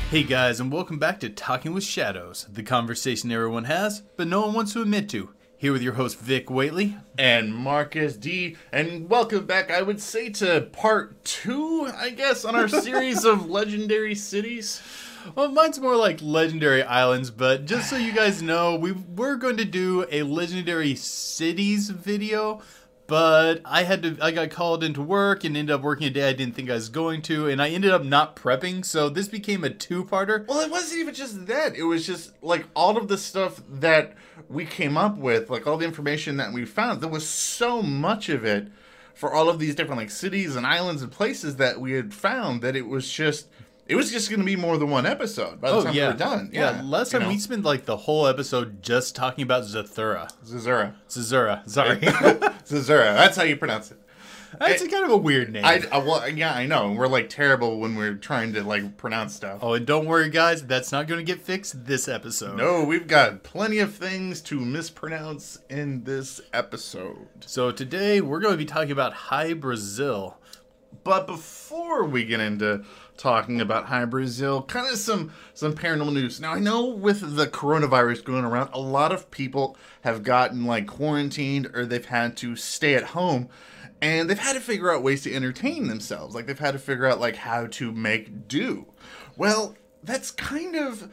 Hey 0.09 0.23
guys, 0.23 0.61
and 0.61 0.73
welcome 0.73 0.99
back 0.99 1.21
to 1.21 1.29
Talking 1.29 1.75
with 1.75 1.85
Shadows, 1.85 2.47
the 2.51 2.63
conversation 2.63 3.31
everyone 3.31 3.65
has, 3.65 4.03
but 4.17 4.27
no 4.29 4.43
one 4.43 4.55
wants 4.55 4.73
to 4.73 4.83
admit 4.83 5.09
to. 5.11 5.35
Here 5.63 5.73
with 5.73 5.83
your 5.83 5.93
host 5.93 6.19
Vic 6.19 6.49
Waitley. 6.49 7.01
and 7.17 7.55
Marcus 7.55 8.17
D. 8.17 8.57
And 8.73 9.09
welcome 9.09 9.47
back, 9.47 9.71
I 9.71 9.81
would 9.81 10.01
say, 10.01 10.29
to 10.31 10.63
part 10.73 11.25
two, 11.25 11.89
I 11.97 12.11
guess, 12.11 12.45
on 12.45 12.57
our 12.57 12.67
series 12.83 13.25
of 13.25 13.49
legendary 13.49 14.17
cities. 14.17 14.83
Well, 15.37 15.53
mine's 15.53 15.79
more 15.79 15.95
like 15.95 16.19
legendary 16.21 16.83
islands, 16.83 17.31
but 17.31 17.65
just 17.65 17.89
so 17.89 17.97
you 17.97 18.13
guys 18.13 18.43
know, 18.43 18.75
we 18.75 18.91
we're 18.91 19.37
going 19.37 19.57
to 19.59 19.65
do 19.65 20.05
a 20.11 20.25
legendary 20.25 20.97
cities 20.97 21.91
video, 21.91 22.61
but 23.13 23.61
I 23.67 23.83
had 23.83 24.03
to 24.05 24.17
I 24.23 24.31
got 24.31 24.49
called 24.49 24.83
into 24.83 25.03
work 25.03 25.45
and 25.45 25.55
ended 25.55 25.75
up 25.75 25.83
working 25.83 26.07
a 26.07 26.11
day 26.11 26.31
I 26.31 26.33
didn't 26.33 26.55
think 26.55 26.71
I 26.71 26.75
was 26.77 26.89
going 26.89 27.21
to, 27.23 27.47
and 27.47 27.61
I 27.61 27.69
ended 27.69 27.91
up 27.91 28.05
not 28.05 28.37
prepping, 28.37 28.87
so 28.87 29.11
this 29.11 29.29
became 29.29 29.65
a 29.65 29.69
two-parter. 29.69 30.49
Well, 30.49 30.61
it 30.61 30.71
wasn't 30.71 31.01
even 31.03 31.13
just 31.13 31.45
that. 31.45 31.77
It 31.77 31.83
was 31.83 32.07
just 32.07 32.33
like 32.43 32.65
all 32.75 32.97
of 32.97 33.09
the 33.09 33.19
stuff 33.19 33.61
that 33.69 34.15
we 34.49 34.65
came 34.65 34.97
up 34.97 35.19
with, 35.19 35.51
like 35.51 35.67
all 35.67 35.77
the 35.77 35.85
information 35.85 36.39
that 36.39 36.55
we 36.55 36.65
found. 36.65 37.03
There 37.03 37.09
was 37.11 37.29
so 37.29 37.83
much 37.83 38.31
of 38.31 38.47
it 38.47 38.69
for 39.13 39.35
all 39.35 39.51
of 39.51 39.59
these 39.59 39.75
different 39.75 40.01
like 40.01 40.11
cities 40.11 40.57
and 40.57 40.67
islands 40.67 41.03
and 41.03 41.13
places 41.13 41.57
that 41.57 41.83
we 41.83 41.93
had 41.93 42.15
found 42.15 42.63
that 42.63 42.77
it 42.77 42.87
was 42.87 43.13
just 43.13 43.47
it 43.93 43.97
was 43.97 44.11
just 44.11 44.31
going 44.31 44.41
to 44.41 44.47
be 44.47 44.57
more 44.57 44.79
than 44.79 44.89
one 44.89 45.05
episode 45.05 45.61
by 45.61 45.71
the 45.71 45.77
Oh 45.77 45.85
time 45.85 45.95
yeah, 45.95 46.07
we 46.07 46.13
were 46.15 46.19
done. 46.19 46.51
Yeah, 46.51 46.81
last 46.83 47.13
you 47.13 47.19
time 47.19 47.29
know. 47.29 47.35
we 47.35 47.39
spent 47.39 47.63
like 47.63 47.85
the 47.85 47.99
whole 47.99 48.27
episode 48.27 48.83
just 48.83 49.15
talking 49.15 49.43
about 49.43 49.65
Zathura. 49.65 50.31
Zazura. 50.47 50.95
Zazura, 51.11 51.69
sorry. 51.69 51.97
Zazura. 52.01 53.15
That's 53.15 53.37
how 53.37 53.43
you 53.43 53.57
pronounce 53.57 53.91
it. 53.91 53.99
That's 54.59 54.83
a 54.83 54.89
kind 54.89 55.05
of 55.05 55.11
a 55.11 55.17
weird 55.17 55.53
name. 55.53 55.65
I, 55.65 55.83
I 55.93 55.99
well, 55.99 56.27
yeah, 56.27 56.55
I 56.55 56.65
know. 56.67 56.93
We're 56.93 57.07
like 57.07 57.29
terrible 57.29 57.81
when 57.81 57.97
we're 57.97 58.15
trying 58.15 58.55
to 58.55 58.63
like 58.63 58.97
pronounce 58.97 59.35
stuff. 59.35 59.59
Oh, 59.61 59.75
and 59.75 59.87
don't 59.87 60.07
worry, 60.07 60.31
guys, 60.31 60.63
that's 60.67 60.91
not 60.91 61.07
going 61.07 61.19
to 61.19 61.25
get 61.25 61.43
fixed 61.43 61.85
this 61.85 62.09
episode. 62.09 62.57
No, 62.57 62.85
we've 62.85 63.07
got 63.07 63.43
plenty 63.43 63.79
of 63.79 63.95
things 63.95 64.41
to 64.43 64.59
mispronounce 64.59 65.59
in 65.69 66.05
this 66.05 66.41
episode. 66.53 67.29
So 67.41 67.71
today 67.73 68.21
we're 68.23 68.41
going 68.41 68.55
to 68.55 68.59
be 68.59 68.65
talking 68.65 68.93
about 68.93 69.13
High 69.13 69.53
Brazil. 69.53 70.39
But 71.05 71.27
before 71.27 72.05
we 72.05 72.25
get 72.25 72.41
into 72.41 72.85
talking 73.17 73.61
about 73.61 73.87
High 73.87 74.05
Brazil, 74.05 74.63
kind 74.63 74.91
of 74.91 74.99
some 74.99 75.33
some 75.55 75.75
paranormal 75.75 76.13
news. 76.13 76.41
Now 76.41 76.53
I 76.53 76.59
know 76.59 76.87
with 76.87 77.37
the 77.37 77.47
coronavirus 77.47 78.25
going 78.25 78.45
around, 78.45 78.71
a 78.73 78.81
lot 78.81 79.13
of 79.13 79.31
people 79.31 79.77
have 80.03 80.23
gotten 80.23 80.65
like 80.65 80.87
quarantined 80.87 81.71
or 81.75 81.85
they've 81.87 82.05
had 82.05 82.37
to 82.39 82.57
stay 82.57 82.95
at 82.95 83.05
home 83.05 83.49
and 84.01 84.29
they've 84.29 84.39
had 84.39 84.55
to 84.55 84.61
figure 84.61 84.93
out 84.93 85.03
ways 85.03 85.23
to 85.23 85.35
entertain 85.35 85.87
themselves. 85.87 86.35
Like 86.35 86.47
they've 86.47 86.59
had 86.59 86.73
to 86.73 86.79
figure 86.79 87.07
out 87.07 87.21
like 87.21 87.37
how 87.37 87.67
to 87.67 87.93
make 87.93 88.49
do. 88.49 88.87
Well, 89.37 89.77
that's 90.03 90.31
kind 90.31 90.75
of 90.75 91.11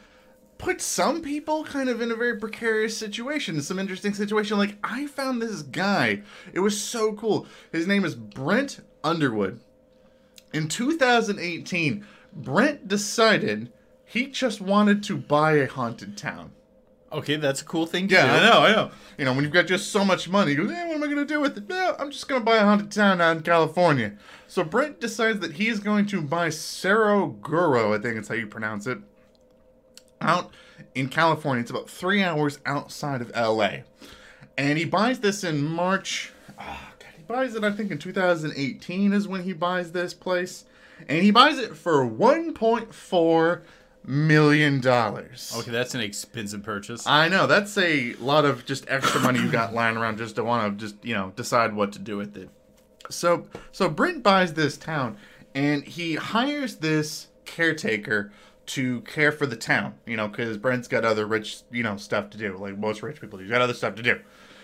put 0.58 0.82
some 0.82 1.22
people 1.22 1.64
kind 1.64 1.90
of 1.90 2.02
in 2.02 2.12
a 2.12 2.16
very 2.16 2.38
precarious 2.38 2.98
situation, 2.98 3.62
some 3.62 3.80
interesting 3.80 4.14
situation. 4.14 4.58
Like 4.58 4.78
I 4.84 5.08
found 5.08 5.42
this 5.42 5.62
guy. 5.62 6.22
It 6.54 6.60
was 6.60 6.80
so 6.80 7.14
cool. 7.14 7.48
His 7.72 7.88
name 7.88 8.04
is 8.06 8.16
Brent 8.16 8.82
Underwood. 9.04 9.62
In 10.54 10.68
2018, 10.68 12.06
Brent 12.34 12.88
decided 12.88 13.72
he 14.06 14.28
just 14.28 14.62
wanted 14.62 15.04
to 15.04 15.18
buy 15.18 15.54
a 15.54 15.68
haunted 15.68 16.18
town. 16.18 16.52
Okay, 17.12 17.38
that's 17.38 17.62
a 17.62 17.66
cool 17.66 17.88
thing 17.88 18.08
to 18.08 18.14
Yeah, 18.14 18.26
do. 18.26 18.32
I 18.32 18.50
know, 18.50 18.60
I 18.62 18.72
know. 18.72 18.92
You 19.18 19.26
know, 19.26 19.34
when 19.34 19.44
you've 19.44 19.54
got 19.54 19.66
just 19.66 19.90
so 19.92 20.06
much 20.06 20.30
money, 20.30 20.52
you 20.52 20.68
go, 20.68 20.74
eh, 20.74 20.88
what 20.88 20.96
am 20.96 21.04
I 21.04 21.08
going 21.08 21.18
to 21.18 21.26
do 21.26 21.40
with 21.42 21.58
it? 21.58 21.64
Yeah, 21.68 21.96
I'm 21.98 22.12
just 22.12 22.28
going 22.28 22.42
to 22.42 22.46
buy 22.46 22.58
a 22.58 22.64
haunted 22.64 22.92
town 22.92 23.20
out 23.20 23.38
in 23.38 23.44
California. 23.44 24.14
So 24.48 24.64
Brent 24.64 25.00
decides 25.02 25.40
that 25.40 25.54
he's 25.54 25.80
going 25.80 26.06
to 26.08 26.22
buy 26.22 26.50
Cerro 26.50 27.28
Gordo, 27.28 27.94
I 27.94 27.98
think 28.00 28.18
it's 28.18 28.28
how 28.28 28.36
you 28.36 28.46
pronounce 28.46 28.86
it, 28.86 29.00
out 30.22 30.52
in 30.94 31.10
California. 31.10 31.62
It's 31.62 31.72
about 31.72 31.90
three 31.90 32.22
hours 32.24 32.60
outside 32.66 33.22
of 33.22 33.32
LA. 33.36 33.78
And 34.58 34.78
he 34.78 34.86
buys 34.86 35.20
this 35.20 35.44
in 35.44 35.64
March. 35.66 36.32
he 36.60 36.64
buys 37.30 37.56
it, 37.56 37.64
I 37.64 37.72
think, 37.72 37.92
in 37.92 38.00
2018 38.00 39.14
is 39.14 39.28
when 39.28 39.44
he 39.44 39.54
buys 39.54 39.94
this 39.94 40.14
place. 40.14 40.66
And 41.08 41.24
he 41.24 41.32
buys 41.32 41.58
it 41.58 41.78
for 41.78 42.06
$1.4 42.06 43.62
million. 44.04 44.86
Okay, 44.86 45.72
that's 45.72 45.94
an 45.94 46.02
expensive 46.02 46.64
purchase. 46.64 47.06
I 47.08 47.30
know 47.30 47.48
that's 47.48 47.78
a 47.78 48.14
lot 48.16 48.44
of 48.44 48.66
just 48.66 48.86
extra 48.90 49.22
money 49.22 49.40
you 49.40 49.50
got 49.50 49.74
lying 49.74 49.96
around 49.96 50.18
just 50.18 50.36
to 50.36 50.44
want 50.44 50.80
to 50.80 50.86
just 50.86 51.06
you 51.06 51.14
know 51.14 51.32
decide 51.36 51.76
what 51.76 51.94
to 51.94 52.00
do 52.00 52.18
with 52.18 52.36
it. 52.36 52.50
So 53.10 53.48
so 53.72 53.88
Brent 53.88 54.24
buys 54.24 54.56
this 54.56 54.76
town 54.78 55.18
and 55.54 55.84
he 55.84 56.16
hires 56.16 56.78
this 56.78 57.28
caretaker 57.46 58.32
to 58.68 59.02
care 59.02 59.32
for 59.32 59.46
the 59.46 59.56
town. 59.56 59.96
You 60.06 60.18
know 60.18 60.28
because 60.28 60.58
Brent's 60.58 60.88
got 60.88 61.06
other 61.06 61.26
rich 61.26 61.62
you 61.72 61.84
know 61.84 61.96
stuff 61.98 62.30
to 62.32 62.38
do 62.38 62.58
like 62.58 62.78
most 62.78 63.04
rich 63.04 63.22
people 63.22 63.38
do. 63.38 63.44
He's 63.44 63.52
got 63.52 63.62
other 63.62 63.74
stuff 63.74 63.96
to 63.96 64.02
do. 64.02 64.20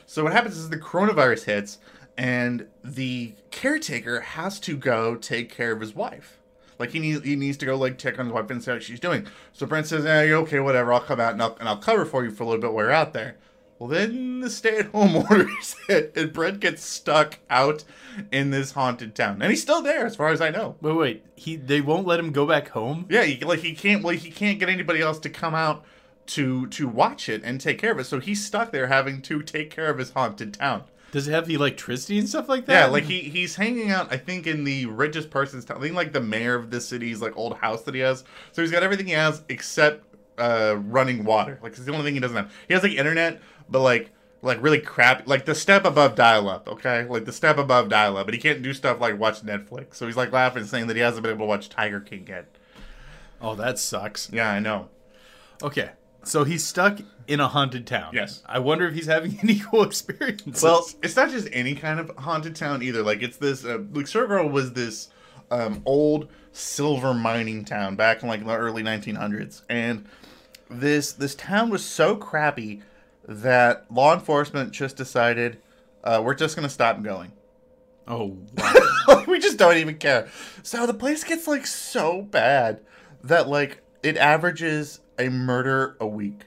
So 0.08 0.24
what 0.24 0.34
happens 0.34 0.58
is 0.58 0.70
the 0.70 0.78
coronavirus 0.78 1.46
hits 1.46 1.80
and 2.18 2.68
the 2.84 3.34
caretaker 3.52 4.22
has 4.22 4.60
to 4.62 4.78
go 4.78 5.16
take 5.16 5.50
care 5.50 5.72
of 5.72 5.82
his 5.82 5.96
wife. 5.96 6.40
Like 6.78 6.92
he 6.92 7.00
needs 7.00 7.24
he 7.24 7.36
needs 7.36 7.58
to 7.58 7.66
go 7.66 7.76
like 7.76 7.98
check 7.98 8.20
on 8.20 8.26
his 8.26 8.34
wife 8.34 8.50
and 8.50 8.64
see 8.64 8.72
how 8.72 8.80
she's 8.80 9.00
doing. 9.00 9.28
So 9.54 9.66
Brent 9.66 9.88
says, 9.88 10.06
"Yeah, 10.06 10.36
okay? 10.38 10.60
Whatever. 10.60 10.94
I'll 10.94 11.00
come 11.00 11.20
out 11.20 11.34
and 11.34 11.42
I'll 11.42 11.56
and 11.60 11.70
I'll 11.70 11.78
cover 11.78 12.06
for 12.06 12.24
you 12.24 12.32
for 12.32 12.44
a 12.44 12.48
little 12.48 12.62
bit 12.62 12.74
while 12.74 12.86
you're 12.86 12.92
out 12.92 13.14
there." 13.14 13.38
Well, 13.78 13.90
then 13.90 14.40
the 14.40 14.50
stay-at-home 14.50 15.16
orders 15.30 15.76
hit, 15.88 16.14
and 16.16 16.32
Brent 16.32 16.62
gets 16.62 16.82
stuck 16.84 17.40
out 17.50 17.84
in 18.32 18.50
this 18.50 18.72
haunted 18.72 19.16
town, 19.16 19.42
and 19.42 19.52
he's 19.52 19.62
still 19.62 19.82
there, 19.82 20.06
as 20.06 20.16
far 20.16 20.30
as 20.30 20.40
I 20.40 20.50
know. 20.50 20.78
wait, 20.80 20.96
wait. 20.96 21.24
He 21.36 21.58
they 21.58 21.82
won't 21.82 22.08
let 22.08 22.20
him 22.20 22.32
go 22.32 22.46
back 22.46 22.70
home? 22.70 23.06
Yeah, 23.10 23.24
he, 23.24 23.44
like 23.44 23.60
he 23.60 23.76
can't 23.76 24.04
like 24.04 24.20
he 24.20 24.32
can't 24.32 24.60
get 24.60 24.70
anybody 24.70 25.02
else 25.02 25.20
to 25.20 25.30
come 25.30 25.56
out 25.56 25.84
to 26.28 26.68
to 26.68 26.88
watch 26.88 27.30
it 27.30 27.42
and 27.44 27.60
take 27.60 27.78
care 27.78 27.92
of 27.92 28.00
it. 28.00 28.06
So 28.06 28.20
he's 28.20 28.46
stuck 28.46 28.72
there 28.72 28.88
having 28.88 29.22
to 29.24 29.42
take 29.42 29.70
care 29.70 29.90
of 29.90 29.98
his 29.98 30.12
haunted 30.12 30.54
town. 30.54 30.84
Does 31.16 31.30
it 31.30 31.32
have 31.32 31.48
the 31.48 31.54
electricity 31.54 32.20
and 32.20 32.28
stuff 32.28 32.50
like 32.50 32.66
that? 32.66 32.74
Yeah, 32.74 32.86
like 32.88 33.06
he 33.06 33.22
he's 33.22 33.56
hanging 33.56 33.90
out. 33.90 34.12
I 34.12 34.18
think 34.18 34.48
in 34.48 34.66
the 34.66 34.86
richest 34.88 35.30
person's 35.30 35.64
town. 35.64 35.78
I 35.78 35.80
think 35.80 35.96
like 35.96 36.12
the 36.12 36.20
mayor 36.20 36.56
of 36.56 36.72
the 36.72 36.82
city's 36.82 37.22
like 37.22 37.38
old 37.38 37.56
house 37.56 37.84
that 37.84 37.96
he 37.96 38.02
has. 38.02 38.26
So 38.52 38.62
he's 38.62 38.70
got 38.70 38.84
everything 38.84 39.08
he 39.08 39.14
has 39.14 39.42
except 39.48 40.14
uh 40.38 40.76
running 40.78 41.24
water. 41.24 41.58
Like 41.64 41.72
it's 41.72 41.86
the 41.86 41.94
only 41.94 42.04
thing 42.04 42.16
he 42.16 42.20
doesn't 42.20 42.36
have. 42.36 42.54
He 42.68 42.74
has 42.74 42.84
like 42.84 42.92
internet, 42.92 43.40
but 43.70 43.80
like 43.80 44.12
like 44.42 44.62
really 44.62 44.82
crap. 44.82 45.26
Like 45.26 45.46
the 45.46 45.56
step 45.56 45.86
above 45.86 46.16
dial 46.16 46.50
up. 46.50 46.68
Okay, 46.68 47.06
like 47.06 47.24
the 47.24 47.32
step 47.32 47.58
above 47.58 47.88
dial 47.88 48.18
up. 48.18 48.28
But 48.28 48.34
he 48.34 48.40
can't 48.42 48.62
do 48.62 48.74
stuff 48.74 49.00
like 49.00 49.18
watch 49.18 49.42
Netflix. 49.42 49.96
So 49.96 50.08
he's 50.08 50.18
like 50.18 50.34
laughing, 50.34 50.66
saying 50.66 50.88
that 50.88 50.98
he 50.98 51.02
hasn't 51.02 51.24
been 51.24 51.32
able 51.32 51.46
to 51.46 51.50
watch 51.50 51.70
Tiger 51.70 52.02
King 52.02 52.26
yet. 52.28 52.48
Oh, 53.40 53.56
that 53.56 53.80
sucks. 53.80 54.30
Yeah, 54.34 54.52
I 54.52 54.60
know. 54.60 54.90
Okay. 55.64 55.92
So 56.24 56.44
he's 56.44 56.66
stuck 56.66 57.00
in 57.28 57.40
a 57.40 57.48
haunted 57.48 57.88
town. 57.88 58.12
Yes. 58.14 58.44
I 58.46 58.60
wonder 58.60 58.88
if 58.88 58.94
he's 58.94 59.08
having 59.08 59.40
any 59.44 59.60
cool 59.60 59.84
experiences. 59.84 60.64
Well, 60.64 60.88
it's 61.02 61.16
not 61.16 61.30
just 61.30 61.48
any 61.52 61.76
kind 61.76 62.00
of 62.00 62.12
haunted 62.18 62.56
town 62.56 62.84
either. 62.84 63.04
Like 63.04 63.22
it's 63.22 63.38
this. 63.38 63.66
Uh, 63.66 63.80
like 63.94 64.06
Surgirl 64.06 64.52
was 64.52 64.74
this 64.74 65.10
um, 65.52 65.82
old 65.86 66.30
silver 66.52 67.14
mining 67.14 67.66
town 67.66 67.96
back 67.96 68.24
in 68.24 68.30
like 68.30 68.46
the 68.46 68.56
early 68.58 68.84
1900s, 68.84 69.62
and 69.70 70.06
this 70.70 71.14
this 71.14 71.36
town 71.36 71.70
was 71.70 71.86
so 71.86 72.16
crappy 72.16 72.82
that 73.28 73.92
law 73.92 74.14
enforcement 74.14 74.72
just 74.72 74.96
decided 74.96 75.60
uh, 76.04 76.22
we're 76.24 76.36
just 76.36 76.56
gonna 76.56 76.70
stop 76.70 77.02
going. 77.02 77.32
oh, 78.08 78.38
wow. 79.08 79.24
we 79.28 79.40
just 79.40 79.58
don't 79.58 79.78
even 79.78 79.98
care. 79.98 80.28
So 80.62 80.86
the 80.86 80.94
place 80.94 81.24
gets 81.24 81.48
like 81.48 81.66
so 81.66 82.22
bad 82.22 82.82
that 83.24 83.48
like 83.48 83.82
it 84.04 84.18
averages 84.18 85.00
a 85.18 85.30
murder 85.30 85.98
a 86.00 86.06
week 86.06 86.44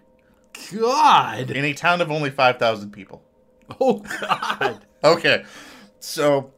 God. 0.72 1.50
in 1.50 1.64
a 1.64 1.75
town 1.75 2.00
of 2.00 2.10
only 2.10 2.31
five 2.31 2.58
thousand 2.58 2.93
people. 2.93 3.22
Oh, 3.81 3.99
God. 4.20 4.84
Okay, 5.05 5.44
so 6.00 6.50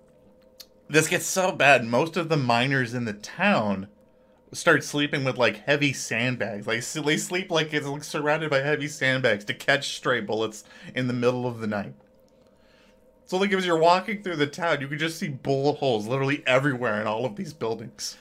this 0.88 1.08
gets 1.08 1.26
so 1.26 1.52
bad. 1.52 1.84
Most 1.84 2.16
of 2.16 2.30
the 2.30 2.38
miners 2.38 2.94
in 2.94 3.04
the 3.04 3.12
town 3.12 3.88
start 4.52 4.82
sleeping 4.82 5.24
with 5.24 5.36
like 5.36 5.58
heavy 5.66 5.92
sandbags. 5.92 6.66
Like 6.66 6.82
they 6.84 7.16
sleep 7.16 7.50
like 7.50 7.72
it's 7.72 7.86
like 7.86 8.02
surrounded 8.02 8.50
by 8.50 8.60
heavy 8.60 8.88
sandbags 8.88 9.44
to 9.44 9.54
catch 9.54 9.94
stray 9.94 10.20
bullets 10.20 10.64
in 10.94 11.06
the 11.06 11.12
middle 11.12 11.46
of 11.46 11.60
the 11.60 11.66
night. 11.66 11.94
So 13.26 13.36
like 13.36 13.52
as 13.52 13.64
you're 13.66 13.78
walking 13.78 14.22
through 14.22 14.36
the 14.36 14.46
town, 14.46 14.80
you 14.80 14.88
can 14.88 14.98
just 14.98 15.18
see 15.18 15.28
bullet 15.28 15.76
holes 15.76 16.06
literally 16.06 16.42
everywhere 16.46 17.00
in 17.00 17.06
all 17.06 17.24
of 17.24 17.36
these 17.36 17.52
buildings. 17.52 18.16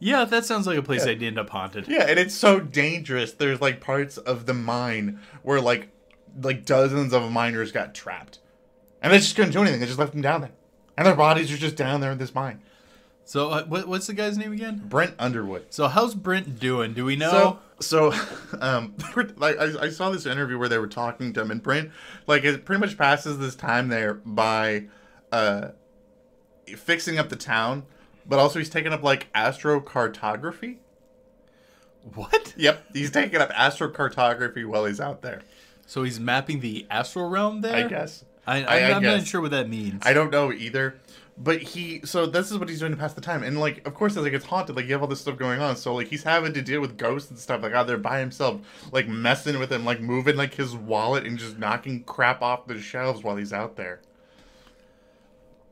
Yeah, 0.00 0.24
that 0.24 0.44
sounds 0.44 0.66
like 0.66 0.78
a 0.78 0.82
place 0.82 1.04
Yeah. 1.04 1.12
I'd 1.12 1.22
end 1.22 1.38
up 1.38 1.50
haunted. 1.50 1.86
Yeah, 1.86 2.06
and 2.08 2.18
it's 2.18 2.34
so 2.34 2.58
dangerous. 2.58 3.32
There's 3.32 3.60
like 3.60 3.80
parts 3.80 4.16
of 4.18 4.46
the 4.46 4.54
mine 4.54 5.20
where 5.42 5.60
like 5.60 5.90
like 6.42 6.64
dozens 6.64 7.12
of 7.12 7.30
miners 7.30 7.70
got 7.70 7.94
trapped, 7.94 8.38
and 9.02 9.12
they 9.12 9.18
just 9.18 9.36
couldn't 9.36 9.52
do 9.52 9.60
anything. 9.60 9.80
They 9.80 9.86
just 9.86 9.98
left 9.98 10.12
them 10.12 10.22
down 10.22 10.40
there, 10.40 10.52
and 10.96 11.06
their 11.06 11.14
bodies 11.14 11.52
are 11.52 11.56
just 11.56 11.76
down 11.76 12.00
there 12.00 12.12
in 12.12 12.18
this 12.18 12.34
mine. 12.34 12.60
So 13.30 13.50
uh, 13.50 13.64
what, 13.66 13.86
what's 13.86 14.08
the 14.08 14.14
guy's 14.14 14.36
name 14.36 14.52
again? 14.52 14.82
Brent 14.86 15.14
Underwood. 15.16 15.66
So 15.70 15.86
how's 15.86 16.16
Brent 16.16 16.58
doing? 16.58 16.94
Do 16.94 17.04
we 17.04 17.14
know? 17.14 17.60
So, 17.78 18.10
so, 18.12 18.20
um, 18.60 18.94
like 19.36 19.56
I, 19.56 19.82
I 19.82 19.88
saw 19.90 20.10
this 20.10 20.26
interview 20.26 20.58
where 20.58 20.68
they 20.68 20.78
were 20.78 20.88
talking 20.88 21.32
to 21.34 21.40
him, 21.40 21.52
and 21.52 21.62
Brent, 21.62 21.92
like, 22.26 22.42
it 22.42 22.64
pretty 22.64 22.80
much 22.80 22.98
passes 22.98 23.38
this 23.38 23.54
time 23.54 23.86
there 23.86 24.14
by, 24.14 24.86
uh, 25.30 25.68
fixing 26.76 27.20
up 27.20 27.28
the 27.28 27.36
town, 27.36 27.84
but 28.30 28.38
also 28.38 28.58
he's 28.58 28.70
taking 28.70 28.92
up 28.94 29.02
like 29.02 29.30
astrocartography. 29.34 30.76
what? 32.14 32.54
Yep, 32.56 32.82
he's 32.94 33.10
taking 33.10 33.40
up 33.40 33.50
astrocartography 33.52 34.64
while 34.64 34.86
he's 34.86 35.00
out 35.00 35.20
there. 35.20 35.42
So 35.86 36.02
he's 36.04 36.18
mapping 36.20 36.60
the 36.60 36.86
astral 36.90 37.28
realm 37.28 37.60
there. 37.60 37.74
I 37.84 37.88
guess. 37.88 38.24
I, 38.46 38.56
I- 38.56 38.58
I'm, 38.60 38.66
I 38.68 38.92
I'm 38.96 39.02
guess. 39.02 39.18
not 39.22 39.26
sure 39.26 39.40
what 39.42 39.50
that 39.50 39.68
means. 39.68 40.02
I 40.06 40.12
don't 40.14 40.30
know 40.30 40.52
either. 40.52 40.94
But 41.42 41.62
he, 41.62 42.02
so 42.04 42.26
this 42.26 42.50
is 42.50 42.58
what 42.58 42.68
he's 42.68 42.80
doing 42.80 42.92
to 42.92 42.98
pass 42.98 43.14
the 43.14 43.22
time, 43.22 43.42
and 43.42 43.58
like, 43.58 43.86
of 43.86 43.94
course, 43.94 44.14
as 44.14 44.22
like 44.24 44.34
it's 44.34 44.44
haunted, 44.44 44.76
like 44.76 44.84
you 44.84 44.92
have 44.92 45.00
all 45.00 45.08
this 45.08 45.22
stuff 45.22 45.38
going 45.38 45.58
on, 45.58 45.74
so 45.74 45.94
like 45.94 46.08
he's 46.08 46.22
having 46.22 46.52
to 46.52 46.60
deal 46.60 46.82
with 46.82 46.98
ghosts 46.98 47.30
and 47.30 47.38
stuff, 47.38 47.62
like 47.62 47.72
out 47.72 47.86
there 47.86 47.96
by 47.96 48.20
himself, 48.20 48.60
like 48.92 49.08
messing 49.08 49.58
with 49.58 49.72
him, 49.72 49.86
like 49.86 50.02
moving 50.02 50.36
like 50.36 50.52
his 50.52 50.76
wallet 50.76 51.24
and 51.24 51.38
just 51.38 51.56
knocking 51.58 52.02
crap 52.04 52.42
off 52.42 52.66
the 52.66 52.78
shelves 52.78 53.22
while 53.22 53.36
he's 53.36 53.54
out 53.54 53.76
there. 53.76 54.00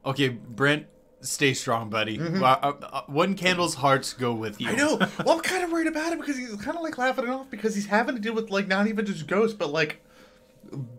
Okay, 0.06 0.28
Brent, 0.30 0.86
stay 1.20 1.54
strong, 1.54 1.90
buddy. 1.90 2.20
Uh, 2.20 2.42
uh, 2.42 2.72
uh, 2.92 3.02
one 3.06 3.34
candle's 3.34 3.74
hearts 3.74 4.12
go 4.12 4.32
with 4.32 4.60
you. 4.60 4.68
Mm-hmm. 4.68 4.76
I 5.02 5.06
know. 5.06 5.24
well, 5.24 5.36
I'm 5.36 5.42
kind 5.42 5.64
of 5.64 5.70
worried 5.72 5.86
about 5.86 6.12
it 6.12 6.20
because 6.20 6.36
he's 6.36 6.54
kind 6.56 6.76
of 6.76 6.82
like 6.82 6.96
laughing 6.98 7.24
it 7.24 7.30
off 7.30 7.50
because 7.50 7.74
he's 7.74 7.86
having 7.86 8.14
to 8.16 8.20
deal 8.20 8.34
with 8.34 8.50
like 8.50 8.68
not 8.68 8.86
even 8.86 9.04
just 9.06 9.26
ghosts, 9.26 9.56
but 9.56 9.70
like 9.70 10.00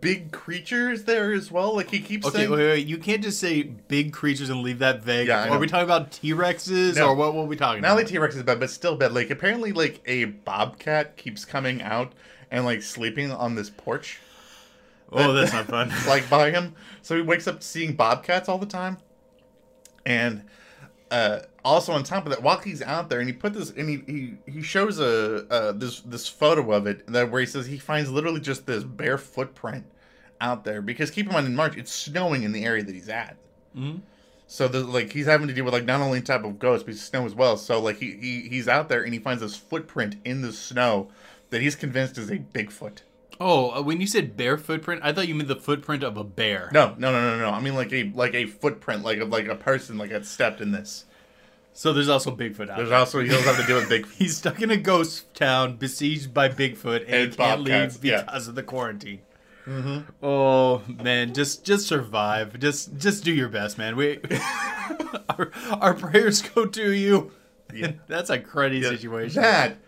big 0.00 0.32
creatures 0.32 1.04
there 1.04 1.32
as 1.32 1.50
well. 1.50 1.74
Like 1.74 1.90
he 1.90 2.00
keeps 2.00 2.26
Okay, 2.26 2.38
saying, 2.38 2.50
wait, 2.50 2.58
wait. 2.58 2.86
You 2.86 2.98
can't 2.98 3.22
just 3.22 3.38
say 3.38 3.62
big 3.62 4.12
creatures 4.12 4.50
and 4.50 4.62
leave 4.62 4.80
that 4.80 5.02
vague. 5.02 5.28
Yeah, 5.28 5.48
are 5.48 5.58
we 5.58 5.66
talking 5.66 5.84
about 5.84 6.10
T 6.12 6.32
Rexes 6.32 6.96
No. 6.96 7.08
or 7.08 7.14
what? 7.14 7.34
What 7.34 7.42
are 7.42 7.46
we 7.46 7.56
talking 7.56 7.78
about? 7.80 7.88
Not 7.88 7.98
only? 7.98 8.04
T 8.10 8.18
Rex 8.18 8.34
is 8.36 8.42
bad, 8.42 8.60
but 8.60 8.70
still 8.70 8.96
bad. 8.96 9.12
Like 9.12 9.30
apparently, 9.30 9.72
like 9.72 10.00
a 10.06 10.24
bobcat 10.26 11.16
keeps 11.16 11.44
coming 11.44 11.82
out 11.82 12.12
and 12.50 12.64
like 12.64 12.82
sleeping 12.82 13.30
on 13.30 13.54
this 13.54 13.70
porch, 13.70 14.18
oh, 15.12 15.32
that's 15.32 15.52
not 15.52 15.66
fun. 15.66 15.92
like 16.08 16.28
by 16.28 16.50
him. 16.50 16.74
So 17.02 17.16
he 17.16 17.22
wakes 17.22 17.46
up 17.46 17.62
seeing 17.62 17.94
bobcats 17.94 18.48
all 18.48 18.58
the 18.58 18.66
time, 18.66 18.98
and 20.06 20.44
uh, 21.10 21.40
also 21.64 21.92
on 21.92 22.04
top 22.04 22.24
of 22.24 22.30
that, 22.30 22.42
while 22.42 22.58
he's 22.58 22.82
out 22.82 23.10
there, 23.10 23.20
and 23.20 23.28
he 23.28 23.32
put 23.32 23.52
this, 23.52 23.70
and 23.70 23.88
he 23.88 24.02
he, 24.06 24.34
he 24.50 24.62
shows 24.62 24.98
a 25.00 25.46
uh, 25.50 25.72
this 25.72 26.00
this 26.02 26.28
photo 26.28 26.72
of 26.72 26.86
it 26.86 27.06
that 27.08 27.30
where 27.30 27.40
he 27.40 27.46
says 27.46 27.66
he 27.66 27.78
finds 27.78 28.10
literally 28.10 28.40
just 28.40 28.66
this 28.66 28.84
bare 28.84 29.18
footprint 29.18 29.84
out 30.40 30.64
there 30.64 30.80
because 30.80 31.10
keep 31.10 31.26
in 31.26 31.32
mind 31.32 31.46
in 31.46 31.54
March 31.54 31.76
it's 31.76 31.92
snowing 31.92 32.44
in 32.44 32.52
the 32.52 32.64
area 32.64 32.82
that 32.82 32.94
he's 32.94 33.08
at. 33.10 33.36
So 34.46 34.66
the 34.68 34.80
like 34.80 35.12
he's 35.12 35.26
having 35.26 35.48
to 35.48 35.54
deal 35.54 35.64
with 35.64 35.74
like 35.74 35.84
not 35.84 36.00
only 36.00 36.20
type 36.22 36.44
of 36.44 36.58
ghost 36.58 36.86
but 36.86 36.94
snow 36.96 37.24
as 37.26 37.34
well. 37.34 37.56
So 37.56 37.80
like 37.80 37.98
he, 37.98 38.12
he 38.12 38.48
he's 38.48 38.66
out 38.68 38.88
there 38.88 39.02
and 39.02 39.12
he 39.12 39.20
finds 39.20 39.42
this 39.42 39.56
footprint 39.56 40.16
in 40.24 40.42
the 40.42 40.52
snow 40.52 41.08
that 41.50 41.60
he's 41.60 41.76
convinced 41.76 42.18
is 42.18 42.30
a 42.30 42.38
Bigfoot. 42.38 42.98
Oh, 43.40 43.70
uh, 43.70 43.82
when 43.82 44.00
you 44.00 44.06
said 44.06 44.36
bear 44.36 44.58
footprint, 44.58 45.00
I 45.02 45.12
thought 45.12 45.26
you 45.26 45.34
meant 45.34 45.48
the 45.48 45.56
footprint 45.56 46.02
of 46.02 46.16
a 46.18 46.24
bear. 46.24 46.70
No, 46.72 46.94
no, 46.98 47.10
no, 47.10 47.36
no, 47.36 47.38
no. 47.38 47.50
I 47.50 47.60
mean 47.60 47.74
like 47.74 47.92
a 47.92 48.12
like 48.14 48.34
a 48.34 48.46
footprint 48.46 49.02
like 49.02 49.18
of 49.18 49.30
like 49.30 49.46
a 49.46 49.54
person 49.56 49.96
like 49.98 50.10
had 50.10 50.26
stepped 50.26 50.60
in 50.60 50.72
this. 50.72 51.06
So 51.72 51.92
there's 51.92 52.08
also 52.08 52.34
Bigfoot 52.36 52.68
out 52.68 52.76
There's 52.76 52.88
there. 52.90 52.98
also 52.98 53.20
he 53.20 53.28
doesn't 53.28 53.44
have 53.44 53.56
to 53.58 53.66
deal 53.66 53.76
with 53.76 53.88
Bigfoot. 53.88 54.12
He's 54.18 54.36
stuck 54.36 54.60
in 54.60 54.70
a 54.70 54.76
ghost 54.76 55.32
town, 55.34 55.76
besieged 55.76 56.34
by 56.34 56.48
Bigfoot, 56.48 57.04
and, 57.04 57.14
And 57.14 57.36
can't 57.36 57.60
leave 57.62 58.04
yeah. 58.04 58.22
because 58.22 58.48
of 58.48 58.56
the 58.56 58.62
quarantine. 58.62 59.20
Oh 60.22 60.82
man, 60.88 61.32
just 61.32 61.64
just 61.64 61.86
survive. 61.86 62.58
Just 62.58 62.96
just 62.96 63.24
do 63.24 63.32
your 63.32 63.48
best, 63.48 63.78
man. 63.78 63.94
We 63.96 64.18
our, 65.28 65.50
our 65.80 65.94
prayers 65.94 66.42
go 66.42 66.66
to 66.66 66.92
you. 66.92 67.30
Yeah. 67.72 67.92
That's 68.08 68.30
a 68.30 68.38
cruddy 68.38 68.82
situation. 68.82 69.40
That 69.40 69.78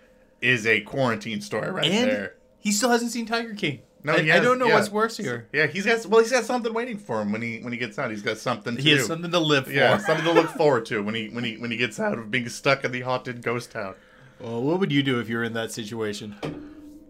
is 0.41 0.67
a 0.67 0.81
quarantine 0.83 1.41
story 1.41 1.71
right 1.71 1.85
and 1.85 2.11
there. 2.11 2.35
He 2.63 2.73
still 2.73 2.89
hasn't 2.91 3.11
seen 3.11 3.27
Tiger 3.27 3.55
King. 3.55 3.81
No, 4.05 4.15
I, 4.15 4.23
he 4.23 4.33
I 4.33 4.41
don't 4.41 4.59
know 4.59 4.67
yeah. 4.67 4.75
what's 4.75 4.91
worse 4.91 5.17
here. 5.17 5.47
Yeah, 5.53 5.67
he's 5.67 5.85
got 5.87 6.07
well, 6.07 6.21
he's 6.21 6.33
got 6.33 6.45
something 6.45 6.73
waiting 6.73 6.97
for 6.99 7.21
him 7.21 7.31
when 7.31 7.43
he 7.43 7.61
when 7.61 7.73
he 7.73 7.79
gets 7.79 7.99
out. 7.99 8.11
He's 8.11 8.23
got 8.23 8.39
something 8.39 8.75
to 8.77 8.83
He 8.83 8.91
do. 8.91 8.97
has 8.97 9.07
something 9.07 9.31
to 9.31 9.39
live 9.39 9.67
for. 9.67 9.73
yeah, 9.73 9.99
something 9.99 10.25
to 10.25 10.33
look 10.33 10.51
forward 10.57 10.87
to 10.87 11.03
when 11.03 11.15
he 11.15 11.29
when 11.29 11.45
he 11.45 11.57
when 11.59 11.71
he 11.71 11.77
gets 11.77 12.01
out 12.01 12.19
of 12.19 12.31
being 12.31 12.49
stuck 12.49 12.83
in 12.85 12.91
the 12.93 13.03
haunted 13.03 13.43
ghost 13.43 13.71
town. 13.71 13.95
Well, 14.41 14.61
what 14.63 14.81
would 14.81 14.91
you 14.91 15.03
do 15.05 15.21
if 15.21 15.29
you 15.29 15.37
were 15.37 15.45
in 15.45 15.53
that 15.53 15.71
situation? 15.71 16.35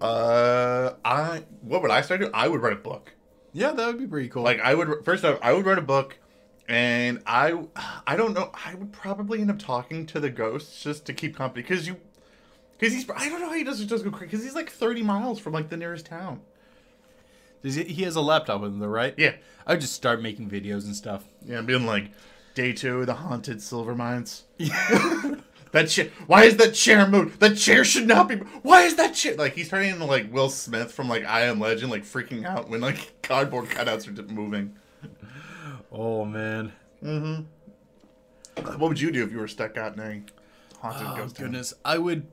Uh, 0.01 0.95
I 1.05 1.45
what 1.63 1.81
would 1.83 1.91
I 1.91 2.01
start 2.03 2.21
doing? 2.21 2.33
I 2.35 2.49
would 2.49 2.61
write 2.61 2.73
a 2.75 2.77
book. 2.77 3.15
Yeah, 3.55 3.73
that 3.73 3.87
would 3.87 3.99
be 3.99 4.07
pretty 4.07 4.29
cool. 4.29 4.43
Like 4.43 4.61
I 4.61 4.75
would 4.75 5.05
first 5.05 5.25
off, 5.25 5.39
I 5.43 5.53
would 5.53 5.65
write 5.65 5.79
a 5.79 5.83
book, 5.83 6.19
and 6.69 7.23
I 7.27 7.59
I 8.07 8.17
don't 8.17 8.35
know. 8.35 8.51
I 8.67 8.75
would 8.75 8.93
probably 8.93 9.41
end 9.41 9.51
up 9.51 9.59
talking 9.59 10.05
to 10.07 10.21
the 10.21 10.29
ghosts 10.31 10.83
just 10.83 11.07
to 11.07 11.13
keep 11.15 11.37
company 11.37 11.63
because 11.63 11.87
you 11.87 11.97
because 12.83 12.95
he's 12.97 13.09
I 13.09 13.29
don't 13.29 13.41
know 13.41 13.49
how 13.49 13.55
he 13.55 13.63
does 13.63 13.81
it 13.81 13.87
just 13.87 14.03
go 14.03 14.11
crazy 14.11 14.27
because 14.27 14.43
he's 14.43 14.57
like 14.57 14.69
thirty 14.71 15.03
miles 15.03 15.39
from 15.39 15.53
like 15.53 15.69
the 15.69 15.77
nearest 15.77 16.07
town. 16.07 16.41
Does 17.63 17.77
he, 17.77 17.85
he 17.85 18.03
has 18.03 18.17
a 18.17 18.21
laptop 18.21 18.61
with 18.61 18.73
him, 18.73 18.81
though, 18.81 18.89
right? 18.89 19.15
Yeah, 19.17 19.35
I 19.65 19.73
would 19.73 19.81
just 19.81 19.93
start 19.93 20.21
making 20.21 20.51
videos 20.51 20.85
and 20.85 20.97
stuff. 20.97 21.25
yeah, 21.47 21.59
I'm 21.59 21.67
being 21.67 21.87
like 21.87 22.11
day 22.57 22.73
two, 22.73 23.05
the 23.05 23.15
haunted 23.15 23.63
silver 23.63 23.95
mines. 23.95 24.45
That 25.73 25.89
chair. 25.89 26.11
Why 26.27 26.45
is 26.45 26.59
that 26.59 26.75
chair 26.75 27.09
moved? 27.09 27.41
That 27.41 27.57
chair 27.57 27.83
should 27.83 28.07
not 28.07 28.29
be. 28.29 28.37
Why 28.37 28.83
is 28.83 28.97
that 28.97 29.15
chair? 29.15 29.37
Like 29.37 29.55
he's 29.55 29.71
turning 29.71 29.93
into 29.93 30.05
like 30.05 30.31
Will 30.31 30.51
Smith 30.51 30.93
from 30.93 31.09
like 31.09 31.25
I 31.25 31.45
Am 31.45 31.61
Legend, 31.61 31.91
like 31.91 32.03
freaking 32.05 32.45
out 32.45 32.69
when 32.69 32.83
like 32.83 33.15
cardboard 33.23 33.71
cutouts 33.71 34.07
are 34.07 34.23
moving. 34.31 34.77
Oh 35.91 36.27
man. 36.27 36.73
Mm-hmm. 37.03 37.45
What 38.79 38.81
would 38.81 39.01
you 39.01 39.11
do 39.11 39.25
if 39.25 39.33
you 39.33 39.39
were 39.39 39.49
stuck 39.49 39.79
out 39.79 39.95
in 39.97 40.01
a 40.01 40.23
haunted 40.79 41.07
Oh 41.07 41.17
ghost 41.17 41.37
town? 41.37 41.47
goodness, 41.47 41.73
I 41.87 41.97
would. 41.97 42.27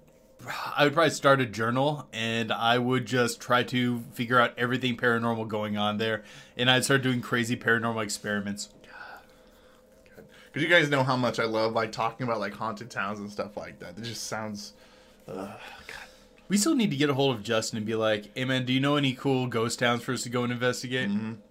I 0.48 0.86
would 0.86 0.94
probably 0.94 1.12
start 1.12 1.42
a 1.42 1.46
journal, 1.46 2.08
and 2.14 2.52
I 2.52 2.78
would 2.78 3.06
just 3.06 3.42
try 3.42 3.64
to 3.64 4.00
figure 4.14 4.40
out 4.40 4.54
everything 4.58 4.96
paranormal 4.96 5.48
going 5.48 5.78
on 5.78 5.98
there, 5.98 6.24
and 6.56 6.72
I'd 6.72 6.86
start 6.86 7.04
doing 7.04 7.22
crazy 7.22 7.58
paranormal 7.58 8.04
experiments. 8.04 8.70
Because 10.52 10.64
you 10.64 10.70
guys 10.70 10.90
know 10.90 11.04
how 11.04 11.16
much 11.16 11.40
I 11.40 11.44
love 11.44 11.74
like 11.74 11.92
talking 11.92 12.24
about 12.24 12.40
like 12.40 12.54
haunted 12.54 12.90
towns 12.90 13.20
and 13.20 13.32
stuff 13.32 13.56
like 13.56 13.80
that. 13.80 13.98
It 13.98 14.04
just 14.04 14.26
sounds. 14.28 14.74
We 16.48 16.58
still 16.58 16.74
need 16.74 16.90
to 16.90 16.98
get 16.98 17.12
a 17.12 17.14
hold 17.14 17.36
of 17.36 17.44
Justin 17.44 17.78
and 17.78 17.86
be 17.86 17.94
like, 17.94 18.36
"Hey 18.36 18.46
man, 18.46 18.66
do 18.66 18.74
you 18.74 18.80
know 18.80 18.96
any 18.96 19.14
cool 19.14 19.46
ghost 19.46 19.78
towns 19.78 20.02
for 20.02 20.14
us 20.14 20.24
to 20.24 20.30
go 20.30 20.44
and 20.44 20.52
investigate?" 20.52 21.10
Mm-hmm. 21.10 21.34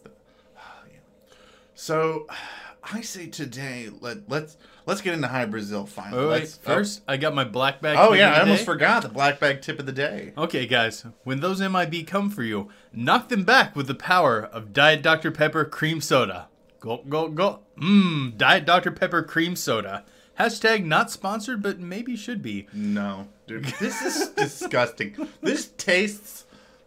So, 1.74 2.26
I 2.92 3.02
say 3.02 3.26
today 3.26 3.88
let 4.00 4.28
let's 4.28 4.56
let's 4.88 5.00
get 5.02 5.14
into 5.14 5.28
High 5.28 5.44
Brazil 5.44 5.86
finally. 5.86 6.20
Oh, 6.24 6.28
wait, 6.30 6.40
Let's- 6.40 6.56
first, 6.56 7.02
I 7.06 7.16
got 7.16 7.34
my 7.34 7.44
black 7.44 7.80
bag. 7.80 7.96
Oh, 8.00 8.12
yeah, 8.14 8.32
I 8.32 8.40
almost 8.40 8.64
forgot 8.64 9.02
the 9.02 9.08
black 9.08 9.38
bag 9.38 9.60
tip 9.62 9.78
of 9.78 9.86
the 9.86 9.92
day. 9.92 10.32
Okay, 10.36 10.66
guys, 10.66 11.04
when 11.24 11.40
those 11.40 11.60
MIB 11.60 12.06
come 12.06 12.30
for 12.30 12.42
you, 12.42 12.68
knock 12.92 13.28
them 13.28 13.44
back 13.44 13.76
with 13.76 13.86
the 13.86 13.94
power 13.94 14.42
of 14.42 14.72
Diet 14.72 15.02
Dr. 15.02 15.30
Pepper 15.30 15.64
Cream 15.64 16.00
Soda. 16.00 16.48
Go, 16.80 17.02
go, 17.08 17.28
go. 17.28 17.60
Mmm, 17.78 18.36
Diet 18.36 18.64
Dr. 18.64 18.90
Pepper 18.90 19.22
Cream 19.22 19.54
Soda. 19.54 20.04
Hashtag 20.40 20.84
not 20.84 21.10
sponsored, 21.10 21.62
but 21.62 21.80
maybe 21.80 22.16
should 22.16 22.42
be. 22.42 22.68
No, 22.72 23.28
dude, 23.48 23.64
this 23.80 24.00
is 24.02 24.28
disgusting. 24.36 25.28
This 25.42 25.66
tastes 25.76 26.44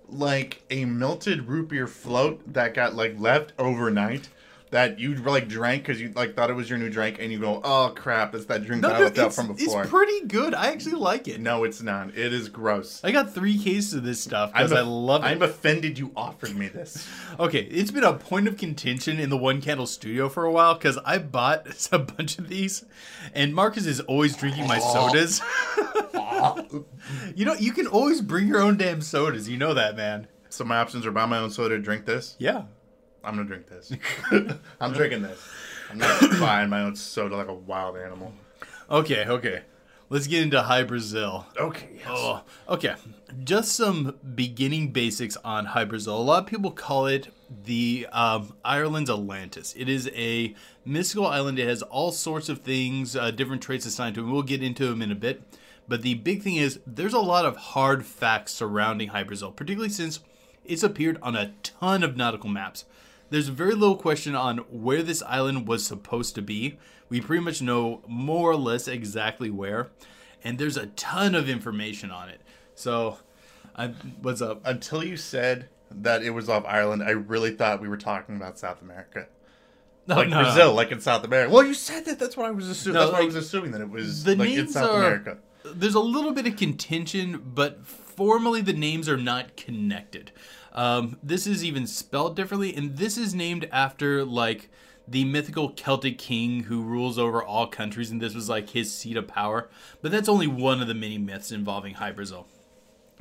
like 0.08 0.64
a 0.70 0.86
melted 0.86 1.48
root 1.48 1.68
beer 1.70 1.88
float 1.88 2.42
that 2.54 2.74
got 2.74 2.96
like 2.96 3.20
left 3.20 3.52
overnight. 3.60 4.30
That 4.72 5.00
you 5.00 5.16
like 5.16 5.50
drank 5.50 5.84
because 5.84 6.02
you 6.02 6.14
like 6.16 6.34
thought 6.34 6.50
it 6.50 6.54
was 6.54 6.70
your 6.70 6.80
new 6.80 6.90
drink, 6.90 7.18
and 7.20 7.30
you 7.30 7.40
go, 7.40 7.60
"Oh 7.62 7.92
crap, 7.94 8.34
it's 8.34 8.46
that 8.46 8.64
drink 8.64 8.82
that 8.84 8.96
I 8.96 9.00
no, 9.00 9.04
left 9.04 9.18
out 9.20 9.28
it's, 9.28 9.36
from 9.36 9.54
before." 9.54 9.82
it's 9.82 9.90
pretty 9.90 10.26
good. 10.28 10.54
I 10.54 10.68
actually 10.68 10.96
like 10.96 11.28
it. 11.28 11.42
no, 11.42 11.66
it's 11.66 11.82
not. 11.82 12.10
It 12.10 12.34
is 12.34 12.48
gross. 12.48 13.02
I 13.04 13.12
got 13.12 13.34
three 13.34 13.58
cases 13.58 13.96
of 13.96 14.04
this 14.04 14.22
stuff 14.22 14.54
because 14.54 14.72
I 14.72 14.82
love 14.82 15.24
it. 15.24 15.28
I'm 15.28 15.42
offended 15.42 16.00
you 16.00 16.12
offered 16.16 16.56
me 16.56 16.68
this. 16.68 17.08
Okay, 17.40 17.62
it's 17.64 17.92
been 17.92 18.04
a 18.04 18.14
point 18.14 18.48
of 18.48 18.58
contention 18.58 19.20
in 19.20 19.30
the 19.30 19.38
One 19.38 19.62
Candle 19.62 19.88
studio 19.88 20.30
for 20.30 20.46
a 20.46 20.52
while 20.52 20.76
because 20.76 21.00
I 21.04 21.18
bought 21.18 21.66
a 21.92 22.00
bunch 22.00 22.38
of 22.38 22.50
these, 22.50 22.86
and 23.34 23.56
Marcus 23.56 23.86
is 23.86 24.00
always 24.02 24.36
drinking 24.36 24.68
my 24.68 24.80
sodas. 24.80 25.42
you 27.36 27.46
know, 27.46 27.54
you 27.54 27.72
can 27.72 27.88
always 27.88 28.22
bring 28.22 28.48
your 28.48 28.62
own 28.62 28.78
damn 28.78 29.02
sodas. 29.02 29.50
You 29.50 29.58
know 29.58 29.74
that, 29.74 29.96
man. 29.96 30.28
So 30.50 30.64
my 30.64 30.78
options 30.78 31.06
are 31.06 31.12
buy 31.12 31.26
my 31.26 31.40
own 31.40 31.52
soda, 31.52 31.80
drink 31.80 32.06
this. 32.06 32.36
Yeah. 32.38 32.64
I'm 33.24 33.36
gonna 33.36 33.48
drink 33.48 33.68
this. 33.68 33.92
I'm 34.82 34.94
drinking 34.94 35.22
this. 35.22 35.40
I'm 35.90 35.98
not 35.98 36.22
buying 36.40 36.70
my 36.70 36.82
own 36.82 36.96
soda 36.96 37.36
like 37.36 37.48
a 37.48 37.54
wild 37.54 37.98
animal. 37.98 38.34
Okay, 38.90 39.26
okay. 39.26 39.62
Let's 40.10 40.28
get 40.28 40.44
into 40.44 40.62
High 40.62 40.84
Brazil. 40.84 41.46
Okay. 41.58 41.88
Yes. 41.96 42.08
Oh, 42.10 42.42
okay. 42.68 42.96
Just 43.46 43.72
some 43.76 44.18
beginning 44.36 44.90
basics 44.92 45.38
on 45.38 45.68
High 45.68 45.86
Brazil. 45.86 46.18
A 46.18 46.20
lot 46.20 46.44
of 46.44 46.50
people 46.50 46.70
call 46.72 47.06
it 47.08 47.30
the 47.64 48.08
um, 48.12 48.54
Ireland's 48.66 49.10
Atlantis. 49.10 49.74
It 49.78 49.88
is 49.88 50.10
a 50.14 50.54
mystical 50.84 51.28
island. 51.28 51.60
It 51.60 51.68
has 51.70 51.82
all 51.82 52.12
sorts 52.12 52.50
of 52.50 52.60
things, 52.60 53.16
uh, 53.16 53.32
different 53.32 53.62
traits 53.62 53.86
assigned 53.86 54.16
to 54.16 54.28
it. 54.28 54.30
We'll 54.30 54.44
get 54.44 54.62
into 54.62 54.86
them 54.88 55.02
in 55.02 55.12
a 55.14 55.16
bit. 55.16 55.44
But 55.88 56.02
the 56.02 56.16
big 56.16 56.42
thing 56.42 56.58
is, 56.58 56.82
there's 56.86 57.14
a 57.14 57.20
lot 57.20 57.46
of 57.46 57.56
hard 57.56 58.06
facts 58.06 58.52
surrounding 58.52 59.10
High 59.10 59.24
Brazil, 59.24 59.52
particularly 59.52 59.94
since 59.94 60.20
It's 60.66 60.84
appeared 60.84 61.20
on 61.22 61.38
a 61.38 61.54
ton 61.64 62.04
of 62.04 62.18
nautical 62.18 62.50
maps. 62.50 62.84
There's 63.32 63.48
very 63.48 63.74
little 63.74 63.96
question 63.96 64.36
on 64.36 64.60
where 64.70 65.02
this 65.02 65.24
island 65.24 65.68
was 65.68 65.86
supposed 65.86 66.36
to 66.36 66.42
be. 66.42 66.78
We 67.10 67.20
pretty 67.22 67.44
much 67.44 67.62
know 67.62 68.04
more 68.08 68.52
or 68.52 68.56
less 68.56 68.88
exactly 68.88 69.50
where, 69.50 69.90
and 70.44 70.60
there's 70.60 70.78
a 70.78 70.88
ton 70.88 71.34
of 71.34 71.50
information 71.50 72.12
on 72.12 72.30
it. 72.30 72.42
So, 72.76 73.18
I, 73.76 73.88
what's 74.22 74.42
up? 74.42 74.62
Until 74.66 75.04
you 75.04 75.18
said 75.18 75.70
that 75.90 76.24
it 76.24 76.30
was 76.32 76.50
off 76.50 76.64
Ireland, 76.68 77.04
I 77.04 77.12
really 77.12 77.52
thought 77.52 77.82
we 77.82 77.88
were 77.90 77.98
talking 77.98 78.36
about 78.36 78.60
South 78.60 78.82
America. 78.82 79.28
No, 80.08 80.16
Like 80.18 80.30
no, 80.30 80.38
no. 80.38 80.44
Brazil, 80.44 80.74
like 80.74 80.92
in 80.92 81.00
South 81.02 81.24
America. 81.24 81.54
Well, 81.54 81.66
you 81.66 81.74
said 81.74 82.06
that. 82.06 82.20
That's 82.20 82.36
what 82.36 82.46
I 82.46 82.52
was 82.52 82.68
assuming. 82.70 82.96
No, 82.96 83.00
that's 83.02 83.14
what 83.14 83.22
I 83.22 83.26
was 83.26 83.36
assuming 83.36 83.72
that 83.72 83.82
it 83.82 83.90
was 83.90 84.24
the 84.24 84.36
like 84.36 84.50
in 84.50 84.68
South 84.68 84.90
are 84.90 84.98
America. 84.98 85.38
there's 85.64 85.96
a 85.96 86.00
little 86.00 86.32
bit 86.34 86.48
of 86.48 86.56
contention 86.58 87.42
but 87.54 87.86
formally 87.86 88.62
the 88.62 88.74
names 88.74 89.08
are 89.08 89.16
not 89.18 89.56
connected 89.56 90.32
um, 90.74 91.18
this 91.22 91.48
is 91.48 91.64
even 91.64 91.88
spelled 91.88 92.36
differently 92.36 92.76
and 92.76 92.98
this 92.98 93.18
is 93.18 93.34
named 93.34 93.68
after 93.72 94.24
like 94.24 94.70
the 95.08 95.26
mythical 95.26 95.70
celtic 95.70 96.18
king 96.18 96.64
who 96.64 96.82
rules 96.82 97.18
over 97.18 97.44
all 97.44 97.68
countries 97.68 98.12
and 98.12 98.22
this 98.22 98.34
was 98.34 98.48
like 98.48 98.70
his 98.70 98.94
seat 98.94 99.18
of 99.18 99.28
power 99.28 99.70
but 100.02 100.12
that's 100.12 100.30
only 100.30 100.48
one 100.48 100.82
of 100.82 100.88
the 100.88 100.94
many 100.94 101.18
myths 101.18 101.52
involving 101.52 101.96
brazil 102.16 102.48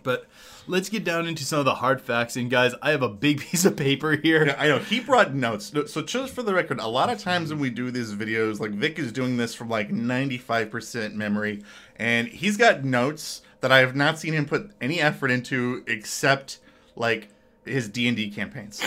but 0.03 0.27
let's 0.67 0.89
get 0.89 1.05
down 1.05 1.27
into 1.27 1.45
some 1.45 1.59
of 1.59 1.65
the 1.65 1.75
hard 1.75 2.01
facts 2.01 2.37
and 2.37 2.51
guys 2.51 2.75
i 2.83 2.91
have 2.91 3.03
a 3.03 3.09
big 3.09 3.41
piece 3.51 3.65
of 3.65 3.77
paper 3.77 4.13
here 4.13 4.47
Yeah, 4.47 4.57
I 4.59 4.69
know. 4.69 4.79
He 4.79 5.01
brought 5.01 5.35
notes. 5.35 5.73
So 5.87 6.03
just 6.03 6.35
for 6.35 6.43
the 6.43 6.55
record, 6.55 6.79
a 6.81 6.87
lot 6.87 7.11
of 7.11 7.19
times 7.19 7.51
when 7.51 7.59
we 7.59 7.71
do 7.71 7.91
these 7.91 8.15
videos, 8.15 8.61
like 8.61 8.71
Vic 8.71 8.99
is 8.99 9.13
doing 9.13 9.37
this 9.37 9.55
from 9.55 9.69
like 9.69 9.91
95% 9.91 11.15
memory, 11.15 11.63
and 11.97 12.29
he's 12.29 12.57
got 12.57 12.85
notes 12.85 13.43
that 13.61 13.71
I 13.71 13.81
have 13.81 13.95
not 13.95 14.19
seen 14.19 14.33
him 14.33 14.47
put 14.47 14.71
any 14.81 15.01
effort 15.01 15.31
into 15.31 15.85
except 15.87 16.59
like 16.97 17.29
his 17.71 17.89
D&D 17.89 18.31
campaigns. 18.31 18.83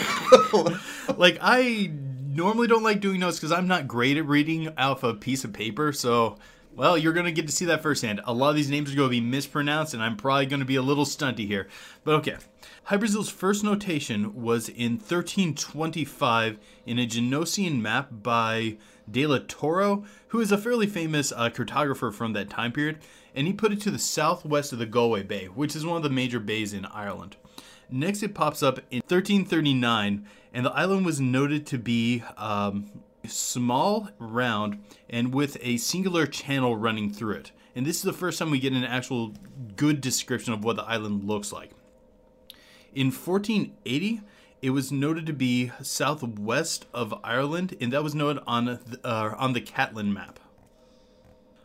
like 1.17 1.37
I 1.41 1.91
normally 2.35 2.67
don't 2.67 2.83
like 2.83 2.99
doing 2.99 3.19
notes 3.19 3.37
because 3.37 3.51
I'm 3.51 3.67
not 3.67 3.87
great 3.87 4.17
at 4.17 4.25
reading 4.25 4.69
off 4.77 5.03
a 5.03 5.13
piece 5.13 5.43
of 5.43 5.53
paper. 5.53 5.93
So, 5.93 6.37
well, 6.75 6.97
you're 6.97 7.13
gonna 7.13 7.31
get 7.31 7.47
to 7.47 7.53
see 7.53 7.65
that 7.65 7.83
firsthand. 7.83 8.21
A 8.25 8.33
lot 8.33 8.49
of 8.49 8.55
these 8.55 8.69
names 8.69 8.91
are 8.91 8.95
gonna 8.95 9.09
be 9.09 9.21
mispronounced, 9.21 9.93
and 9.93 10.01
I'm 10.01 10.17
probably 10.17 10.45
gonna 10.45 10.65
be 10.65 10.75
a 10.75 10.81
little 10.81 11.05
stunty 11.05 11.47
here. 11.47 11.67
But 12.03 12.15
okay. 12.15 12.37
High 12.85 12.97
Brazil's 12.97 13.29
first 13.29 13.63
notation 13.63 14.41
was 14.41 14.67
in 14.67 14.93
1325 14.93 16.59
in 16.85 16.99
a 16.99 17.07
Genosian 17.07 17.79
map 17.79 18.09
by 18.11 18.75
De 19.09 19.25
La 19.25 19.39
Toro, 19.47 20.03
who 20.29 20.41
is 20.41 20.51
a 20.51 20.57
fairly 20.57 20.87
famous 20.87 21.31
uh, 21.31 21.49
cartographer 21.49 22.13
from 22.13 22.33
that 22.33 22.49
time 22.49 22.73
period, 22.73 22.99
and 23.33 23.47
he 23.47 23.53
put 23.53 23.71
it 23.71 23.81
to 23.81 23.91
the 23.91 23.99
southwest 23.99 24.73
of 24.73 24.79
the 24.79 24.85
Galway 24.85 25.23
Bay, 25.23 25.45
which 25.45 25.75
is 25.75 25.85
one 25.85 25.97
of 25.97 26.03
the 26.03 26.09
major 26.09 26.39
bays 26.39 26.73
in 26.73 26.85
Ireland. 26.85 27.37
Next, 27.89 28.23
it 28.23 28.33
pops 28.33 28.63
up 28.63 28.79
in 28.89 29.01
1339, 29.01 30.25
and 30.53 30.65
the 30.65 30.71
island 30.71 31.05
was 31.05 31.19
noted 31.19 31.65
to 31.67 31.77
be 31.77 32.23
um, 32.37 32.91
small, 33.27 34.09
round, 34.19 34.83
and 35.09 35.33
with 35.33 35.57
a 35.61 35.77
singular 35.77 36.25
channel 36.25 36.75
running 36.75 37.11
through 37.11 37.35
it. 37.35 37.51
And 37.75 37.85
this 37.85 37.97
is 37.97 38.03
the 38.03 38.13
first 38.13 38.39
time 38.39 38.51
we 38.51 38.59
get 38.59 38.73
an 38.73 38.83
actual 38.83 39.33
good 39.75 40.01
description 40.01 40.53
of 40.53 40.63
what 40.63 40.75
the 40.75 40.83
island 40.83 41.23
looks 41.25 41.51
like. 41.51 41.71
In 42.93 43.07
1480, 43.07 44.21
it 44.61 44.69
was 44.69 44.91
noted 44.91 45.25
to 45.25 45.33
be 45.33 45.71
southwest 45.81 46.85
of 46.93 47.13
Ireland, 47.23 47.75
and 47.81 47.91
that 47.91 48.03
was 48.03 48.15
noted 48.15 48.43
on 48.45 48.65
the, 48.65 48.99
uh, 49.03 49.35
on 49.37 49.53
the 49.53 49.61
Catlin 49.61 50.13
map. 50.13 50.39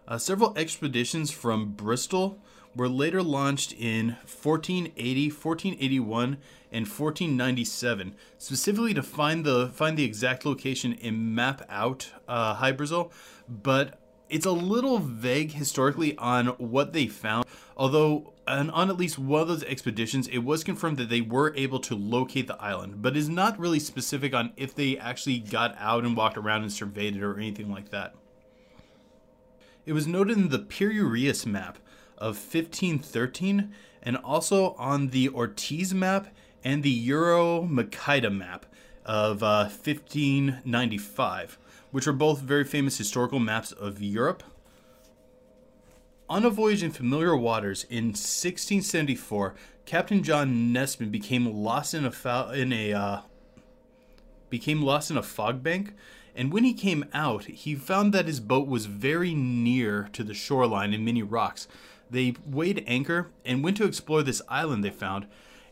Uh, 0.07 0.17
several 0.17 0.57
expeditions 0.57 1.31
from 1.31 1.73
Bristol 1.73 2.41
were 2.79 2.89
later 2.89 3.23
launched 3.23 3.73
in 3.73 4.17
1480, 4.21 5.31
1481, 5.31 6.39
and 6.71 6.87
1497, 6.87 8.15
specifically 8.39 8.95
to 8.95 9.03
find 9.03 9.45
the 9.45 9.69
find 9.69 9.99
the 9.99 10.05
exact 10.05 10.47
location 10.47 10.97
and 11.03 11.35
map 11.35 11.63
out 11.69 12.13
uh, 12.29 12.55
High 12.55 12.73
Brazil. 12.73 13.13
But 13.49 13.99
it's 14.31 14.47
a 14.47 14.53
little 14.53 14.99
vague 14.99 15.53
historically 15.53 16.17
on 16.19 16.47
what 16.59 16.93
they 16.93 17.07
found. 17.07 17.47
Although 17.77 18.33
on, 18.47 18.71
on 18.71 18.91
at 18.91 18.97
least 18.97 19.19
one 19.19 19.43
of 19.43 19.49
those 19.49 19.65
expeditions, 19.65 20.29
it 20.29 20.39
was 20.39 20.63
confirmed 20.63 20.99
that 20.99 21.09
they 21.09 21.21
were 21.21 21.55
able 21.57 21.81
to 21.81 21.97
locate 21.97 22.47
the 22.47 22.61
island, 22.63 23.03
but 23.03 23.17
is 23.17 23.29
not 23.29 23.59
really 23.59 23.81
specific 23.81 24.35
on 24.35 24.53
if 24.57 24.75
they 24.75 24.97
actually 24.99 25.39
got 25.39 25.75
out 25.79 26.05
and 26.05 26.17
walked 26.17 26.39
around 26.39 26.63
and 26.63 26.73
surveyed 26.73 27.17
it 27.17 27.23
or 27.23 27.37
anything 27.37 27.71
like 27.71 27.91
that. 27.91 28.15
It 29.87 29.95
was 29.95 30.07
noted 30.07 30.37
in 30.37 30.51
the 30.51 30.59
Piri 30.59 31.03
Reis 31.03 31.47
map 31.47 31.79
of 32.19 32.37
1513 32.37 33.73
and 34.03 34.17
also 34.19 34.75
on 34.75 35.09
the 35.09 35.29
Ortiz 35.29 35.95
map 35.95 36.29
and 36.63 36.83
the 36.83 36.91
Euro 36.91 37.63
Makita 37.63 38.35
map 38.35 38.67
of 39.05 39.43
uh, 39.43 39.65
1595, 39.65 41.59
which 41.91 42.07
are 42.07 42.13
both 42.13 42.41
very 42.41 42.65
famous 42.65 42.99
historical 42.99 43.39
maps 43.39 43.73
of 43.73 44.03
Europe. 44.03 44.43
On 46.29 46.45
a 46.45 46.51
voyage 46.51 46.83
in 46.83 46.91
familiar 46.91 47.35
waters 47.35 47.85
in 47.89 48.09
1674, 48.09 49.55
Captain 49.87 50.23
John 50.23 50.75
Nesman 50.75 51.11
became 51.11 51.47
lost 51.47 51.95
in 51.95 52.05
a 52.05 52.11
fo- 52.11 52.51
in 52.51 52.71
a 52.71 52.93
uh, 52.93 53.21
became 54.51 54.83
lost 54.83 55.11
in 55.11 55.17
a 55.17 55.23
fog 55.23 55.63
bank, 55.63 55.95
and 56.37 56.53
when 56.53 56.65
he 56.65 56.75
came 56.75 57.07
out, 57.15 57.47
he 57.47 57.75
found 57.75 58.13
that 58.13 58.27
his 58.27 58.41
boat 58.41 58.69
was 58.69 58.85
very 58.85 59.35
near 59.35 60.11
to 60.13 60.23
the 60.23 60.35
shoreline 60.35 60.93
and 60.93 61.05
many 61.05 61.23
rocks. 61.23 61.67
They 62.11 62.35
weighed 62.47 62.85
anchor 62.87 63.31
and 63.45 63.63
went 63.63 63.77
to 63.79 63.85
explore 63.85 64.23
this 64.23 64.43
island 64.49 64.85
they 64.85 64.91
found, 64.91 65.27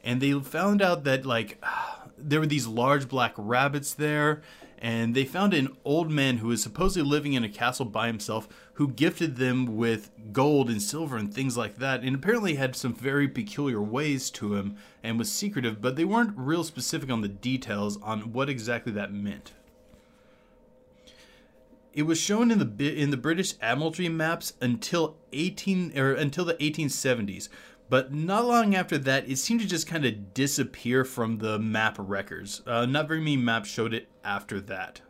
and 0.05 0.21
they 0.21 0.33
found 0.33 0.83
out 0.83 1.05
that 1.05 1.27
like 1.27 1.63
there 2.19 2.41
were 2.41 2.47
these 2.47 2.67
large 2.67 3.09
black 3.09 3.35
rabbits 3.37 3.95
there, 3.95 4.43
and 4.79 5.15
they 5.15 5.25
found 5.25 5.55
an 5.55 5.77
old 5.85 6.11
man 6.11 6.39
who 6.39 6.49
was 6.49 6.63
supposedly 6.63 7.09
living 7.09 7.33
in 7.33 7.45
a 7.45 7.49
castle 7.49 7.87
by 7.87 8.07
himself 8.07 8.49
who 8.75 8.89
gifted 8.89 9.37
them 9.37 9.77
with 9.77 10.11
gold 10.33 10.69
and 10.69 10.83
silver 10.83 11.17
and 11.17 11.33
things 11.33 11.57
like 11.57 11.77
that 11.77 12.03
and 12.03 12.15
apparently 12.15 12.57
had 12.57 12.77
some 12.77 12.95
very 12.95 13.27
peculiar 13.27 13.81
ways 13.81 14.31
to 14.31 14.55
him 14.55 14.77
and 15.03 15.19
was 15.19 15.33
secretive 15.33 15.81
but 15.81 15.97
they 15.97 16.05
weren't 16.05 16.37
real 16.37 16.63
specific 16.63 17.11
on 17.11 17.23
the 17.23 17.29
details 17.29 18.01
on 18.03 18.33
what 18.33 18.49
exactly 18.49 18.93
that 18.93 19.13
meant 19.13 19.53
it 21.97 22.03
was 22.03 22.21
shown 22.21 22.51
in 22.51 22.59
the 22.59 23.03
in 23.03 23.11
the 23.11 23.17
British 23.17 23.55
Admiralty 23.63 24.11
maps 24.11 24.53
until 24.61 25.17
18 25.33 25.99
or 25.99 26.13
until 26.13 26.45
the 26.45 26.53
1870s, 26.55 27.49
but 27.89 28.13
not 28.13 28.45
long 28.45 28.75
after 28.75 28.99
that, 28.99 29.27
it 29.27 29.39
seemed 29.39 29.63
to 29.63 29.67
just 29.67 29.87
kind 29.87 30.05
of 30.05 30.35
disappear 30.35 31.07
from 31.07 31.39
the 31.39 31.59
map 31.59 31.97
records. 31.99 32.61
Uh, 32.67 32.85
not 32.85 33.09
very 33.09 33.21
many 33.21 33.39
maps 33.39 33.71
showed 33.71 33.95
it 33.95 34.11
after 34.23 34.61
that. 34.61 35.01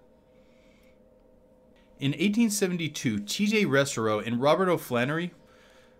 In 1.99 2.12
1872, 2.12 3.21
T.J. 3.21 3.64
Restero 3.64 4.25
and 4.25 4.40
Robert 4.40 4.69
O'Flannery 4.69 5.33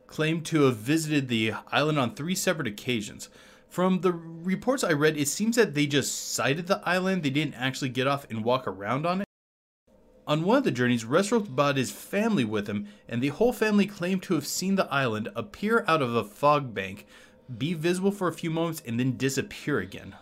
claimed 0.07 0.47
to 0.47 0.63
have 0.63 0.77
visited 0.77 1.27
the 1.27 1.55
island 1.73 1.99
on 1.99 2.15
three 2.15 2.37
separate 2.37 2.69
occasions. 2.69 3.29
From 3.69 4.03
the 4.03 4.13
reports 4.13 4.85
I 4.85 4.93
read, 4.93 5.17
it 5.17 5.27
seems 5.27 5.57
that 5.57 5.75
they 5.75 5.87
just 5.87 6.33
sighted 6.33 6.69
the 6.69 6.81
island. 6.85 7.25
They 7.25 7.31
didn't 7.31 7.55
actually 7.55 7.89
get 7.89 8.07
off 8.07 8.25
and 8.31 8.45
walk 8.45 8.69
around 8.69 9.05
on 9.05 9.23
it. 9.23 9.26
On 10.27 10.43
one 10.43 10.59
of 10.59 10.65
the 10.65 10.73
journeys, 10.73 11.05
Resroth 11.05 11.49
brought 11.49 11.77
his 11.77 11.93
family 11.93 12.45
with 12.45 12.67
him, 12.67 12.89
and 13.09 13.23
the 13.23 13.29
whole 13.29 13.53
family 13.53 13.87
claimed 13.87 14.25
to 14.25 14.35
have 14.35 14.47
seen 14.47 14.75
the 14.75 14.93
island 14.93 15.29
appear 15.37 15.85
out 15.87 16.03
of 16.03 16.17
a 16.17 16.25
fog 16.25 16.75
bank, 16.75 17.07
be 17.57 17.75
visible 17.75 18.11
for 18.11 18.27
a 18.27 18.33
few 18.33 18.51
moments, 18.51 18.83
and 18.85 18.99
then 18.99 19.17
disappear 19.17 19.79
again. 19.79 20.17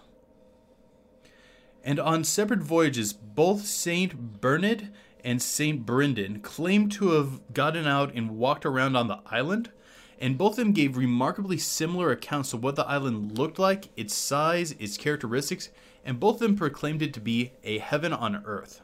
And 1.83 1.99
on 1.99 2.23
separate 2.23 2.61
voyages, 2.61 3.15
both 3.15 3.65
Saint 3.65 4.41
Bernard 4.43 4.91
and 5.25 5.41
Saint 5.41 5.87
Brendan 5.87 6.41
claimed 6.41 6.93
to 6.93 7.13
have 7.13 7.41
gotten 7.55 7.87
out 7.87 8.15
and 8.15 8.37
walked 8.37 8.67
around 8.67 8.97
on 8.97 9.09
the 9.09 9.21
island, 9.27 9.71
and 10.19 10.37
both 10.37 10.53
of 10.53 10.57
them 10.57 10.73
gave 10.73 10.99
remarkably 10.99 11.57
similar 11.57 12.11
accounts 12.11 12.53
of 12.53 12.63
what 12.63 12.77
the 12.77 12.87
island 12.87 13.39
looked 13.39 13.59
like, 13.59 13.89
its 13.97 14.15
size, 14.15 14.73
its 14.73 14.99
characteristics, 14.99 15.71
and 16.05 16.21
both 16.21 16.37
of 16.37 16.41
them 16.41 16.57
proclaimed 16.57 17.01
it 17.01 17.15
to 17.15 17.21
be 17.21 17.53
a 17.63 17.79
heaven 17.79 18.13
on 18.13 18.43
earth. 18.45 18.83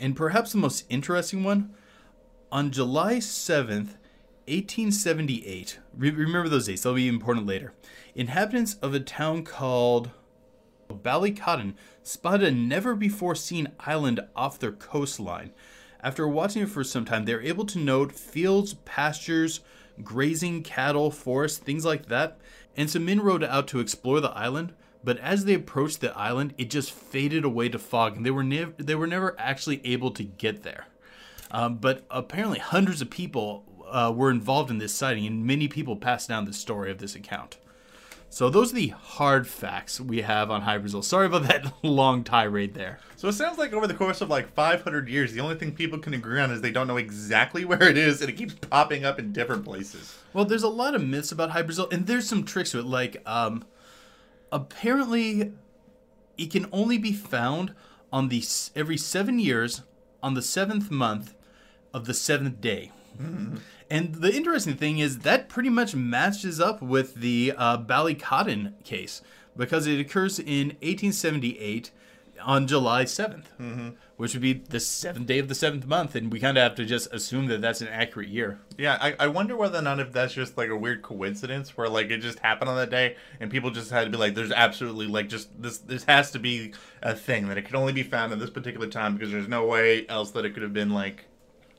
And 0.00 0.16
perhaps 0.16 0.52
the 0.52 0.58
most 0.58 0.84
interesting 0.88 1.42
one, 1.42 1.74
on 2.50 2.70
July 2.70 3.16
7th, 3.16 3.96
1878, 4.46 5.78
re- 5.96 6.10
remember 6.10 6.48
those 6.48 6.66
dates, 6.66 6.82
they'll 6.82 6.94
be 6.94 7.08
important 7.08 7.46
later. 7.46 7.74
Inhabitants 8.14 8.74
of 8.74 8.94
a 8.94 9.00
town 9.00 9.44
called 9.44 10.10
Ballycotton 10.88 11.74
spotted 12.02 12.48
a 12.48 12.50
never 12.50 12.94
before 12.94 13.34
seen 13.34 13.72
island 13.80 14.20
off 14.34 14.58
their 14.58 14.72
coastline. 14.72 15.50
After 16.00 16.26
watching 16.26 16.62
it 16.62 16.70
for 16.70 16.84
some 16.84 17.04
time, 17.04 17.24
they 17.24 17.34
were 17.34 17.42
able 17.42 17.66
to 17.66 17.78
note 17.78 18.12
fields, 18.12 18.74
pastures, 18.84 19.60
grazing 20.02 20.62
cattle, 20.62 21.10
forests, 21.10 21.58
things 21.58 21.84
like 21.84 22.06
that. 22.06 22.38
And 22.76 22.88
some 22.88 23.04
men 23.04 23.20
rode 23.20 23.44
out 23.44 23.66
to 23.68 23.80
explore 23.80 24.20
the 24.20 24.30
island, 24.30 24.72
but 25.04 25.18
as 25.18 25.44
they 25.44 25.54
approached 25.54 26.00
the 26.00 26.16
island, 26.16 26.54
it 26.58 26.70
just 26.70 26.90
faded 26.90 27.44
away 27.44 27.68
to 27.68 27.78
fog, 27.78 28.16
and 28.16 28.26
they 28.26 28.30
were 28.30 28.44
never 28.44 28.72
they 28.78 28.94
were 28.94 29.06
never 29.06 29.34
actually 29.38 29.80
able 29.84 30.10
to 30.12 30.24
get 30.24 30.62
there. 30.62 30.86
Um, 31.50 31.76
but 31.76 32.04
apparently, 32.10 32.58
hundreds 32.58 33.00
of 33.00 33.10
people 33.10 33.64
uh, 33.90 34.12
were 34.14 34.30
involved 34.30 34.70
in 34.70 34.78
this 34.78 34.94
sighting, 34.94 35.26
and 35.26 35.46
many 35.46 35.68
people 35.68 35.96
passed 35.96 36.28
down 36.28 36.44
the 36.44 36.52
story 36.52 36.90
of 36.90 36.98
this 36.98 37.14
account. 37.14 37.58
So 38.30 38.50
those 38.50 38.72
are 38.72 38.76
the 38.76 38.88
hard 38.88 39.48
facts 39.48 40.00
we 40.00 40.20
have 40.20 40.50
on 40.50 40.62
High 40.62 40.78
Brazil. 40.78 41.00
Sorry 41.00 41.26
about 41.26 41.44
that 41.44 41.72
long 41.82 42.24
tirade 42.24 42.74
there. 42.74 42.98
So 43.16 43.28
it 43.28 43.32
sounds 43.32 43.56
like 43.56 43.72
over 43.72 43.86
the 43.86 43.94
course 43.94 44.20
of 44.20 44.28
like 44.28 44.52
500 44.52 45.08
years, 45.08 45.32
the 45.32 45.40
only 45.40 45.54
thing 45.54 45.72
people 45.72 45.98
can 45.98 46.12
agree 46.12 46.38
on 46.40 46.50
is 46.50 46.60
they 46.60 46.70
don't 46.70 46.86
know 46.86 46.98
exactly 46.98 47.64
where 47.64 47.82
it 47.82 47.96
is, 47.96 48.20
and 48.20 48.28
it 48.28 48.36
keeps 48.36 48.54
popping 48.54 49.04
up 49.04 49.18
in 49.18 49.32
different 49.32 49.64
places. 49.64 50.18
Well, 50.34 50.44
there's 50.44 50.62
a 50.62 50.68
lot 50.68 50.94
of 50.94 51.02
myths 51.02 51.32
about 51.32 51.50
High 51.50 51.62
Brazil, 51.62 51.88
and 51.90 52.06
there's 52.06 52.28
some 52.28 52.44
tricks 52.44 52.72
to 52.72 52.80
it. 52.80 52.84
Like, 52.84 53.22
um, 53.24 53.64
apparently, 54.52 55.52
it 56.36 56.50
can 56.50 56.66
only 56.72 56.98
be 56.98 57.12
found 57.12 57.74
on 58.12 58.28
the 58.28 58.42
every 58.74 58.96
seven 58.96 59.38
years 59.38 59.82
on 60.22 60.34
the 60.34 60.42
seventh 60.42 60.90
month 60.90 61.34
of 61.92 62.06
the 62.06 62.14
seventh 62.14 62.60
day. 62.60 62.90
And 63.90 64.16
the 64.16 64.34
interesting 64.34 64.76
thing 64.76 64.98
is 64.98 65.20
that 65.20 65.48
pretty 65.48 65.70
much 65.70 65.94
matches 65.94 66.60
up 66.60 66.80
with 66.82 67.16
the 67.16 67.54
uh, 67.56 67.78
Ballycotton 67.78 68.84
case 68.84 69.22
because 69.56 69.86
it 69.86 69.98
occurs 69.98 70.38
in 70.38 70.68
1878 70.82 71.90
on 72.42 72.66
July 72.66 73.04
7th, 73.04 73.44
mm-hmm. 73.60 73.88
which 74.16 74.34
would 74.34 74.42
be 74.42 74.52
the 74.52 74.80
seventh 74.80 75.26
day 75.26 75.38
of 75.38 75.48
the 75.48 75.54
seventh 75.54 75.86
month. 75.86 76.14
And 76.14 76.32
we 76.32 76.40
kind 76.40 76.56
of 76.56 76.62
have 76.62 76.74
to 76.76 76.84
just 76.84 77.12
assume 77.12 77.46
that 77.46 77.60
that's 77.60 77.80
an 77.80 77.88
accurate 77.88 78.28
year. 78.28 78.60
Yeah, 78.76 78.98
I, 79.00 79.14
I 79.18 79.26
wonder 79.28 79.56
whether 79.56 79.78
or 79.78 79.82
not 79.82 80.00
if 80.00 80.12
that's 80.12 80.34
just 80.34 80.56
like 80.56 80.70
a 80.70 80.76
weird 80.76 81.02
coincidence 81.02 81.76
where 81.76 81.88
like 81.88 82.10
it 82.10 82.18
just 82.18 82.38
happened 82.40 82.70
on 82.70 82.76
that 82.76 82.90
day 82.90 83.16
and 83.40 83.50
people 83.50 83.70
just 83.70 83.90
had 83.90 84.04
to 84.04 84.10
be 84.10 84.16
like, 84.16 84.34
there's 84.34 84.52
absolutely 84.52 85.06
like 85.06 85.28
just 85.28 85.48
this 85.60 85.78
this 85.78 86.04
has 86.04 86.30
to 86.32 86.38
be 86.38 86.72
a 87.02 87.14
thing 87.14 87.48
that 87.48 87.58
it 87.58 87.62
could 87.62 87.74
only 87.74 87.92
be 87.92 88.02
found 88.02 88.32
at 88.32 88.38
this 88.38 88.50
particular 88.50 88.86
time 88.86 89.14
because 89.14 89.30
there's 89.30 89.48
no 89.48 89.66
way 89.66 90.06
else 90.08 90.30
that 90.32 90.44
it 90.44 90.54
could 90.54 90.62
have 90.62 90.74
been 90.74 90.90
like 90.90 91.24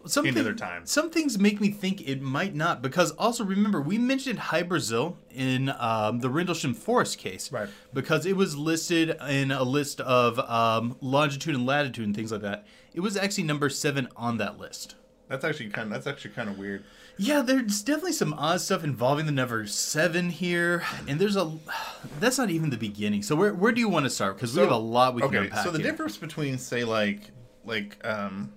some 0.06 0.26
time. 0.56 0.86
Some 0.86 1.10
things 1.10 1.38
make 1.38 1.60
me 1.60 1.70
think 1.72 2.08
it 2.08 2.22
might 2.22 2.56
not, 2.56 2.82
because 2.82 3.12
also 3.12 3.44
remember 3.44 3.82
we 3.82 3.98
mentioned 3.98 4.40
High 4.40 4.64
Brazil 4.64 5.18
in 5.30 5.70
um, 5.78 6.20
the 6.20 6.30
Rendlesham 6.30 6.74
Forest 6.74 7.18
case, 7.18 7.52
Right. 7.52 7.70
Because 7.94 8.26
it 8.26 8.36
was 8.38 8.56
listed 8.56 9.18
in 9.30 9.52
a 9.52 9.64
list 9.64 10.00
of 10.02 10.40
um, 10.40 10.96
longitude 11.02 11.56
and 11.56 11.66
latitude 11.66 12.06
and 12.06 12.16
things 12.16 12.32
like 12.32 12.42
that. 12.42 12.66
It 12.94 13.02
was 13.02 13.18
actually 13.18 13.44
number 13.44 13.70
seven 13.70 14.08
on 14.16 14.38
that 14.38 14.58
list. 14.58 14.96
that's 15.28 15.44
actually 15.44 15.70
kind 15.70 15.88
of 15.88 15.94
that's 15.94 16.08
actually 16.08 16.32
kind 16.32 16.50
of 16.50 16.58
weird. 16.58 16.84
Yeah, 17.22 17.42
there's 17.42 17.82
definitely 17.82 18.14
some 18.14 18.34
odd 18.34 18.62
stuff 18.62 18.82
involving 18.86 19.26
the 19.26 19.34
number 19.34 19.68
seven 19.68 20.30
here, 20.30 20.84
and 21.06 21.20
there's 21.20 21.36
a. 21.36 21.52
That's 22.22 22.38
not 22.38 22.50
even 22.50 22.70
the 22.70 22.78
beginning. 22.78 23.24
So 23.24 23.36
where 23.36 23.54
where 23.54 23.74
do 23.74 23.82
you 23.82 23.90
want 23.90 24.06
to 24.06 24.10
start? 24.10 24.38
Because 24.38 24.56
we 24.56 24.62
have 24.62 24.72
a 24.72 24.78
lot 24.78 25.16
we 25.16 25.22
can 25.22 25.30
okay, 25.30 25.38
unpack 25.46 25.66
so 25.66 25.72
the 25.72 25.80
here. 25.80 25.92
difference 25.92 26.16
between 26.16 26.58
say 26.58 26.86
like 26.86 27.32
like 27.66 27.98
um 28.06 28.54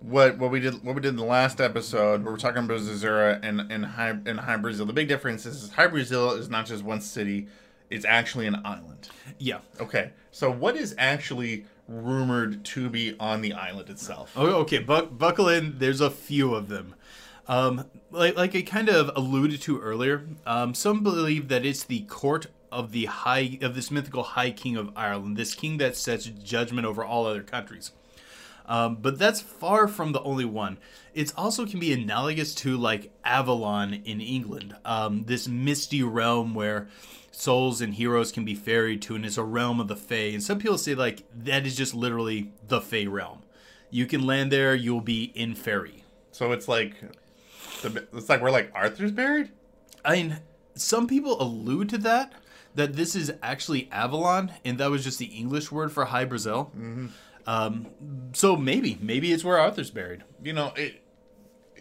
what 0.00 0.38
what 0.38 0.50
we 0.50 0.60
did 0.60 0.82
what 0.84 0.94
we 0.94 1.00
did 1.00 1.10
in 1.10 1.16
the 1.16 1.24
last 1.24 1.60
episode 1.60 2.24
we're 2.24 2.36
talking 2.36 2.64
about 2.64 2.80
Zazura 2.80 3.38
and 3.42 3.60
and 3.70 3.84
high 3.84 4.10
and 4.10 4.40
high 4.40 4.56
Brazil. 4.56 4.86
The 4.86 4.92
big 4.92 5.08
difference 5.08 5.46
is, 5.46 5.64
is 5.64 5.72
high 5.72 5.86
Brazil 5.86 6.32
is 6.32 6.48
not 6.48 6.66
just 6.66 6.82
one 6.82 7.00
city; 7.00 7.48
it's 7.90 8.04
actually 8.04 8.46
an 8.46 8.62
island. 8.64 9.08
Yeah. 9.38 9.58
Okay, 9.78 10.12
so 10.30 10.50
what 10.50 10.76
is 10.76 10.94
actually 10.98 11.66
rumored 11.86 12.64
to 12.64 12.88
be 12.88 13.16
on 13.18 13.42
the 13.42 13.52
island 13.52 13.90
itself? 13.90 14.32
Oh, 14.36 14.60
okay, 14.60 14.78
buck, 14.78 15.16
buckle 15.16 15.48
in. 15.48 15.78
There's 15.78 16.00
a 16.00 16.10
few 16.10 16.54
of 16.54 16.68
them. 16.68 16.94
Um, 17.48 17.86
like, 18.10 18.36
like 18.36 18.54
I 18.54 18.62
kind 18.62 18.88
of 18.88 19.10
alluded 19.16 19.60
to 19.62 19.80
earlier, 19.80 20.24
um, 20.46 20.72
some 20.72 21.02
believe 21.02 21.48
that 21.48 21.66
it's 21.66 21.82
the 21.82 22.02
court 22.02 22.46
of 22.70 22.92
the 22.92 23.06
high 23.06 23.58
of 23.60 23.74
this 23.74 23.90
mythical 23.90 24.22
High 24.22 24.52
King 24.52 24.76
of 24.76 24.90
Ireland, 24.94 25.36
this 25.36 25.54
king 25.54 25.78
that 25.78 25.96
sets 25.96 26.26
judgment 26.26 26.86
over 26.86 27.04
all 27.04 27.26
other 27.26 27.42
countries. 27.42 27.90
Um, 28.70 28.98
but 29.02 29.18
that's 29.18 29.40
far 29.40 29.88
from 29.88 30.12
the 30.12 30.22
only 30.22 30.44
one. 30.44 30.78
It 31.12 31.32
also 31.36 31.66
can 31.66 31.80
be 31.80 31.92
analogous 31.92 32.54
to 32.56 32.76
like 32.76 33.10
Avalon 33.24 33.92
in 33.92 34.20
England, 34.20 34.76
um, 34.84 35.24
this 35.24 35.48
misty 35.48 36.04
realm 36.04 36.54
where 36.54 36.86
souls 37.32 37.80
and 37.80 37.94
heroes 37.94 38.30
can 38.30 38.44
be 38.44 38.54
ferried 38.54 39.02
to, 39.02 39.16
and 39.16 39.26
it's 39.26 39.36
a 39.36 39.42
realm 39.42 39.80
of 39.80 39.88
the 39.88 39.96
Fae. 39.96 40.30
And 40.32 40.40
some 40.40 40.60
people 40.60 40.78
say 40.78 40.94
like 40.94 41.24
that 41.34 41.66
is 41.66 41.76
just 41.76 41.94
literally 41.96 42.52
the 42.68 42.80
Fae 42.80 43.06
realm. 43.06 43.40
You 43.90 44.06
can 44.06 44.24
land 44.24 44.52
there, 44.52 44.76
you'll 44.76 45.00
be 45.00 45.32
in 45.34 45.56
fairy. 45.56 46.04
So 46.30 46.52
it's 46.52 46.68
like 46.68 46.94
it's 47.82 48.28
like 48.28 48.40
we're 48.40 48.52
like 48.52 48.70
Arthur's 48.72 49.10
buried. 49.10 49.50
I 50.04 50.12
mean, 50.12 50.38
some 50.74 51.08
people 51.08 51.42
allude 51.42 51.88
to 51.88 51.98
that, 51.98 52.34
that 52.76 52.92
this 52.92 53.16
is 53.16 53.32
actually 53.42 53.88
Avalon, 53.90 54.52
and 54.64 54.78
that 54.78 54.92
was 54.92 55.02
just 55.02 55.18
the 55.18 55.26
English 55.26 55.72
word 55.72 55.90
for 55.90 56.04
High 56.04 56.24
Brazil. 56.24 56.70
Um, 57.46 57.86
so 58.32 58.56
maybe, 58.56 58.98
maybe 59.00 59.32
it's 59.32 59.44
where 59.44 59.58
Arthur's 59.58 59.90
buried. 59.90 60.24
you 60.42 60.52
know 60.52 60.72
it 60.76 61.02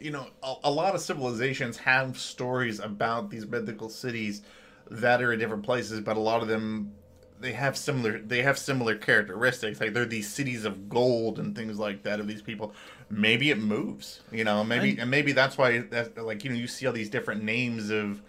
you 0.01 0.11
know 0.11 0.27
a, 0.41 0.53
a 0.65 0.71
lot 0.71 0.95
of 0.95 1.01
civilizations 1.01 1.77
have 1.77 2.17
stories 2.17 2.79
about 2.79 3.29
these 3.29 3.45
mythical 3.45 3.89
cities 3.89 4.41
that 4.89 5.21
are 5.21 5.33
in 5.33 5.39
different 5.39 5.63
places 5.63 5.99
but 5.99 6.15
a 6.15 6.19
lot 6.19 6.41
of 6.41 6.47
them 6.47 6.93
they 7.41 7.51
have 7.51 7.75
similar 7.77 8.19
they 8.19 8.41
have 8.41 8.57
similar 8.57 8.95
characteristics 8.95 9.79
like 9.81 9.93
they're 9.93 10.05
these 10.05 10.27
cities 10.29 10.63
of 10.65 10.87
gold 10.89 11.37
and 11.37 11.53
things 11.55 11.77
like 11.77 12.03
that 12.03 12.19
of 12.21 12.27
these 12.27 12.41
people 12.41 12.73
maybe 13.09 13.49
it 13.51 13.57
moves 13.59 14.21
you 14.31 14.43
know 14.45 14.63
maybe 14.63 14.91
And- 14.91 14.99
and 14.99 15.11
maybe 15.11 15.33
that's 15.33 15.57
why 15.57 15.79
that 15.79 16.17
like 16.17 16.43
you 16.45 16.49
know 16.49 16.55
you 16.55 16.67
see 16.67 16.87
all 16.87 16.93
these 16.93 17.09
different 17.09 17.43
names 17.43 17.89
of 17.89 18.21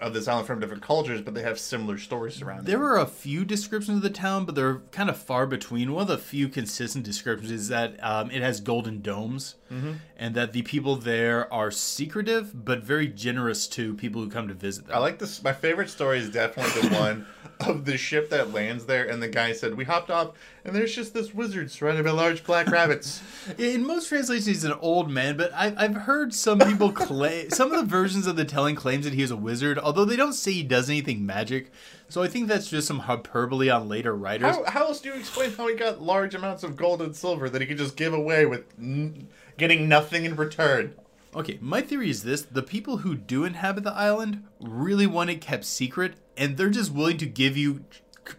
of 0.00 0.14
this 0.14 0.28
island 0.28 0.46
from 0.46 0.60
different 0.60 0.82
cultures 0.82 1.20
but 1.20 1.34
they 1.34 1.42
have 1.42 1.58
similar 1.58 1.98
stories 1.98 2.34
surrounding 2.34 2.64
it. 2.64 2.66
There 2.66 2.82
are 2.84 2.98
a 2.98 3.06
few 3.06 3.44
descriptions 3.44 3.96
of 3.98 4.02
the 4.02 4.10
town, 4.10 4.44
but 4.44 4.54
they're 4.54 4.80
kind 4.90 5.08
of 5.08 5.16
far 5.16 5.46
between. 5.46 5.92
One 5.92 6.02
of 6.02 6.08
the 6.08 6.18
few 6.18 6.48
consistent 6.48 7.04
descriptions 7.04 7.50
is 7.50 7.68
that 7.68 8.02
um, 8.02 8.30
it 8.30 8.42
has 8.42 8.60
golden 8.60 9.00
domes, 9.00 9.56
Mm-hmm. 9.72 9.92
and 10.18 10.34
that 10.34 10.52
the 10.52 10.60
people 10.62 10.96
there 10.96 11.50
are 11.52 11.70
secretive 11.70 12.64
but 12.64 12.82
very 12.82 13.08
generous 13.08 13.66
to 13.68 13.94
people 13.94 14.20
who 14.22 14.28
come 14.28 14.46
to 14.48 14.54
visit 14.54 14.86
them. 14.86 14.96
I 14.96 14.98
like 14.98 15.18
this. 15.18 15.42
My 15.42 15.54
favorite 15.54 15.88
story 15.88 16.18
is 16.18 16.28
definitely 16.28 16.88
the 16.88 16.94
one 16.94 17.26
of 17.66 17.86
the 17.86 17.96
ship 17.96 18.28
that 18.30 18.52
lands 18.52 18.84
there, 18.84 19.08
and 19.08 19.22
the 19.22 19.28
guy 19.28 19.52
said, 19.52 19.74
"We 19.76 19.84
hopped 19.84 20.10
off, 20.10 20.32
and 20.64 20.76
there's 20.76 20.94
just 20.94 21.14
this 21.14 21.32
wizard 21.32 21.70
surrounded 21.70 22.04
by 22.04 22.10
large 22.10 22.44
black 22.44 22.66
rabbits." 22.70 23.22
In 23.56 23.86
most 23.86 24.08
translations, 24.08 24.46
he's 24.46 24.64
an 24.64 24.72
old 24.74 25.10
man, 25.10 25.36
but 25.38 25.52
I've, 25.54 25.74
I've 25.78 25.94
heard 25.94 26.34
some 26.34 26.58
people 26.58 26.92
claim 27.08 27.48
some 27.50 27.72
of 27.72 27.80
the 27.80 27.86
versions 27.86 28.26
of 28.26 28.36
the 28.36 28.44
telling 28.44 28.74
claims 28.74 29.04
that 29.04 29.14
he 29.14 29.22
is 29.22 29.30
a 29.30 29.36
wizard, 29.36 29.78
although 29.78 30.04
they 30.04 30.16
don't 30.16 30.34
say 30.34 30.52
he 30.52 30.62
does 30.62 30.90
anything 30.90 31.24
magic. 31.24 31.70
So 32.08 32.22
I 32.22 32.28
think 32.28 32.46
that's 32.46 32.68
just 32.68 32.86
some 32.86 32.98
hyperbole 32.98 33.70
on 33.70 33.88
later 33.88 34.14
writers. 34.14 34.54
how, 34.54 34.64
how 34.66 34.80
else 34.88 35.00
do 35.00 35.08
you 35.08 35.14
explain 35.14 35.50
how 35.52 35.66
he 35.66 35.74
got 35.74 36.02
large 36.02 36.34
amounts 36.34 36.62
of 36.62 36.76
gold 36.76 37.00
and 37.00 37.16
silver 37.16 37.48
that 37.48 37.62
he 37.62 37.66
could 37.66 37.78
just 37.78 37.96
give 37.96 38.12
away 38.12 38.44
with 38.44 38.64
n- 38.78 39.28
getting 39.56 39.88
nothing 39.88 40.24
in 40.24 40.36
return? 40.36 40.94
Okay, 41.34 41.58
my 41.60 41.80
theory 41.80 42.10
is 42.10 42.24
this: 42.24 42.42
the 42.42 42.62
people 42.62 42.98
who 42.98 43.14
do 43.14 43.44
inhabit 43.44 43.84
the 43.84 43.92
island 43.92 44.44
really 44.60 45.06
want 45.06 45.30
it 45.30 45.40
kept 45.40 45.64
secret, 45.64 46.14
and 46.36 46.56
they're 46.56 46.70
just 46.70 46.92
willing 46.92 47.16
to 47.18 47.26
give 47.26 47.56
you 47.56 47.84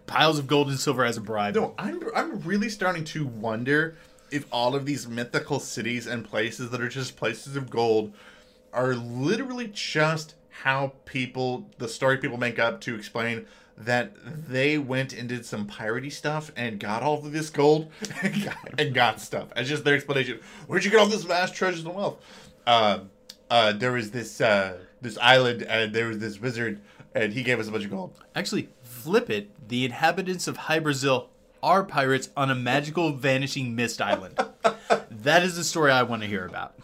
piles 0.05 0.39
of 0.39 0.47
gold 0.47 0.69
and 0.69 0.79
silver 0.79 1.03
as 1.03 1.17
a 1.17 1.21
bribe. 1.21 1.55
No, 1.55 1.73
I'm 1.77 2.01
I'm 2.15 2.39
really 2.41 2.69
starting 2.69 3.03
to 3.05 3.25
wonder 3.25 3.97
if 4.31 4.45
all 4.51 4.75
of 4.75 4.85
these 4.85 5.07
mythical 5.07 5.59
cities 5.59 6.07
and 6.07 6.25
places 6.25 6.69
that 6.71 6.81
are 6.81 6.89
just 6.89 7.15
places 7.17 7.55
of 7.55 7.69
gold 7.69 8.13
are 8.71 8.95
literally 8.95 9.67
just 9.67 10.35
how 10.49 10.93
people 11.05 11.69
the 11.77 11.87
story 11.87 12.17
people 12.17 12.37
make 12.37 12.59
up 12.59 12.79
to 12.81 12.95
explain 12.95 13.45
that 13.77 14.13
they 14.47 14.77
went 14.77 15.13
and 15.13 15.27
did 15.27 15.45
some 15.45 15.67
piratey 15.67 16.11
stuff 16.11 16.51
and 16.55 16.79
got 16.79 17.03
all 17.03 17.25
of 17.25 17.31
this 17.31 17.49
gold 17.49 17.91
and 18.21 18.43
got, 18.43 18.79
and 18.79 18.93
got 18.93 19.19
stuff. 19.19 19.49
It's 19.55 19.69
just 19.69 19.83
their 19.83 19.95
explanation. 19.95 20.39
Where'd 20.67 20.85
you 20.85 20.91
get 20.91 20.99
all 20.99 21.07
this 21.07 21.23
vast 21.23 21.55
treasures 21.55 21.83
and 21.85 21.95
wealth? 21.95 22.17
Uh, 22.65 22.99
uh, 23.49 23.73
there 23.73 23.91
was 23.91 24.11
this 24.11 24.41
uh, 24.41 24.77
this 25.01 25.17
island 25.17 25.63
and 25.63 25.93
there 25.93 26.07
was 26.07 26.19
this 26.19 26.39
wizard 26.39 26.81
and 27.15 27.33
he 27.33 27.43
gave 27.43 27.59
us 27.59 27.67
a 27.67 27.71
bunch 27.71 27.85
of 27.85 27.91
gold. 27.91 28.17
Actually, 28.35 28.69
flip 28.81 29.29
it: 29.29 29.49
the 29.67 29.85
inhabitants 29.85 30.47
of 30.47 30.57
High 30.57 30.79
Brazil 30.79 31.29
are 31.61 31.83
pirates 31.83 32.29
on 32.35 32.49
a 32.51 32.55
magical 32.55 33.13
vanishing 33.13 33.75
mist 33.75 34.01
island. 34.01 34.37
that 35.09 35.43
is 35.43 35.55
the 35.55 35.63
story 35.63 35.91
I 35.91 36.03
want 36.03 36.21
to 36.21 36.27
hear 36.27 36.45
about. 36.45 36.75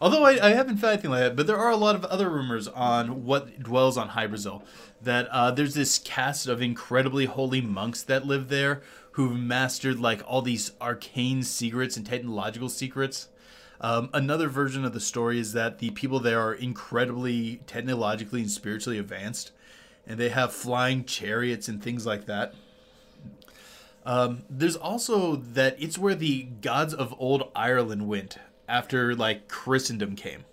Although 0.00 0.24
I, 0.24 0.48
I 0.48 0.50
haven't 0.50 0.78
found 0.78 0.94
anything 0.94 1.10
like 1.10 1.20
that, 1.20 1.36
but 1.36 1.46
there 1.46 1.56
are 1.56 1.70
a 1.70 1.76
lot 1.76 1.94
of 1.94 2.04
other 2.04 2.28
rumors 2.28 2.68
on 2.68 3.24
what 3.24 3.62
dwells 3.62 3.96
on 3.96 4.08
High 4.08 4.26
Brazil. 4.26 4.62
That 5.02 5.28
uh, 5.28 5.50
there's 5.50 5.74
this 5.74 5.98
cast 5.98 6.46
of 6.46 6.60
incredibly 6.60 7.26
holy 7.26 7.60
monks 7.60 8.02
that 8.02 8.26
live 8.26 8.48
there 8.48 8.82
who've 9.12 9.38
mastered 9.38 9.98
like 9.98 10.22
all 10.26 10.42
these 10.42 10.72
arcane 10.80 11.42
secrets 11.42 11.96
and 11.96 12.04
technological 12.04 12.68
secrets. 12.68 13.28
Um, 13.80 14.10
another 14.12 14.48
version 14.48 14.84
of 14.84 14.92
the 14.92 15.00
story 15.00 15.38
is 15.38 15.52
that 15.52 15.78
the 15.78 15.90
people 15.90 16.20
there 16.20 16.40
are 16.40 16.54
incredibly 16.54 17.60
technologically 17.66 18.40
and 18.40 18.50
spiritually 18.50 18.98
advanced, 18.98 19.52
and 20.06 20.18
they 20.18 20.30
have 20.30 20.52
flying 20.52 21.04
chariots 21.04 21.68
and 21.68 21.82
things 21.82 22.06
like 22.06 22.26
that. 22.26 22.54
Um, 24.04 24.44
there's 24.48 24.76
also 24.76 25.36
that 25.36 25.76
it's 25.80 25.98
where 25.98 26.14
the 26.14 26.44
gods 26.62 26.94
of 26.94 27.14
old 27.18 27.50
Ireland 27.56 28.08
went 28.08 28.38
after 28.68 29.14
like 29.14 29.48
Christendom 29.48 30.16
came. 30.16 30.44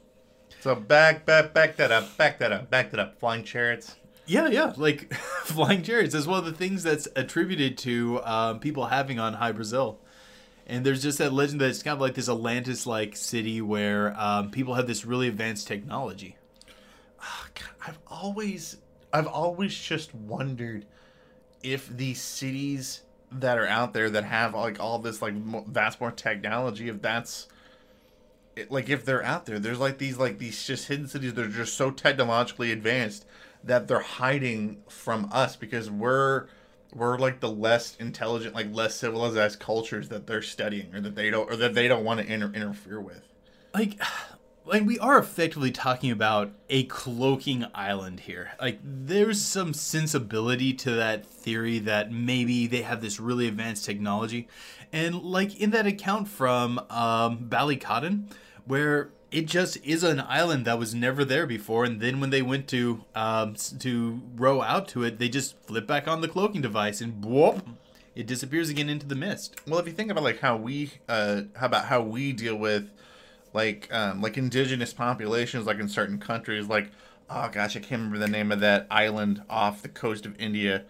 So 0.62 0.76
back, 0.76 1.26
back, 1.26 1.54
back 1.54 1.76
that 1.78 1.92
up, 1.92 2.16
back 2.18 2.40
that 2.40 2.52
up, 2.52 2.70
back 2.70 2.92
that 2.92 3.00
up. 3.00 3.20
Flying 3.20 3.44
chariots. 3.44 3.96
Yeah, 4.26 4.48
yeah, 4.48 4.74
like 4.78 5.14
flying 5.44 5.84
chariots 5.84 6.16
is 6.16 6.26
one 6.26 6.40
of 6.40 6.46
the 6.46 6.54
things 6.54 6.84
that's 6.84 7.08
attributed 7.16 7.78
to 7.80 8.22
um, 8.24 8.60
people 8.60 8.86
having 8.86 9.20
on 9.20 9.34
High 9.34 9.52
Brazil. 9.52 10.00
And 10.66 10.86
there's 10.86 11.04
just 11.04 11.18
that 11.18 11.34
legend 11.34 11.60
that 11.60 11.70
it's 11.70 11.84
kind 11.84 11.96
of 11.96 12.00
like 12.00 12.14
this 12.14 12.30
Atlantis-like 12.30 13.18
city 13.18 13.62
where 13.62 14.18
um, 14.18 14.50
people 14.52 14.76
have 14.76 14.88
this 14.88 15.04
really 15.04 15.28
advanced 15.28 15.68
technology. 15.68 16.38
God, 17.20 17.72
I've 17.86 18.00
always, 18.08 18.78
I've 19.12 19.28
always 19.28 19.78
just 19.78 20.16
wondered 20.16 20.86
if 21.62 21.88
these 21.88 22.22
cities 22.22 23.02
that 23.32 23.58
are 23.58 23.68
out 23.68 23.94
there 23.94 24.10
that 24.10 24.24
have 24.24 24.54
like 24.54 24.80
all 24.80 25.00
this 25.00 25.22
like 25.22 25.34
vast 25.68 26.00
more 26.00 26.12
technology, 26.12 26.90
if 26.90 27.02
that's 27.02 27.48
it, 28.56 28.72
like 28.72 28.90
if 28.90 29.06
they're 29.06 29.24
out 29.24 29.46
there, 29.46 29.60
there's 29.60 29.80
like 29.80 29.98
these 29.98 30.18
like 30.18 30.40
these 30.40 30.66
just 30.66 30.88
hidden 30.88 31.08
cities 31.08 31.34
that 31.34 31.46
are 31.46 31.50
just 31.50 31.76
so 31.76 31.92
technologically 31.92 32.72
advanced 32.72 33.26
that 33.64 33.88
they're 33.88 34.00
hiding 34.00 34.82
from 34.90 35.30
us 35.32 35.56
because 35.56 35.90
we're 35.90 36.48
we're 36.94 37.18
like 37.18 37.40
the 37.40 37.50
less 37.50 37.96
intelligent, 37.98 38.54
like 38.54 38.74
less 38.74 38.96
civilized 38.96 39.60
cultures 39.60 40.10
that 40.10 40.28
they're 40.28 40.42
studying 40.42 40.94
or 40.94 41.02
that 41.02 41.16
they 41.16 41.30
don't 41.30 41.50
or 41.52 41.56
that 41.56 41.74
they 41.74 41.88
don't 41.88 42.04
want 42.04 42.20
to 42.20 42.32
inter- 42.32 42.52
interfere 42.54 43.02
with. 43.02 43.28
like 43.74 44.00
and 44.72 44.88
we 44.88 44.98
are 45.00 45.18
effectively 45.18 45.72
talking 45.72 46.12
about 46.12 46.52
a 46.70 46.84
cloaking 46.86 47.66
island 47.74 48.22
here 48.22 48.52
like 48.62 48.80
there's 48.84 49.42
some 49.42 49.74
sensibility 49.74 50.74
to 50.74 50.92
that 50.92 51.26
theory 51.26 51.80
that 51.80 52.12
maybe 52.12 52.68
they 52.68 52.82
have 52.82 53.02
this 53.02 53.20
really 53.20 53.48
advanced 53.48 53.84
technology 53.86 54.48
and 54.94 55.22
like 55.22 55.60
in 55.60 55.72
that 55.72 55.86
account 55.86 56.30
from 56.30 56.80
um 56.90 57.50
ballycotton 57.50 58.32
where 58.66 59.10
it 59.32 59.48
just 59.48 59.78
is 59.84 60.04
an 60.04 60.22
island 60.22 60.64
that 60.66 60.80
was 60.80 60.94
never 60.96 61.26
there 61.26 61.46
before 61.46 61.84
and 61.84 62.00
then 62.00 62.22
when 62.22 62.30
they 62.30 62.42
went 62.42 62.68
to 62.70 63.04
um 63.16 63.56
to 63.80 64.22
row 64.36 64.62
out 64.62 64.88
to 64.88 65.04
it 65.04 65.20
they 65.20 65.28
just 65.28 65.58
flip 65.66 65.86
back 65.86 66.08
on 66.08 66.22
the 66.22 66.28
cloaking 66.28 66.62
device 66.62 67.02
and 67.02 67.26
whoop 67.26 67.68
it 68.16 68.28
disappears 68.28 68.70
again 68.70 68.90
into 68.90 69.08
the 69.08 69.16
mist 69.16 69.60
Well, 69.68 69.80
if 69.80 69.88
you 69.88 69.94
think 69.94 70.12
about 70.12 70.24
like 70.24 70.40
how 70.40 70.56
we, 70.56 70.92
uh, 71.10 71.44
how 71.56 71.66
about 71.66 71.86
how 71.86 72.02
we 72.02 72.32
deal 72.32 72.56
with, 72.56 72.92
like, 73.54 73.92
um, 73.92 74.22
like 74.22 74.38
indigenous 74.38 74.94
populations, 74.94 75.66
like 75.66 75.80
in 75.80 75.88
certain 75.90 76.20
countries, 76.20 76.68
like, 76.68 76.92
oh 77.30 77.50
gosh, 77.52 77.76
I 77.76 77.80
can't 77.80 78.02
remember 78.02 78.20
the 78.20 78.28
name 78.28 78.52
of 78.52 78.60
that 78.60 78.88
island 78.92 79.42
off 79.50 79.82
the 79.82 79.90
coast 79.90 80.26
of 80.26 80.40
India. 80.40 80.84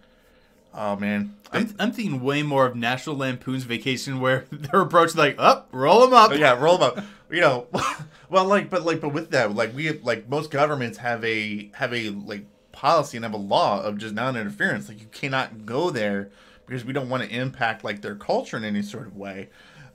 Oh 0.74 0.96
man, 0.96 1.36
I'm, 1.52 1.76
I'm 1.80 1.92
thinking 1.92 2.22
way 2.22 2.42
more 2.42 2.66
of 2.66 2.76
National 2.76 3.16
Lampoon's 3.16 3.64
Vacation, 3.64 4.20
where 4.20 4.46
their 4.52 4.82
approach 4.82 5.10
is 5.10 5.18
like, 5.18 5.36
up, 5.38 5.70
roll 5.72 6.02
them 6.02 6.14
up. 6.14 6.36
Yeah, 6.36 6.60
roll 6.60 6.78
them 6.78 6.98
up. 6.98 7.06
You 7.30 7.42
know, 7.42 7.68
well, 8.30 8.46
like, 8.46 8.70
but 8.70 8.84
like, 8.84 9.00
but 9.00 9.10
with 9.10 9.32
that, 9.32 9.54
like, 9.54 9.76
we 9.76 9.92
like 10.00 10.30
most 10.30 10.52
governments 10.52 10.98
have 10.98 11.24
a 11.24 11.70
have 11.76 11.94
a 11.94 12.10
like 12.10 12.46
policy 12.72 13.18
and 13.18 13.24
have 13.24 13.34
a 13.34 13.38
law 13.38 13.82
of 13.82 13.98
just 13.98 14.16
non-interference. 14.16 14.90
Like, 14.90 15.00
you 15.00 15.08
cannot 15.12 15.66
go 15.66 15.90
there 15.92 16.32
because 16.66 16.84
we 16.84 16.94
don't 16.94 17.10
want 17.10 17.24
to 17.24 17.30
impact 17.30 17.84
like 17.84 18.02
their 18.02 18.16
culture 18.16 18.58
in 18.58 18.64
any 18.64 18.82
sort 18.82 19.06
of 19.06 19.16
way, 19.16 19.50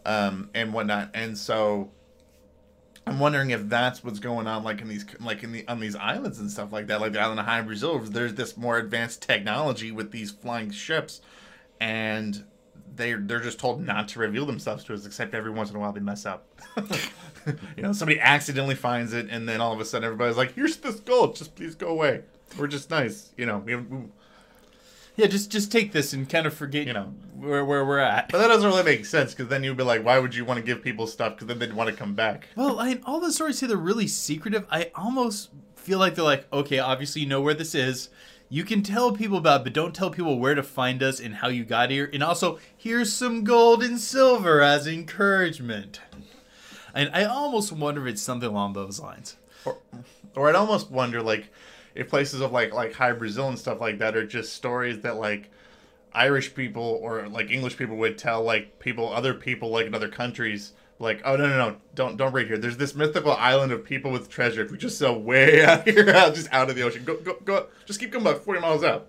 um, 0.06 0.50
and 0.54 0.72
whatnot. 0.72 1.10
And 1.14 1.36
so, 1.36 1.90
I'm 3.09 3.18
wondering 3.18 3.51
if 3.51 3.68
that's 3.68 4.05
what's 4.05 4.18
going 4.18 4.47
on, 4.47 4.64
like 4.64 4.81
in 4.81 4.88
these, 4.88 5.07
like 5.21 5.42
in 5.42 5.53
the 5.53 5.66
on 5.66 5.81
these 5.81 5.97
islands 5.97 6.38
and 6.38 6.51
stuff 6.51 6.73
like 6.73 6.87
that, 6.88 7.01
like 7.01 7.12
the 7.12 7.21
island 7.21 7.40
of 7.40 7.47
High 7.47 7.62
Brazil. 7.62 7.99
There's 7.99 8.35
this 8.35 8.57
more 8.57 8.79
advanced 8.79 9.23
technology 9.23 9.90
with 9.90 10.11
these 10.11 10.31
flying 10.31 10.71
ships, 10.71 11.21
and 11.81 12.44
they 12.94 13.14
they're 13.14 13.40
just 13.40 13.59
told 13.59 13.85
not 13.85 14.09
to 14.09 14.18
reveal 14.18 14.44
themselves 14.47 14.85
to 14.85 14.94
us, 14.94 15.07
except 15.07 15.35
every 15.35 15.51
once 15.51 15.71
in 15.71 15.77
a 15.77 15.79
while 15.79 15.92
they 15.92 16.01
mess 16.01 16.27
up. 16.27 16.47
you 17.77 17.83
know, 17.83 17.92
somebody 17.92 18.21
accidentally 18.21 18.75
finds 18.75 19.12
it, 19.12 19.29
and 19.31 19.49
then 19.49 19.61
all 19.61 19.73
of 19.73 19.81
a 19.81 19.85
sudden 19.85 20.05
everybody's 20.05 20.37
like, 20.37 20.55
"Here's 20.55 20.77
this 20.77 21.01
gold, 21.01 21.37
just 21.37 21.55
please 21.57 21.75
go 21.75 21.88
away. 21.88 22.23
We're 22.59 22.66
just 22.66 22.90
nice." 22.90 23.33
You 23.37 23.47
know, 23.47 23.59
we, 23.59 23.77
Yeah, 25.18 25.26
just 25.26 25.50
just 25.50 25.70
take 25.72 25.90
this 25.92 26.12
and 26.12 26.28
kind 26.28 26.46
of 26.46 26.54
forget, 26.54 26.87
You 26.87 26.92
know. 26.92 27.12
where 27.35 27.64
where 27.64 27.85
we're 27.85 27.98
at. 27.98 28.31
but 28.31 28.38
that 28.38 28.46
doesn't 28.48 28.70
really 28.70 28.85
make 28.85 29.04
sense 29.04 29.35
because 29.35 29.48
then 29.48 29.64
you'd 29.64 29.76
be 29.76 29.83
like, 29.83 30.04
"Why 30.04 30.18
would 30.20 30.33
you 30.35 30.44
want 30.44 30.59
to 30.59 30.64
give 30.64 30.81
people 30.83 31.09
stuff?" 31.09 31.35
Because 31.35 31.48
then 31.48 31.59
they'd 31.59 31.72
want 31.72 31.90
to 31.90 31.96
come 31.96 32.14
back. 32.14 32.46
Well, 32.54 32.78
I, 32.78 32.94
mean, 32.94 33.00
all 33.04 33.18
the 33.18 33.33
stories 33.33 33.59
here 33.59 33.68
they're 33.68 33.76
really 33.76 34.07
secretive. 34.07 34.64
I 34.70 34.92
almost 34.94 35.50
feel 35.74 35.98
like 35.98 36.14
they're 36.14 36.24
like, 36.24 36.46
okay, 36.52 36.78
obviously 36.78 37.22
you 37.22 37.28
know 37.28 37.40
where 37.40 37.54
this 37.54 37.74
is. 37.74 38.11
You 38.50 38.62
can 38.64 38.83
tell 38.83 39.12
people 39.12 39.38
about, 39.38 39.62
it, 39.62 39.64
but 39.64 39.72
don't 39.72 39.94
tell 39.94 40.11
people 40.11 40.38
where 40.38 40.54
to 40.54 40.62
find 40.62 41.02
us 41.02 41.18
and 41.20 41.35
how 41.35 41.48
you 41.48 41.64
got 41.64 41.90
here. 41.90 42.09
And 42.12 42.22
also, 42.22 42.59
here's 42.76 43.12
some 43.12 43.42
gold 43.44 43.83
and 43.83 43.98
silver 43.98 44.62
as 44.62 44.87
encouragement. 44.87 46.00
And 46.94 47.11
I 47.12 47.24
almost 47.24 47.72
wonder 47.72 48.07
if 48.07 48.14
it's 48.14 48.22
something 48.22 48.48
along 48.48 48.72
those 48.72 49.00
lines. 49.00 49.37
Or, 49.64 49.78
or 50.35 50.48
I'd 50.48 50.54
almost 50.54 50.90
wonder 50.90 51.22
like 51.22 51.48
if 51.98 52.08
places 52.08 52.40
of 52.40 52.52
like 52.52 52.72
like 52.72 52.92
High 52.94 53.12
Brazil 53.12 53.48
and 53.48 53.58
stuff 53.58 53.80
like 53.80 53.98
that 53.98 54.16
are 54.16 54.24
just 54.24 54.52
stories 54.54 55.00
that 55.00 55.16
like 55.16 55.50
Irish 56.12 56.54
people 56.54 56.98
or 57.02 57.28
like 57.28 57.50
English 57.50 57.76
people 57.76 57.96
would 57.96 58.16
tell 58.16 58.42
like 58.42 58.78
people 58.78 59.12
other 59.12 59.34
people 59.34 59.70
like 59.70 59.87
in 59.87 59.94
other 59.94 60.08
countries 60.08 60.72
like 61.00 61.20
oh 61.24 61.37
no 61.37 61.48
no 61.48 61.56
no 61.56 61.76
don't 61.94 62.16
don't 62.16 62.32
read 62.32 62.46
here 62.46 62.56
there's 62.56 62.76
this 62.76 62.94
mythical 62.94 63.32
island 63.32 63.72
of 63.72 63.84
people 63.84 64.11
with 64.12 64.28
treasure 64.28 64.62
if 64.62 64.70
we 64.70 64.78
just 64.78 64.96
sail 64.98 65.20
way 65.20 65.64
out 65.64 65.88
here 65.88 66.08
out 66.11 66.34
just 66.34 66.52
out 66.52 66.70
of 66.70 66.76
the 66.76 66.82
ocean 66.82 67.04
go 67.04 67.16
go 67.16 67.37
go 67.44 67.66
just 67.84 68.00
keep 68.00 68.11
going 68.12 68.24
about 68.24 68.44
40 68.44 68.61
miles 68.61 68.84
out 68.84 69.08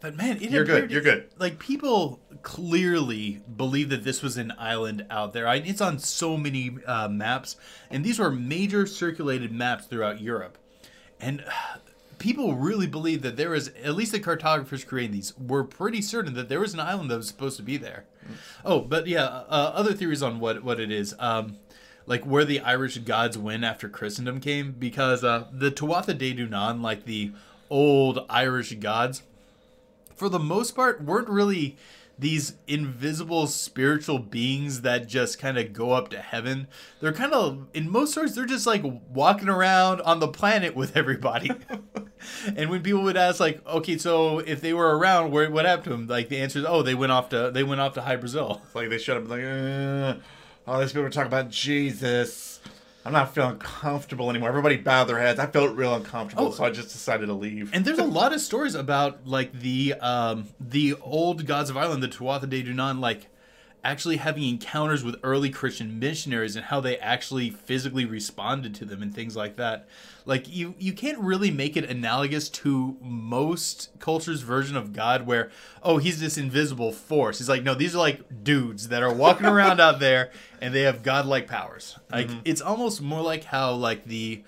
But 0.00 0.16
man, 0.16 0.36
it 0.36 0.50
You're 0.50 0.64
good, 0.64 0.90
you're 0.90 1.00
good. 1.00 1.30
Like 1.38 1.58
people 1.58 2.20
clearly 2.42 3.40
believe 3.56 3.88
that 3.88 4.04
this 4.04 4.22
was 4.22 4.36
an 4.36 4.52
island 4.58 5.06
out 5.08 5.32
there. 5.32 5.48
I, 5.48 5.56
it's 5.56 5.80
on 5.80 5.98
so 5.98 6.36
many 6.36 6.76
uh, 6.86 7.08
maps, 7.08 7.56
and 7.88 8.04
these 8.04 8.18
were 8.18 8.30
major 8.30 8.86
circulated 8.86 9.50
maps 9.50 9.86
throughout 9.86 10.20
Europe, 10.20 10.58
and. 11.20 11.42
uh, 11.46 11.78
People 12.24 12.54
really 12.54 12.86
believe 12.86 13.20
that 13.20 13.36
there 13.36 13.50
was 13.50 13.68
at 13.82 13.94
least 13.94 14.12
the 14.12 14.18
cartographers 14.18 14.82
creating 14.82 15.12
these 15.12 15.34
were 15.38 15.62
pretty 15.62 16.00
certain 16.00 16.32
that 16.32 16.48
there 16.48 16.58
was 16.58 16.72
an 16.72 16.80
island 16.80 17.10
that 17.10 17.18
was 17.18 17.28
supposed 17.28 17.58
to 17.58 17.62
be 17.62 17.76
there. 17.76 18.06
Oh, 18.64 18.80
but 18.80 19.06
yeah, 19.06 19.26
uh, 19.26 19.72
other 19.74 19.92
theories 19.92 20.22
on 20.22 20.40
what 20.40 20.64
what 20.64 20.80
it 20.80 20.90
is. 20.90 21.14
Um, 21.18 21.58
like 22.06 22.24
where 22.24 22.46
the 22.46 22.60
Irish 22.60 22.96
gods 22.96 23.36
went 23.36 23.62
after 23.62 23.90
Christendom 23.90 24.40
came, 24.40 24.72
because 24.72 25.22
uh, 25.22 25.48
the 25.52 25.70
Tuatha 25.70 26.16
De 26.16 26.34
Danann, 26.34 26.80
like 26.80 27.04
the 27.04 27.32
old 27.68 28.24
Irish 28.30 28.72
gods, 28.76 29.22
for 30.14 30.30
the 30.30 30.38
most 30.38 30.74
part, 30.74 31.04
weren't 31.04 31.28
really 31.28 31.76
these 32.18 32.54
invisible 32.66 33.46
spiritual 33.46 34.18
beings 34.18 34.82
that 34.82 35.08
just 35.08 35.38
kind 35.38 35.58
of 35.58 35.72
go 35.72 35.92
up 35.92 36.08
to 36.10 36.18
heaven. 36.18 36.68
They're 37.00 37.12
kind 37.12 37.32
of, 37.32 37.66
in 37.74 37.90
most 37.90 38.12
stories, 38.12 38.34
they're 38.34 38.46
just 38.46 38.66
like 38.66 38.84
walking 39.10 39.48
around 39.48 40.00
on 40.02 40.20
the 40.20 40.28
planet 40.28 40.76
with 40.76 40.96
everybody. 40.96 41.50
and 42.56 42.70
when 42.70 42.82
people 42.82 43.02
would 43.02 43.16
ask, 43.16 43.40
like, 43.40 43.66
okay, 43.66 43.98
so 43.98 44.38
if 44.38 44.60
they 44.60 44.72
were 44.72 44.96
around, 44.96 45.32
where 45.32 45.50
what 45.50 45.64
happened 45.64 45.84
to 45.84 45.90
them? 45.90 46.06
Like 46.06 46.28
the 46.28 46.38
answer 46.38 46.60
is, 46.60 46.64
oh, 46.66 46.82
they 46.82 46.94
went 46.94 47.12
off 47.12 47.30
to 47.30 47.50
they 47.52 47.64
went 47.64 47.80
off 47.80 47.94
to 47.94 48.02
High 48.02 48.16
Brazil. 48.16 48.62
It's 48.64 48.74
like 48.74 48.90
they 48.90 48.98
shut 48.98 49.16
up 49.16 49.28
like 49.28 49.42
uh, 49.42 50.14
all 50.66 50.80
these 50.80 50.92
people 50.92 51.06
are 51.06 51.10
talking 51.10 51.26
about 51.26 51.50
Jesus 51.50 52.60
I'm 53.04 53.12
not 53.12 53.34
feeling 53.34 53.58
comfortable 53.58 54.30
anymore. 54.30 54.48
Everybody 54.48 54.76
bowed 54.78 55.04
their 55.04 55.18
heads. 55.18 55.38
I 55.38 55.46
felt 55.46 55.76
real 55.76 55.94
uncomfortable 55.94 56.46
Oh. 56.46 56.50
so 56.52 56.64
I 56.64 56.70
just 56.70 56.88
decided 56.92 57.26
to 57.26 57.34
leave. 57.34 57.70
And 57.74 57.84
there's 57.84 57.98
a 57.98 58.04
lot 58.04 58.32
of 58.32 58.40
stories 58.40 58.74
about 58.74 59.26
like 59.26 59.52
the 59.52 59.94
um 60.00 60.48
the 60.58 60.94
old 61.02 61.46
gods 61.46 61.68
of 61.70 61.76
Ireland, 61.76 62.02
the 62.02 62.08
Tuatha 62.08 62.48
De 62.48 62.62
Danann, 62.62 63.00
like 63.00 63.26
actually 63.84 64.16
having 64.16 64.44
encounters 64.44 65.04
with 65.04 65.16
early 65.22 65.50
Christian 65.50 65.98
missionaries 65.98 66.56
and 66.56 66.64
how 66.64 66.80
they 66.80 66.98
actually 66.98 67.50
physically 67.50 68.04
responded 68.04 68.74
to 68.76 68.84
them 68.84 69.02
and 69.02 69.14
things 69.14 69.36
like 69.36 69.56
that. 69.56 69.86
Like 70.24 70.48
you 70.48 70.74
you 70.78 70.92
can't 70.92 71.18
really 71.18 71.50
make 71.50 71.76
it 71.76 71.84
analogous 71.84 72.48
to 72.48 72.96
most 73.00 73.90
cultures' 73.98 74.40
version 74.40 74.76
of 74.76 74.92
God 74.92 75.26
where 75.26 75.50
oh 75.82 75.98
he's 75.98 76.18
this 76.18 76.38
invisible 76.38 76.92
force. 76.92 77.38
He's 77.38 77.48
like 77.48 77.62
no 77.62 77.74
these 77.74 77.94
are 77.94 77.98
like 77.98 78.42
dudes 78.42 78.88
that 78.88 79.02
are 79.02 79.12
walking 79.12 79.46
around 79.54 79.80
out 79.80 80.00
there 80.00 80.30
and 80.60 80.74
they 80.74 80.82
have 80.82 81.02
godlike 81.02 81.46
powers. 81.46 81.98
Like 82.10 82.30
it's 82.44 82.62
almost 82.62 83.02
more 83.02 83.20
like 83.20 83.44
how 83.44 83.72
like 83.72 84.06
the 84.06 84.42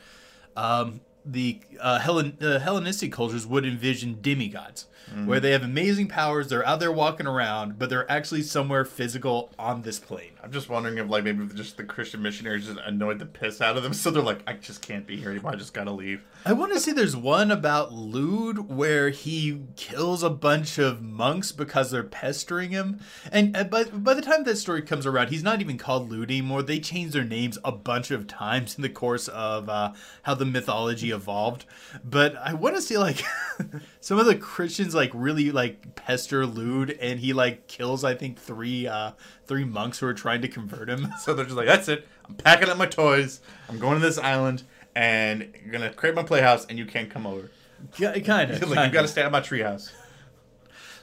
um, 0.56 1.00
the 1.26 1.60
uh, 1.80 1.98
Hellen, 1.98 2.38
uh, 2.40 2.58
Hellenistic 2.58 3.12
cultures 3.12 3.46
would 3.46 3.66
envision 3.66 4.18
demigods, 4.22 4.86
where 5.24 5.40
they 5.40 5.52
have 5.52 5.62
amazing 5.62 6.08
powers. 6.08 6.48
They're 6.48 6.66
out 6.66 6.80
there 6.80 6.92
walking 6.92 7.26
around, 7.26 7.78
but 7.78 7.90
they're 7.90 8.10
actually 8.10 8.42
somewhere 8.42 8.84
physical 8.84 9.52
on 9.58 9.82
this 9.82 9.98
plane. 9.98 10.32
I'm 10.46 10.52
just 10.52 10.68
wondering 10.68 10.98
if 10.98 11.10
like 11.10 11.24
maybe 11.24 11.44
just 11.54 11.76
the 11.76 11.82
Christian 11.82 12.22
missionaries 12.22 12.66
just 12.66 12.78
annoyed 12.86 13.18
the 13.18 13.26
piss 13.26 13.60
out 13.60 13.76
of 13.76 13.82
them 13.82 13.92
so 13.94 14.12
they're 14.12 14.22
like 14.22 14.42
I 14.46 14.52
just 14.52 14.80
can't 14.80 15.04
be 15.04 15.16
here 15.16 15.32
anymore 15.32 15.50
I 15.50 15.56
just 15.56 15.74
gotta 15.74 15.90
leave 15.90 16.22
I 16.46 16.52
want 16.52 16.72
to 16.72 16.78
see. 16.78 16.92
there's 16.92 17.16
one 17.16 17.50
about 17.50 17.92
Lude 17.92 18.70
where 18.70 19.10
he 19.10 19.62
kills 19.74 20.22
a 20.22 20.30
bunch 20.30 20.78
of 20.78 21.02
monks 21.02 21.50
because 21.50 21.90
they're 21.90 22.04
pestering 22.04 22.70
him. 22.70 23.00
And 23.32 23.52
by, 23.68 23.82
by 23.82 24.14
the 24.14 24.22
time 24.22 24.44
that 24.44 24.56
story 24.56 24.82
comes 24.82 25.06
around, 25.06 25.30
he's 25.30 25.42
not 25.42 25.60
even 25.60 25.76
called 25.76 26.08
Lude 26.08 26.30
anymore. 26.30 26.62
They 26.62 26.78
changed 26.78 27.14
their 27.14 27.24
names 27.24 27.58
a 27.64 27.72
bunch 27.72 28.12
of 28.12 28.28
times 28.28 28.76
in 28.76 28.82
the 28.82 28.88
course 28.88 29.26
of 29.26 29.68
uh, 29.68 29.94
how 30.22 30.34
the 30.34 30.44
mythology 30.44 31.10
evolved. 31.10 31.64
But 32.04 32.36
I 32.36 32.54
want 32.54 32.76
to 32.76 32.82
see 32.82 32.96
like 32.96 33.24
some 34.00 34.20
of 34.20 34.26
the 34.26 34.36
Christians 34.36 34.94
like 34.94 35.10
really 35.14 35.50
like 35.50 35.96
pester 35.96 36.46
Lude, 36.46 36.92
and 37.00 37.18
he 37.18 37.32
like 37.32 37.66
kills 37.66 38.04
I 38.04 38.14
think 38.14 38.38
three 38.38 38.86
uh, 38.86 39.12
three 39.46 39.64
monks 39.64 39.98
who 39.98 40.06
are 40.06 40.14
trying 40.14 40.42
to 40.42 40.48
convert 40.48 40.88
him. 40.88 41.12
so 41.20 41.34
they're 41.34 41.44
just 41.44 41.56
like 41.56 41.66
that's 41.66 41.88
it 41.88 42.06
I'm 42.28 42.34
packing 42.34 42.68
up 42.68 42.78
my 42.78 42.86
toys 42.86 43.40
I'm 43.68 43.78
going 43.78 43.94
to 43.94 44.04
this 44.04 44.18
island 44.18 44.62
and 44.94 45.52
you're 45.62 45.72
gonna 45.72 45.92
create 45.92 46.14
my 46.14 46.22
playhouse 46.22 46.66
and 46.66 46.78
you 46.78 46.86
can't 46.86 47.10
come 47.10 47.26
over 47.26 47.50
kind 47.98 48.50
of. 48.50 48.62
like 48.70 48.86
you 48.86 48.92
gotta 48.92 49.08
stay 49.08 49.22
at 49.22 49.32
my 49.32 49.40
treehouse 49.40 49.90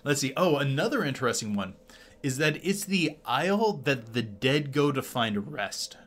Let's 0.04 0.20
see. 0.20 0.34
Oh, 0.36 0.58
another 0.58 1.04
interesting 1.04 1.56
one 1.56 1.76
is 2.22 2.38
that 2.38 2.58
it's 2.64 2.84
the 2.84 3.18
isle 3.26 3.74
that 3.86 4.14
the 4.14 4.22
dead 4.22 4.74
go 4.74 4.92
to 4.92 5.02
find 5.02 5.52
rest. 5.52 5.98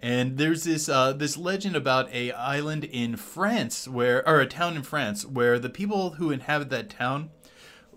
And 0.00 0.36
there's 0.36 0.64
this 0.64 0.88
uh, 0.88 1.12
this 1.12 1.36
legend 1.36 1.76
about 1.76 2.12
a 2.12 2.32
island 2.32 2.84
in 2.84 3.16
France 3.16 3.86
where, 3.86 4.28
or 4.28 4.40
a 4.40 4.46
town 4.46 4.76
in 4.76 4.82
France 4.82 5.24
where 5.24 5.58
the 5.58 5.70
people 5.70 6.10
who 6.10 6.30
inhabit 6.30 6.70
that 6.70 6.90
town, 6.90 7.30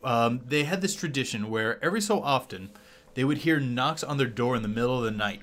um, 0.03 0.41
they 0.45 0.63
had 0.63 0.81
this 0.81 0.95
tradition 0.95 1.49
where 1.49 1.83
every 1.83 1.99
so 1.99 2.21
often 2.21 2.69
they 3.19 3.25
would 3.25 3.39
hear 3.39 3.59
knocks 3.59 4.01
on 4.01 4.15
their 4.15 4.27
door 4.27 4.55
in 4.55 4.61
the 4.61 4.69
middle 4.69 4.97
of 4.97 5.03
the 5.03 5.11
night, 5.11 5.41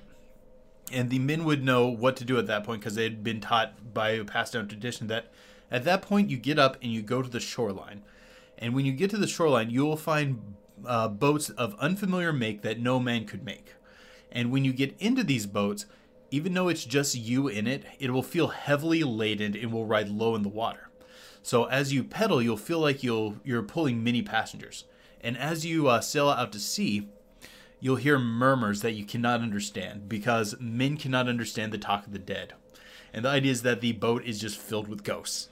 and 0.90 1.10
the 1.10 1.18
men 1.18 1.44
would 1.44 1.62
know 1.62 1.86
what 1.86 2.16
to 2.16 2.24
do 2.24 2.38
at 2.38 2.46
that 2.46 2.64
point 2.64 2.80
because 2.80 2.94
they 2.94 3.02
had 3.02 3.22
been 3.22 3.38
taught 3.38 3.92
by 3.92 4.12
a 4.12 4.24
passed 4.24 4.54
down 4.54 4.66
tradition 4.66 5.08
that 5.08 5.30
at 5.70 5.84
that 5.84 6.00
point 6.00 6.30
you 6.30 6.38
get 6.38 6.58
up 6.58 6.78
and 6.82 6.90
you 6.90 7.02
go 7.02 7.20
to 7.20 7.28
the 7.28 7.38
shoreline, 7.38 8.00
and 8.56 8.74
when 8.74 8.86
you 8.86 8.92
get 8.92 9.10
to 9.10 9.18
the 9.18 9.26
shoreline 9.26 9.68
you 9.68 9.84
will 9.84 9.94
find 9.94 10.54
uh, 10.86 11.06
boats 11.06 11.50
of 11.50 11.74
unfamiliar 11.78 12.32
make 12.32 12.62
that 12.62 12.80
no 12.80 12.98
man 12.98 13.26
could 13.26 13.44
make, 13.44 13.74
and 14.32 14.50
when 14.50 14.64
you 14.64 14.72
get 14.72 14.96
into 14.98 15.22
these 15.22 15.44
boats 15.44 15.84
even 16.30 16.54
though 16.54 16.68
it's 16.68 16.86
just 16.86 17.14
you 17.14 17.46
in 17.46 17.66
it, 17.66 17.84
it 17.98 18.10
will 18.10 18.22
feel 18.22 18.48
heavily 18.48 19.02
laden 19.02 19.54
and 19.54 19.70
will 19.70 19.84
ride 19.84 20.08
low 20.08 20.34
in 20.34 20.42
the 20.42 20.48
water. 20.48 20.88
So 21.42 21.64
as 21.64 21.92
you 21.92 22.04
pedal, 22.04 22.40
you'll 22.40 22.56
feel 22.56 22.80
like 22.80 23.02
you'll 23.02 23.36
you're 23.44 23.62
pulling 23.62 24.02
many 24.02 24.22
passengers. 24.22 24.84
And 25.20 25.36
as 25.36 25.66
you 25.66 25.88
uh, 25.88 26.00
sail 26.00 26.30
out 26.30 26.52
to 26.52 26.58
sea, 26.58 27.10
you'll 27.80 27.96
hear 27.96 28.18
murmurs 28.18 28.82
that 28.82 28.92
you 28.92 29.04
cannot 29.04 29.40
understand 29.40 30.08
because 30.08 30.54
men 30.60 30.96
cannot 30.96 31.28
understand 31.28 31.72
the 31.72 31.78
talk 31.78 32.06
of 32.06 32.12
the 32.12 32.18
dead. 32.18 32.54
And 33.12 33.24
the 33.24 33.30
idea 33.30 33.52
is 33.52 33.62
that 33.62 33.80
the 33.80 33.92
boat 33.92 34.24
is 34.24 34.40
just 34.40 34.58
filled 34.58 34.88
with 34.88 35.04
ghosts. 35.04 35.48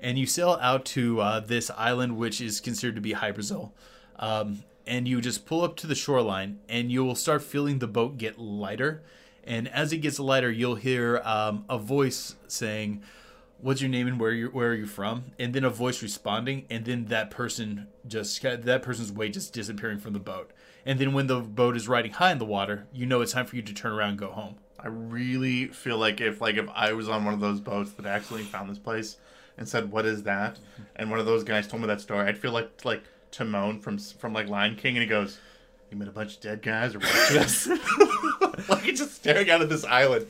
And 0.00 0.18
you 0.18 0.26
sail 0.26 0.58
out 0.60 0.84
to 0.86 1.20
uh, 1.20 1.40
this 1.40 1.70
island, 1.76 2.16
which 2.16 2.40
is 2.40 2.60
considered 2.60 2.96
to 2.96 3.00
be 3.00 3.12
Hy-Brasil. 3.12 3.72
Um, 4.18 4.64
and 4.86 5.08
you 5.08 5.20
just 5.20 5.46
pull 5.46 5.62
up 5.62 5.76
to 5.76 5.86
the 5.86 5.94
shoreline, 5.94 6.58
and 6.68 6.92
you 6.92 7.04
will 7.04 7.14
start 7.14 7.42
feeling 7.42 7.78
the 7.78 7.86
boat 7.86 8.18
get 8.18 8.38
lighter 8.38 9.02
and 9.46 9.68
as 9.68 9.92
it 9.92 9.98
gets 9.98 10.18
lighter, 10.18 10.50
you'll 10.50 10.74
hear 10.74 11.20
um, 11.24 11.64
a 11.68 11.78
voice 11.78 12.34
saying, 12.48 13.02
"What's 13.60 13.80
your 13.80 13.90
name 13.90 14.06
and 14.06 14.20
where 14.20 14.32
you 14.32 14.48
where 14.48 14.70
are 14.70 14.74
you 14.74 14.86
from?" 14.86 15.32
And 15.38 15.54
then 15.54 15.64
a 15.64 15.70
voice 15.70 16.02
responding, 16.02 16.66
and 16.70 16.84
then 16.84 17.06
that 17.06 17.30
person 17.30 17.88
just 18.06 18.42
that 18.42 18.82
person's 18.82 19.12
weight 19.12 19.34
just 19.34 19.52
disappearing 19.52 19.98
from 19.98 20.12
the 20.12 20.18
boat. 20.18 20.50
And 20.86 20.98
then 20.98 21.12
when 21.12 21.26
the 21.26 21.40
boat 21.40 21.76
is 21.76 21.88
riding 21.88 22.12
high 22.12 22.32
in 22.32 22.38
the 22.38 22.44
water, 22.44 22.86
you 22.92 23.06
know 23.06 23.20
it's 23.20 23.32
time 23.32 23.46
for 23.46 23.56
you 23.56 23.62
to 23.62 23.72
turn 23.72 23.92
around 23.92 24.10
and 24.10 24.18
go 24.18 24.30
home. 24.30 24.56
I 24.78 24.88
really 24.88 25.68
feel 25.68 25.96
like 25.96 26.20
if 26.20 26.40
like 26.40 26.56
if 26.56 26.68
I 26.74 26.92
was 26.92 27.08
on 27.08 27.24
one 27.24 27.32
of 27.34 27.40
those 27.40 27.60
boats 27.60 27.92
that 27.92 28.04
accidentally 28.04 28.44
found 28.44 28.68
this 28.68 28.78
place 28.78 29.16
and 29.56 29.68
said, 29.68 29.90
"What 29.90 30.04
is 30.04 30.24
that?" 30.24 30.58
and 30.96 31.10
one 31.10 31.20
of 31.20 31.26
those 31.26 31.42
guys 31.44 31.66
told 31.66 31.80
me 31.82 31.88
that 31.88 32.02
story, 32.02 32.26
I'd 32.26 32.38
feel 32.38 32.52
like 32.52 32.84
like 32.84 33.02
Timon 33.30 33.80
from 33.80 33.98
from 33.98 34.34
like 34.34 34.48
Lion 34.48 34.76
King, 34.76 34.96
and 34.96 35.02
he 35.02 35.08
goes, 35.08 35.38
"You 35.90 35.96
met 35.96 36.08
a 36.08 36.12
bunch 36.12 36.34
of 36.34 36.40
dead 36.40 36.60
guys 36.60 36.94
or 36.94 36.98
what?" 36.98 38.68
like 38.68 38.84
just 38.94 39.14
staring 39.14 39.50
out 39.50 39.62
of 39.62 39.68
this 39.68 39.84
island. 39.84 40.26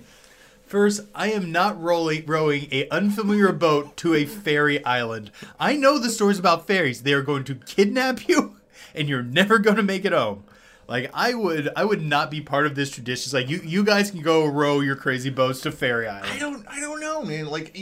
First, 0.75 1.03
I 1.15 1.31
am 1.31 1.53
not 1.53 1.81
rolling, 1.81 2.27
rowing 2.27 2.67
a 2.73 2.89
unfamiliar 2.89 3.53
boat 3.53 3.97
to 3.99 4.13
a 4.13 4.25
fairy 4.25 4.85
island. 4.85 5.31
I 5.61 5.77
know 5.77 6.01
the 6.01 6.11
stories 6.11 6.41
about 6.41 6.67
fairies. 6.67 7.05
They 7.05 7.13
are 7.13 7.23
going 7.23 7.45
to 7.45 7.55
kidnap 7.55 8.27
you, 8.29 8.57
and 8.93 9.09
you're 9.09 9.23
never 9.23 9.61
going 9.61 9.77
to 9.77 9.85
make 9.85 10.05
it 10.05 10.11
home. 10.11 10.43
Like 10.87 11.11
I 11.15 11.35
would, 11.35 11.71
I 11.77 11.85
would 11.85 12.03
not 12.03 12.31
be 12.31 12.41
part 12.41 12.67
of 12.67 12.75
this 12.75 12.91
tradition. 12.91 13.27
It's 13.27 13.33
like 13.33 13.49
you, 13.49 13.61
you 13.65 13.85
guys 13.85 14.11
can 14.11 14.21
go 14.21 14.47
row 14.47 14.81
your 14.81 14.97
crazy 14.97 15.31
boats 15.31 15.61
to 15.63 15.73
Fairy 15.73 16.07
Island. 16.07 16.33
I 16.33 16.39
don't, 16.39 16.67
I 16.69 16.81
don't 16.81 17.01
know, 17.01 17.23
man. 17.23 17.47
Like 17.47 17.77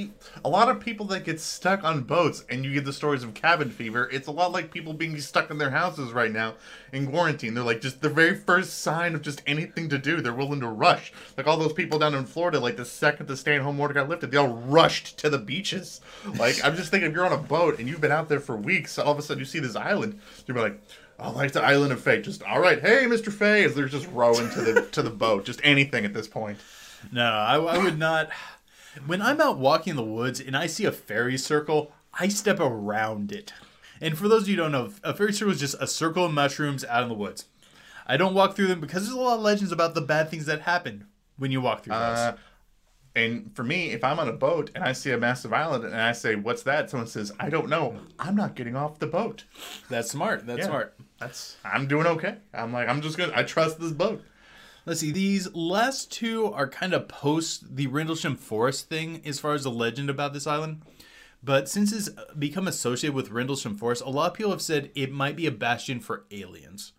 a 0.45 0.49
lot 0.49 0.69
of 0.69 0.81
people 0.81 1.07
that 1.07 1.25
get 1.25 1.41
stuck 1.41 1.85
on 1.85 2.03
boats, 2.03 2.45
and 2.49 2.65
you 2.65 2.73
get 2.75 2.85
the 2.85 2.93
stories 2.93 3.25
of 3.25 3.35
cabin 3.35 3.71
fever. 3.71 4.09
It's 4.13 4.29
a 4.29 4.31
lot 4.31 4.53
like 4.53 4.73
people 4.73 4.93
being 4.93 5.19
stuck 5.21 5.51
in 5.51 5.59
their 5.59 5.71
houses 5.71 6.13
right 6.13 6.31
now 6.31 6.55
in 6.93 7.09
quarantine. 7.09 7.55
They're 7.55 7.65
like 7.65 7.81
just 7.81 8.01
the 8.01 8.09
very 8.09 8.37
first 8.37 8.81
sign 8.81 9.15
of 9.15 9.23
just 9.23 9.43
anything 9.47 9.89
to 9.89 9.99
do, 9.99 10.21
they're 10.21 10.33
willing 10.33 10.61
to 10.61 10.69
rush. 10.69 11.13
Like 11.37 11.47
all 11.47 11.57
those 11.57 11.73
people 11.73 11.99
down 11.99 12.15
in 12.15 12.25
Florida, 12.25 12.61
like 12.61 12.77
the 12.77 12.85
second 12.85 13.27
the 13.27 13.37
stay-at-home 13.37 13.81
order 13.81 13.95
got 13.95 14.09
lifted, 14.09 14.31
they 14.31 14.39
all 14.39 14.49
rushed 14.49 15.19
to 15.19 15.31
the 15.31 15.39
beaches. 15.39 16.01
Like 16.39 16.65
I'm 16.65 16.77
just 16.77 16.91
thinking, 16.91 17.11
if 17.11 17.17
you're 17.17 17.27
on 17.27 17.33
a 17.33 17.39
boat 17.39 17.79
and 17.79 17.89
you've 17.89 18.01
been 18.01 18.13
out 18.13 18.29
there 18.29 18.41
for 18.41 18.57
weeks, 18.57 18.99
all 18.99 19.13
of 19.13 19.19
a 19.19 19.23
sudden 19.23 19.41
you 19.41 19.45
see 19.45 19.59
this 19.59 19.77
island, 19.77 20.21
you're 20.47 20.57
like. 20.57 20.81
Oh, 21.23 21.31
like 21.33 21.53
the 21.53 21.63
island 21.63 21.93
of 21.93 22.01
Fae. 22.01 22.21
Just 22.21 22.43
all 22.43 22.61
right, 22.61 22.81
hey, 22.81 23.05
Mr. 23.07 23.33
Fae, 23.33 23.63
as 23.65 23.75
they're 23.75 23.87
just 23.87 24.09
rowing 24.11 24.51
to 24.51 24.61
the 24.61 24.83
to 24.93 25.03
the 25.03 25.11
boat. 25.11 25.45
Just 25.45 25.61
anything 25.63 26.05
at 26.05 26.13
this 26.15 26.27
point. 26.29 26.59
No, 27.13 27.25
I, 27.25 27.57
I 27.57 27.79
would 27.79 27.99
not. 27.99 28.31
When 29.07 29.23
I'm 29.23 29.41
out 29.41 29.59
walking 29.59 29.93
in 29.93 29.97
the 29.97 30.03
woods 30.03 30.41
and 30.41 30.57
I 30.57 30.67
see 30.67 30.85
a 30.85 30.93
fairy 30.93 31.39
circle, 31.39 31.93
I 32.19 32.29
step 32.29 32.61
around 32.61 33.33
it. 33.33 33.53
And 34.01 34.19
for 34.19 34.29
those 34.29 34.43
of 34.43 34.49
you 34.49 34.57
who 34.57 34.63
don't 34.63 34.73
know, 34.73 34.93
a 35.03 35.15
fairy 35.15 35.33
circle 35.33 35.53
is 35.53 35.61
just 35.61 35.77
a 35.81 35.87
circle 35.87 36.25
of 36.27 36.33
mushrooms 36.33 36.85
out 36.85 37.03
in 37.05 37.09
the 37.09 37.15
woods. 37.15 37.47
I 38.07 38.17
don't 38.17 38.35
walk 38.35 38.55
through 38.57 38.67
them 38.67 38.81
because 38.81 39.05
there's 39.05 39.17
a 39.17 39.21
lot 39.21 39.37
of 39.37 39.41
legends 39.43 39.73
about 39.73 39.95
the 39.95 40.01
bad 40.01 40.29
things 40.29 40.47
that 40.47 40.63
happen 40.63 41.07
when 41.39 41.53
you 41.53 41.61
walk 41.61 41.85
through 41.85 41.95
those. 41.95 42.19
Uh, 42.19 42.37
and 43.15 43.55
for 43.55 43.63
me, 43.63 43.91
if 43.91 44.03
I'm 44.03 44.19
on 44.19 44.29
a 44.29 44.33
boat 44.33 44.71
and 44.75 44.83
I 44.83 44.93
see 44.93 45.11
a 45.13 45.19
massive 45.19 45.53
island 45.53 45.85
and 45.85 45.95
I 45.95 46.13
say, 46.13 46.35
"What's 46.35 46.63
that?" 46.63 46.89
Someone 46.91 47.07
says, 47.07 47.31
"I 47.39 47.51
don't 47.51 47.69
know." 47.69 47.97
I'm 48.19 48.35
not 48.35 48.55
getting 48.55 48.75
off 48.75 48.99
the 48.99 49.07
boat. 49.07 49.45
That's 49.91 50.11
smart. 50.11 50.47
That's 50.47 50.61
Yeah. 50.61 50.67
smart. 50.67 50.95
That's 51.23 51.57
I'm 51.65 51.87
doing 51.87 52.07
okay. 52.07 52.37
I'm 52.53 52.73
like 52.73 52.89
I'm 52.89 53.01
just 53.01 53.17
gonna 53.17 53.33
I 53.35 53.43
trust 53.43 53.81
this 53.81 53.93
boat. 53.93 54.23
Let's 54.85 55.01
see. 55.01 55.13
These 55.13 55.55
last 55.55 56.11
two 56.11 56.53
are 56.53 56.69
kind 56.69 56.93
of 56.93 57.07
post 57.07 57.77
the 57.77 57.87
Rendlesham 57.87 58.35
Forest 58.37 58.89
thing 58.89 59.23
as 59.25 59.39
far 59.39 59.55
as 59.55 59.63
the 59.63 59.71
legend 59.71 60.11
about 60.11 60.33
this 60.33 60.47
island. 60.47 60.83
But 61.45 61.69
since 61.69 61.93
it's 61.93 62.09
become 62.37 62.67
associated 62.67 63.15
with 63.15 63.31
Rendlesham 63.31 63.77
Forest, 63.77 64.03
a 64.03 64.11
lot 64.11 64.33
of 64.33 64.37
people 64.37 64.51
have 64.51 64.63
said 64.63 64.91
it 64.95 65.13
might 65.13 65.37
be 65.37 65.47
a 65.47 65.53
bastion 65.53 66.01
for 66.01 66.25
aliens. 66.31 66.93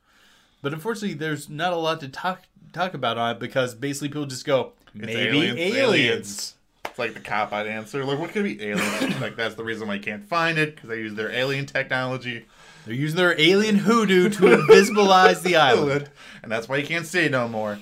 But 0.61 0.73
unfortunately, 0.73 1.15
there's 1.15 1.49
not 1.49 1.73
a 1.73 1.77
lot 1.77 1.99
to 1.99 2.07
talk 2.07 2.43
talk 2.71 2.93
about 2.93 3.17
on 3.17 3.35
it 3.35 3.39
because 3.39 3.75
basically 3.75 4.09
people 4.09 4.25
just 4.25 4.45
go, 4.45 4.73
maybe 4.93 5.13
aliens, 5.13 5.59
aliens. 5.59 5.77
aliens. 5.77 6.55
It's 6.85 6.99
like 6.99 7.13
the 7.13 7.19
cop 7.19 7.51
out 7.51 7.67
answer. 7.67 8.05
Like, 8.05 8.19
what 8.19 8.31
could 8.31 8.43
be 8.43 8.61
aliens? 8.63 9.19
like 9.19 9.35
that's 9.35 9.55
the 9.55 9.63
reason 9.63 9.89
why 9.89 9.95
you 9.95 10.01
can't 10.01 10.23
find 10.23 10.57
it 10.57 10.75
because 10.75 10.89
they 10.89 10.99
use 10.99 11.15
their 11.15 11.31
alien 11.31 11.65
technology. 11.65 12.45
They're 12.85 12.93
using 12.93 13.17
their 13.17 13.39
alien 13.39 13.77
hoodoo 13.77 14.29
to 14.29 14.41
invisibilize 14.41 15.41
the 15.41 15.55
island. 15.71 16.09
and 16.41 16.51
that's 16.51 16.67
why 16.67 16.77
you 16.77 16.85
can't 16.85 17.05
see 17.05 17.29
no 17.29 17.47
more. 17.47 17.79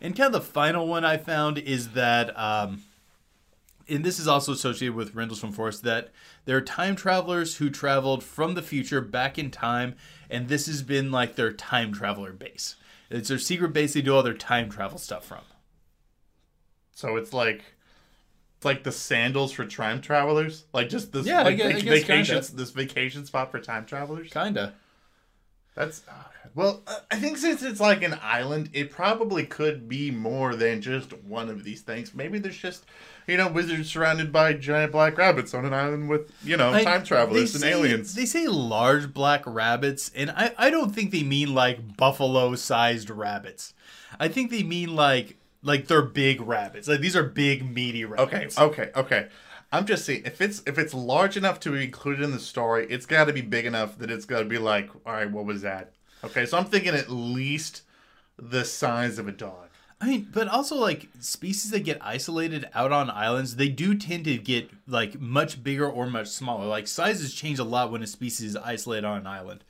And 0.00 0.16
kind 0.16 0.34
of 0.34 0.40
the 0.40 0.46
final 0.48 0.86
one 0.86 1.04
I 1.04 1.18
found 1.18 1.58
is 1.58 1.90
that, 1.90 2.36
um, 2.38 2.82
and 3.88 4.02
this 4.04 4.18
is 4.18 4.26
also 4.26 4.52
associated 4.52 4.94
with 4.94 5.14
Rendlesham 5.14 5.52
Forest, 5.52 5.82
that 5.82 6.10
there 6.46 6.56
are 6.56 6.62
time 6.62 6.96
travelers 6.96 7.56
who 7.56 7.68
traveled 7.68 8.24
from 8.24 8.54
the 8.54 8.62
future 8.62 9.02
back 9.02 9.38
in 9.38 9.50
time, 9.50 9.96
and 10.30 10.48
this 10.48 10.66
has 10.66 10.82
been 10.82 11.10
like 11.10 11.36
their 11.36 11.52
time 11.52 11.92
traveler 11.92 12.32
base. 12.32 12.76
It's 13.10 13.28
their 13.28 13.38
secret 13.38 13.72
base 13.72 13.92
they 13.92 14.02
do 14.02 14.14
all 14.14 14.22
their 14.22 14.32
time 14.32 14.70
travel 14.70 14.96
stuff 14.96 15.26
from. 15.26 15.40
So 16.92 17.16
it's 17.16 17.32
like 17.32 17.64
it's 18.60 18.64
like 18.66 18.82
the 18.84 18.92
sandals 18.92 19.52
for 19.52 19.64
time 19.64 20.02
travelers. 20.02 20.66
Like 20.74 20.90
just 20.90 21.12
this 21.12 21.24
Yeah, 21.24 21.44
like, 21.44 21.56
guess- 21.56 21.66
I 21.66 21.72
vac- 21.72 21.82
guess 21.82 21.92
vacation 22.02 22.34
kinda. 22.42 22.52
this 22.56 22.70
vacation 22.72 23.24
spot 23.24 23.50
for 23.50 23.58
time 23.58 23.86
travelers. 23.86 24.30
Kinda. 24.30 24.74
That's 25.74 26.02
uh, 26.06 26.12
well, 26.54 26.82
uh, 26.86 26.96
I 27.10 27.16
think 27.16 27.38
since 27.38 27.62
it's 27.62 27.80
like 27.80 28.02
an 28.02 28.18
island, 28.22 28.68
it 28.74 28.90
probably 28.90 29.46
could 29.46 29.88
be 29.88 30.10
more 30.10 30.54
than 30.56 30.82
just 30.82 31.12
one 31.22 31.48
of 31.48 31.64
these 31.64 31.80
things. 31.80 32.12
Maybe 32.12 32.38
there's 32.38 32.58
just 32.58 32.84
you 33.26 33.38
know 33.38 33.48
wizards 33.48 33.88
surrounded 33.90 34.30
by 34.30 34.52
giant 34.54 34.92
black 34.92 35.16
rabbits 35.16 35.54
on 35.54 35.64
an 35.64 35.72
island 35.72 36.10
with 36.10 36.30
you 36.44 36.56
know 36.58 36.72
I- 36.74 36.84
time 36.84 37.02
travelers 37.04 37.54
and 37.54 37.62
say- 37.62 37.70
aliens. 37.70 38.14
They 38.14 38.26
say 38.26 38.46
large 38.46 39.14
black 39.14 39.42
rabbits, 39.46 40.10
and 40.14 40.30
I, 40.32 40.52
I 40.58 40.68
don't 40.68 40.94
think 40.94 41.12
they 41.12 41.22
mean 41.22 41.54
like 41.54 41.96
buffalo 41.96 42.56
sized 42.56 43.08
rabbits. 43.08 43.72
I 44.18 44.28
think 44.28 44.50
they 44.50 44.62
mean 44.64 44.94
like 44.94 45.38
like 45.62 45.86
they're 45.86 46.02
big 46.02 46.40
rabbits. 46.40 46.88
Like 46.88 47.00
these 47.00 47.16
are 47.16 47.22
big 47.22 47.68
meaty 47.74 48.04
rabbits. 48.04 48.58
Okay, 48.58 48.82
okay, 48.82 48.90
okay. 48.96 49.28
I'm 49.72 49.86
just 49.86 50.04
saying 50.04 50.22
if 50.24 50.40
it's 50.40 50.62
if 50.66 50.78
it's 50.78 50.94
large 50.94 51.36
enough 51.36 51.60
to 51.60 51.72
be 51.72 51.84
included 51.84 52.22
in 52.22 52.32
the 52.32 52.40
story, 52.40 52.86
it's 52.90 53.06
got 53.06 53.26
to 53.26 53.32
be 53.32 53.42
big 53.42 53.66
enough 53.66 53.98
that 53.98 54.10
it's 54.10 54.24
got 54.24 54.40
to 54.40 54.44
be 54.44 54.58
like, 54.58 54.90
all 55.06 55.12
right, 55.12 55.30
what 55.30 55.44
was 55.44 55.62
that? 55.62 55.92
Okay, 56.24 56.44
so 56.44 56.58
I'm 56.58 56.64
thinking 56.64 56.94
at 56.94 57.10
least 57.10 57.82
the 58.36 58.64
size 58.64 59.18
of 59.18 59.28
a 59.28 59.32
dog. 59.32 59.68
I 60.00 60.06
mean, 60.06 60.28
but 60.32 60.48
also 60.48 60.76
like 60.76 61.08
species 61.20 61.70
that 61.72 61.84
get 61.84 61.98
isolated 62.00 62.68
out 62.74 62.90
on 62.90 63.10
islands, 63.10 63.56
they 63.56 63.68
do 63.68 63.94
tend 63.94 64.24
to 64.24 64.38
get 64.38 64.70
like 64.86 65.20
much 65.20 65.62
bigger 65.62 65.88
or 65.88 66.06
much 66.06 66.28
smaller. 66.28 66.66
Like 66.66 66.88
sizes 66.88 67.34
change 67.34 67.58
a 67.58 67.64
lot 67.64 67.92
when 67.92 68.02
a 68.02 68.06
species 68.06 68.50
is 68.50 68.56
isolated 68.56 69.04
on 69.04 69.18
an 69.18 69.26
island. 69.26 69.62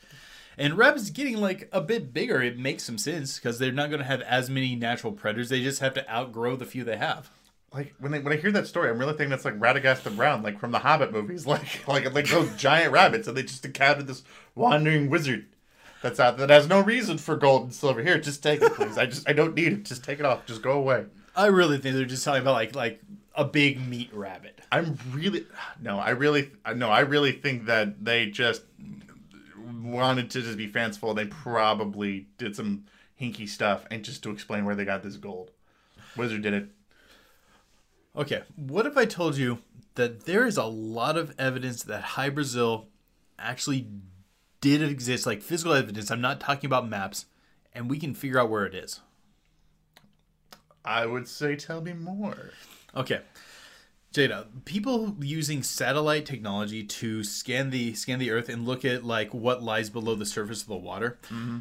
And 0.60 0.76
rabbits 0.76 1.08
getting 1.08 1.38
like 1.38 1.70
a 1.72 1.80
bit 1.80 2.12
bigger, 2.12 2.42
it 2.42 2.58
makes 2.58 2.82
some 2.82 2.98
sense 2.98 3.36
because 3.36 3.58
they're 3.58 3.72
not 3.72 3.88
going 3.88 4.00
to 4.00 4.06
have 4.06 4.20
as 4.20 4.50
many 4.50 4.76
natural 4.76 5.10
predators. 5.10 5.48
They 5.48 5.62
just 5.62 5.80
have 5.80 5.94
to 5.94 6.08
outgrow 6.12 6.54
the 6.54 6.66
few 6.66 6.84
they 6.84 6.98
have. 6.98 7.30
Like 7.72 7.94
when 7.98 8.12
I, 8.12 8.18
when 8.18 8.34
I 8.34 8.36
hear 8.36 8.52
that 8.52 8.66
story, 8.66 8.90
I'm 8.90 8.98
really 8.98 9.12
thinking 9.12 9.30
that's 9.30 9.46
like 9.46 9.58
Radagast 9.58 10.02
the 10.02 10.10
Brown, 10.10 10.42
like 10.42 10.60
from 10.60 10.70
the 10.70 10.80
Hobbit 10.80 11.12
movies, 11.12 11.46
like 11.46 11.88
like 11.88 12.12
like 12.12 12.28
those 12.28 12.54
giant 12.56 12.92
rabbits, 12.92 13.26
and 13.26 13.34
they 13.34 13.42
just 13.42 13.64
encountered 13.64 14.06
this 14.06 14.22
wandering 14.54 15.08
wizard 15.08 15.46
that's 16.02 16.20
out 16.20 16.36
that 16.36 16.50
has 16.50 16.68
no 16.68 16.80
reason 16.80 17.16
for 17.16 17.36
gold 17.36 17.62
and 17.62 17.74
silver. 17.74 18.02
Here, 18.02 18.18
just 18.18 18.42
take 18.42 18.60
it, 18.60 18.74
please. 18.74 18.98
I 18.98 19.06
just 19.06 19.26
I 19.26 19.32
don't 19.32 19.54
need 19.54 19.72
it. 19.72 19.84
Just 19.84 20.04
take 20.04 20.20
it 20.20 20.26
off. 20.26 20.44
Just 20.44 20.60
go 20.60 20.72
away. 20.72 21.06
I 21.34 21.46
really 21.46 21.78
think 21.78 21.96
they're 21.96 22.04
just 22.04 22.24
talking 22.24 22.42
about 22.42 22.52
like 22.52 22.74
like 22.74 23.00
a 23.34 23.46
big 23.46 23.80
meat 23.88 24.10
rabbit. 24.12 24.60
I'm 24.70 24.98
really 25.12 25.46
no. 25.80 25.98
I 25.98 26.10
really 26.10 26.50
no. 26.74 26.90
I 26.90 27.00
really 27.00 27.32
think 27.32 27.64
that 27.66 28.04
they 28.04 28.26
just 28.26 28.62
wanted 29.82 30.30
to 30.30 30.42
just 30.42 30.58
be 30.58 30.66
fanciful. 30.66 31.14
They 31.14 31.26
probably 31.26 32.28
did 32.38 32.56
some 32.56 32.84
hinky 33.20 33.48
stuff 33.48 33.84
and 33.90 34.04
just 34.04 34.22
to 34.22 34.30
explain 34.30 34.64
where 34.64 34.74
they 34.74 34.84
got 34.84 35.02
this 35.02 35.16
gold. 35.16 35.50
Wizard 36.16 36.42
did 36.42 36.54
it. 36.54 36.68
Okay, 38.16 38.42
what 38.56 38.86
if 38.86 38.96
I 38.96 39.04
told 39.04 39.36
you 39.36 39.58
that 39.94 40.24
there 40.26 40.44
is 40.44 40.56
a 40.56 40.64
lot 40.64 41.16
of 41.16 41.34
evidence 41.38 41.82
that 41.84 42.02
High 42.02 42.30
Brazil 42.30 42.88
actually 43.38 43.86
did 44.60 44.82
exist, 44.82 45.26
like 45.26 45.42
physical 45.42 45.74
evidence? 45.74 46.10
I'm 46.10 46.20
not 46.20 46.40
talking 46.40 46.66
about 46.66 46.88
maps, 46.88 47.26
and 47.72 47.88
we 47.88 47.98
can 47.98 48.14
figure 48.14 48.40
out 48.40 48.50
where 48.50 48.66
it 48.66 48.74
is. 48.74 49.00
I 50.84 51.06
would 51.06 51.28
say, 51.28 51.54
tell 51.56 51.80
me 51.80 51.92
more. 51.92 52.50
Okay. 52.96 53.20
Jada, 54.12 54.46
people 54.64 55.16
using 55.20 55.62
satellite 55.62 56.26
technology 56.26 56.82
to 56.82 57.22
scan 57.22 57.70
the 57.70 57.94
scan 57.94 58.18
the 58.18 58.32
Earth 58.32 58.48
and 58.48 58.66
look 58.66 58.84
at 58.84 59.04
like 59.04 59.32
what 59.32 59.62
lies 59.62 59.88
below 59.88 60.16
the 60.16 60.26
surface 60.26 60.62
of 60.62 60.68
the 60.68 60.76
water, 60.76 61.18
mm-hmm. 61.26 61.58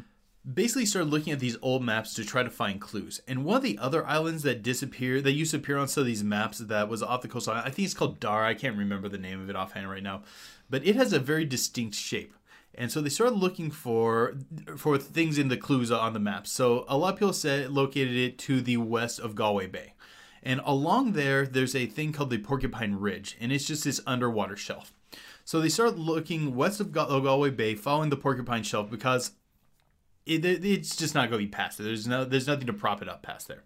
basically 0.52 0.84
started 0.84 1.10
looking 1.10 1.32
at 1.32 1.38
these 1.38 1.56
old 1.62 1.84
maps 1.84 2.12
to 2.14 2.24
try 2.24 2.42
to 2.42 2.50
find 2.50 2.80
clues. 2.80 3.20
And 3.28 3.44
one 3.44 3.58
of 3.58 3.62
the 3.62 3.78
other 3.78 4.04
islands 4.04 4.42
that 4.42 4.64
disappeared, 4.64 5.22
that 5.24 5.32
used 5.32 5.52
to 5.52 5.58
appear 5.58 5.78
on 5.78 5.86
some 5.86 6.00
of 6.00 6.06
these 6.08 6.24
maps, 6.24 6.58
that 6.58 6.88
was 6.88 7.04
off 7.04 7.22
the 7.22 7.28
coastline. 7.28 7.62
I 7.64 7.70
think 7.70 7.86
it's 7.86 7.94
called 7.94 8.18
Dar. 8.18 8.44
I 8.44 8.54
can't 8.54 8.76
remember 8.76 9.08
the 9.08 9.18
name 9.18 9.40
of 9.40 9.48
it 9.48 9.54
offhand 9.54 9.88
right 9.88 10.02
now, 10.02 10.22
but 10.68 10.84
it 10.84 10.96
has 10.96 11.12
a 11.12 11.20
very 11.20 11.44
distinct 11.44 11.94
shape. 11.94 12.34
And 12.74 12.90
so 12.90 13.00
they 13.00 13.10
started 13.10 13.36
looking 13.36 13.70
for 13.70 14.34
for 14.76 14.98
things 14.98 15.38
in 15.38 15.48
the 15.48 15.56
clues 15.56 15.92
on 15.92 16.14
the 16.14 16.20
map. 16.20 16.48
So 16.48 16.84
a 16.88 16.96
lot 16.96 17.12
of 17.12 17.18
people 17.18 17.32
said 17.32 17.70
located 17.70 18.16
it 18.16 18.38
to 18.38 18.60
the 18.60 18.78
west 18.78 19.20
of 19.20 19.36
Galway 19.36 19.68
Bay. 19.68 19.94
And 20.42 20.60
along 20.64 21.12
there, 21.12 21.46
there's 21.46 21.74
a 21.74 21.86
thing 21.86 22.12
called 22.12 22.30
the 22.30 22.38
Porcupine 22.38 22.94
Ridge, 22.94 23.36
and 23.40 23.52
it's 23.52 23.66
just 23.66 23.84
this 23.84 24.00
underwater 24.06 24.56
shelf. 24.56 24.92
So 25.44 25.60
they 25.60 25.68
start 25.68 25.98
looking 25.98 26.54
west 26.54 26.80
of 26.80 26.92
Gal- 26.92 27.20
Galway 27.20 27.50
Bay, 27.50 27.74
following 27.74 28.10
the 28.10 28.16
Porcupine 28.16 28.62
Shelf, 28.62 28.90
because 28.90 29.32
it, 30.26 30.44
it- 30.44 30.64
it's 30.64 30.96
just 30.96 31.14
not 31.14 31.28
going 31.30 31.40
to 31.42 31.46
be 31.46 31.50
past 31.50 31.80
it. 31.80 31.82
There's 31.82 32.06
no, 32.06 32.24
there's 32.24 32.46
nothing 32.46 32.66
to 32.68 32.72
prop 32.72 33.02
it 33.02 33.08
up 33.08 33.22
past 33.22 33.48
there. 33.48 33.64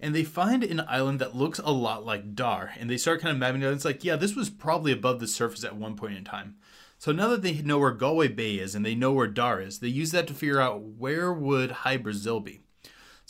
And 0.00 0.14
they 0.14 0.24
find 0.24 0.64
an 0.64 0.80
island 0.88 1.20
that 1.20 1.36
looks 1.36 1.60
a 1.60 1.70
lot 1.70 2.04
like 2.04 2.34
Dar, 2.34 2.72
and 2.78 2.90
they 2.90 2.96
start 2.96 3.20
kind 3.20 3.30
of 3.32 3.38
mapping 3.38 3.62
it 3.62 3.66
out. 3.66 3.74
It's 3.74 3.84
like, 3.84 4.02
yeah, 4.02 4.16
this 4.16 4.34
was 4.34 4.50
probably 4.50 4.90
above 4.90 5.20
the 5.20 5.28
surface 5.28 5.62
at 5.64 5.76
one 5.76 5.94
point 5.94 6.16
in 6.16 6.24
time. 6.24 6.56
So 6.98 7.12
now 7.12 7.28
that 7.28 7.42
they 7.42 7.54
know 7.62 7.78
where 7.78 7.92
Galway 7.92 8.28
Bay 8.28 8.54
is 8.56 8.74
and 8.74 8.84
they 8.84 8.94
know 8.94 9.12
where 9.12 9.26
Dar 9.28 9.60
is, 9.60 9.78
they 9.80 9.88
use 9.88 10.10
that 10.12 10.26
to 10.28 10.34
figure 10.34 10.60
out 10.60 10.80
where 10.82 11.32
would 11.32 11.70
High 11.70 11.96
Brazil 11.98 12.40
be. 12.40 12.60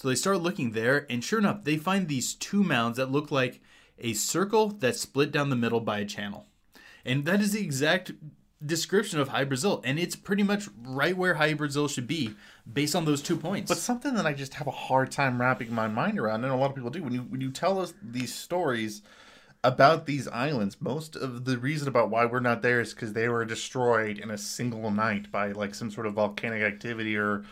So 0.03 0.09
they 0.09 0.17
start 0.17 0.41
looking 0.41 0.73
there, 0.73 1.07
and 1.09 1.23
sure 1.23 1.39
enough, 1.39 1.63
they 1.63 1.77
find 1.77 2.09
these 2.09 2.35
two 2.35 2.65
mounds 2.65 2.97
that 2.97 3.13
look 3.13 3.31
like 3.31 3.61
a 4.01 4.15
circle 4.15 4.67
that's 4.67 5.01
split 5.01 5.31
down 5.31 5.49
the 5.49 5.55
middle 5.55 5.79
by 5.79 6.01
a 6.01 6.05
channel. 6.05 6.49
And 7.05 7.25
that 7.25 7.41
is 7.41 7.53
the 7.53 7.63
exact 7.63 8.11
description 8.67 9.21
of 9.21 9.29
High 9.29 9.45
Brazil, 9.45 9.81
and 9.85 10.01
it's 10.01 10.17
pretty 10.17 10.43
much 10.43 10.69
right 10.85 11.17
where 11.17 11.35
High 11.35 11.55
Brazil 11.55 11.87
should 11.87 12.09
be 12.09 12.35
based 12.71 12.97
on 12.97 13.05
those 13.05 13.23
two 13.23 13.37
points. 13.37 13.69
But 13.69 13.79
something 13.79 14.15
that 14.15 14.27
I 14.27 14.33
just 14.33 14.55
have 14.55 14.67
a 14.67 14.73
hard 14.73 15.13
time 15.13 15.41
wrapping 15.41 15.73
my 15.73 15.87
mind 15.87 16.19
around, 16.19 16.43
and 16.43 16.53
a 16.53 16.57
lot 16.57 16.71
of 16.71 16.75
people 16.75 16.91
do, 16.91 17.05
when 17.05 17.13
you 17.13 17.21
when 17.21 17.41
you 17.41 17.53
tell 17.53 17.81
us 17.81 17.95
these 18.03 18.35
stories 18.35 19.03
about 19.63 20.07
these 20.07 20.27
islands, 20.27 20.79
most 20.81 21.15
of 21.15 21.45
the 21.45 21.59
reason 21.59 21.87
about 21.87 22.11
why 22.11 22.25
we're 22.25 22.41
not 22.41 22.63
there 22.63 22.81
is 22.81 22.93
because 22.93 23.13
they 23.13 23.29
were 23.29 23.45
destroyed 23.45 24.19
in 24.19 24.33
a 24.33 24.39
single 24.39 24.91
night 24.91 25.31
by 25.31 25.53
like 25.53 25.77
some 25.77 25.93
sort 25.93 26.09
of 26.09 26.15
volcanic 26.15 26.61
activity 26.61 27.17
or 27.17 27.45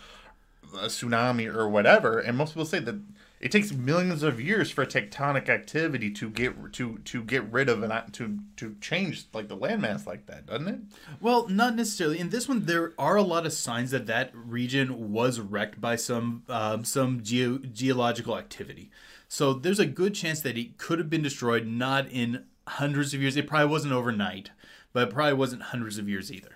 a 0.75 0.87
tsunami 0.87 1.53
or 1.53 1.69
whatever. 1.69 2.19
And 2.19 2.37
most 2.37 2.55
people 2.55 2.67
say 2.67 2.81
that 2.81 3.01
it 3.41 3.51
takes 3.51 3.73
millions 3.73 4.23
of 4.23 4.39
years 4.39 4.71
for 4.71 4.85
tectonic 4.85 5.49
activity 5.49 6.11
to 6.11 6.29
get 6.29 6.73
to 6.75 6.99
to 6.99 7.23
get 7.23 7.51
rid 7.51 7.69
of 7.71 7.83
an 7.83 8.13
to 8.13 8.39
to 8.57 8.77
change 8.81 9.25
like 9.33 9.49
the 9.49 9.57
landmass 9.57 10.07
like 10.07 10.27
that, 10.27 10.47
doesn't 10.47 10.69
it? 10.69 10.81
Well, 11.21 11.49
not 11.49 11.75
necessarily. 11.75 12.19
In 12.19 12.29
this 12.29 12.49
one, 12.49 12.67
there 12.67 12.93
are 12.99 13.17
a 13.17 13.23
lot 13.23 13.47
of 13.47 13.55
signs 13.55 13.93
that 13.93 14.07
that 14.07 14.31
region 14.35 15.13
was 15.13 15.41
wrecked 15.41 15.81
by 15.81 15.97
some 15.97 16.43
um, 16.49 16.85
some 16.85 17.23
geo- 17.23 17.59
geological 17.59 18.37
activity. 18.37 18.91
So 19.27 19.55
there's 19.55 19.79
a 19.79 19.87
good 19.87 20.15
chance 20.15 20.41
that 20.43 20.59
it 20.59 20.77
could 20.77 20.99
have 20.99 21.09
been 21.09 21.23
destroyed, 21.23 21.67
not 21.67 22.11
in 22.11 22.45
hundreds 22.67 23.15
of 23.15 23.23
years. 23.23 23.37
It 23.37 23.47
probably 23.47 23.69
wasn't 23.69 23.95
overnight, 23.95 24.51
but 24.93 25.09
it 25.09 25.15
probably 25.15 25.35
wasn't 25.35 25.63
hundreds 25.63 25.99
of 25.99 26.09
years 26.09 26.33
either. 26.33 26.55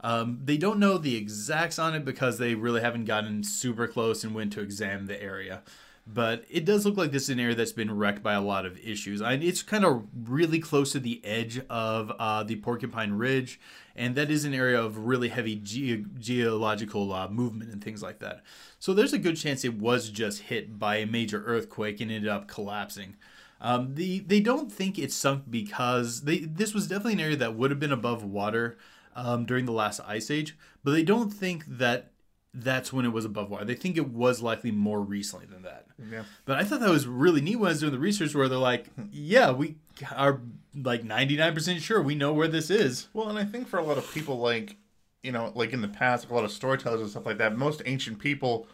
Um, 0.00 0.40
they 0.44 0.56
don't 0.56 0.78
know 0.78 0.98
the 0.98 1.16
exacts 1.16 1.78
on 1.78 1.94
it 1.94 2.04
because 2.04 2.38
they 2.38 2.54
really 2.54 2.80
haven't 2.80 3.04
gotten 3.04 3.42
super 3.42 3.86
close 3.86 4.24
and 4.24 4.34
went 4.34 4.52
to 4.54 4.60
examine 4.60 5.06
the 5.06 5.22
area. 5.22 5.62
But 6.10 6.46
it 6.48 6.64
does 6.64 6.86
look 6.86 6.96
like 6.96 7.10
this 7.12 7.24
is 7.24 7.28
an 7.28 7.40
area 7.40 7.54
that's 7.54 7.72
been 7.72 7.94
wrecked 7.94 8.22
by 8.22 8.32
a 8.32 8.40
lot 8.40 8.64
of 8.64 8.78
issues. 8.78 9.20
I, 9.20 9.34
it's 9.34 9.62
kind 9.62 9.84
of 9.84 10.04
really 10.26 10.58
close 10.58 10.92
to 10.92 11.00
the 11.00 11.20
edge 11.22 11.60
of 11.68 12.10
uh, 12.18 12.42
the 12.44 12.56
Porcupine 12.56 13.12
Ridge, 13.12 13.60
and 13.94 14.14
that 14.14 14.30
is 14.30 14.46
an 14.46 14.54
area 14.54 14.80
of 14.80 14.96
really 15.06 15.28
heavy 15.28 15.56
ge- 15.56 16.06
geological 16.18 17.12
uh, 17.12 17.28
movement 17.28 17.72
and 17.72 17.84
things 17.84 18.02
like 18.02 18.20
that. 18.20 18.42
So 18.78 18.94
there's 18.94 19.12
a 19.12 19.18
good 19.18 19.36
chance 19.36 19.66
it 19.66 19.74
was 19.78 20.08
just 20.08 20.42
hit 20.44 20.78
by 20.78 20.96
a 20.96 21.06
major 21.06 21.44
earthquake 21.44 22.00
and 22.00 22.10
ended 22.10 22.30
up 22.30 22.48
collapsing. 22.48 23.16
Um, 23.60 23.94
the 23.94 24.20
they 24.20 24.40
don't 24.40 24.70
think 24.70 24.98
it's 24.98 25.14
sunk 25.14 25.44
because 25.50 26.22
they 26.22 26.38
this 26.38 26.74
was 26.74 26.86
definitely 26.86 27.14
an 27.14 27.20
area 27.20 27.36
that 27.36 27.56
would 27.56 27.70
have 27.70 27.80
been 27.80 27.92
above 27.92 28.22
water 28.22 28.78
um, 29.16 29.46
during 29.46 29.64
the 29.64 29.72
last 29.72 30.00
ice 30.06 30.30
age, 30.30 30.56
but 30.84 30.92
they 30.92 31.02
don't 31.02 31.30
think 31.30 31.64
that 31.66 32.12
that's 32.54 32.92
when 32.92 33.04
it 33.04 33.12
was 33.12 33.24
above 33.24 33.50
water. 33.50 33.64
They 33.64 33.74
think 33.74 33.96
it 33.96 34.08
was 34.08 34.42
likely 34.42 34.70
more 34.70 35.00
recently 35.00 35.46
than 35.46 35.62
that. 35.62 35.86
Yeah. 36.10 36.22
But 36.44 36.56
I 36.56 36.64
thought 36.64 36.80
that 36.80 36.90
was 36.90 37.06
really 37.06 37.40
neat 37.40 37.56
when 37.56 37.68
I 37.68 37.72
was 37.72 37.80
doing 37.80 37.92
the 37.92 37.98
research 37.98 38.34
where 38.34 38.48
they're 38.48 38.58
like, 38.58 38.86
yeah, 39.10 39.50
we 39.50 39.76
are 40.14 40.40
like 40.74 41.02
99% 41.02 41.78
sure 41.80 42.00
we 42.00 42.14
know 42.14 42.32
where 42.32 42.48
this 42.48 42.70
is. 42.70 43.08
Well, 43.12 43.28
and 43.28 43.38
I 43.38 43.44
think 43.44 43.68
for 43.68 43.78
a 43.78 43.84
lot 43.84 43.98
of 43.98 44.12
people, 44.12 44.38
like, 44.38 44.76
you 45.22 45.32
know, 45.32 45.52
like 45.54 45.72
in 45.72 45.82
the 45.82 45.88
past, 45.88 46.30
a 46.30 46.34
lot 46.34 46.44
of 46.44 46.52
storytellers 46.52 47.00
and 47.00 47.10
stuff 47.10 47.26
like 47.26 47.38
that, 47.38 47.56
most 47.56 47.82
ancient 47.84 48.18
people, 48.18 48.66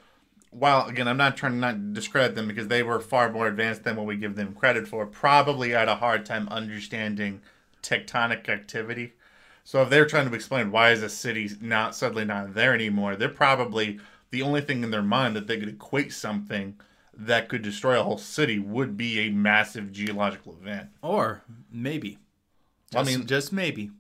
while, 0.55 0.87
again, 0.87 1.09
I'm 1.09 1.17
not 1.17 1.37
trying 1.37 1.53
to 1.53 1.59
not 1.59 1.93
discredit 1.93 2.37
them 2.37 2.47
because 2.47 2.69
they 2.69 2.83
were 2.83 3.01
far 3.01 3.31
more 3.31 3.49
advanced 3.49 3.83
than 3.83 3.97
what 3.97 4.07
we 4.07 4.17
give 4.17 4.37
them 4.37 4.55
credit 4.55 4.87
for, 4.87 5.05
probably 5.05 5.71
had 5.71 5.89
a 5.89 5.97
hard 5.97 6.25
time 6.25 6.49
understanding 6.49 7.43
tectonic 7.83 8.49
activity. 8.49 9.15
So 9.65 9.83
if 9.83 9.91
they're 9.91 10.07
trying 10.07 10.29
to 10.29 10.35
explain 10.35 10.71
why 10.71 10.91
is 10.91 11.03
a 11.03 11.09
city 11.09 11.51
not 11.61 11.97
suddenly 11.97 12.25
not 12.25 12.55
there 12.55 12.73
anymore, 12.73 13.17
they're 13.17 13.29
probably 13.29 13.99
the 14.31 14.43
only 14.43 14.61
thing 14.61 14.85
in 14.85 14.91
their 14.91 15.03
mind 15.03 15.35
that 15.35 15.47
they 15.47 15.59
could 15.59 15.69
equate 15.69 16.13
something 16.13 16.79
that 17.17 17.49
could 17.49 17.63
destroy 17.63 17.99
a 17.99 18.03
whole 18.03 18.19
city 18.19 18.59
would 18.59 18.97
be 18.97 19.21
a 19.21 19.31
massive 19.31 19.93
geological 19.93 20.57
event. 20.61 20.91
Or 21.03 21.43
maybe, 21.71 22.19
I 22.95 23.03
mean- 23.03 23.27
just 23.27 23.53
maybe, 23.53 23.91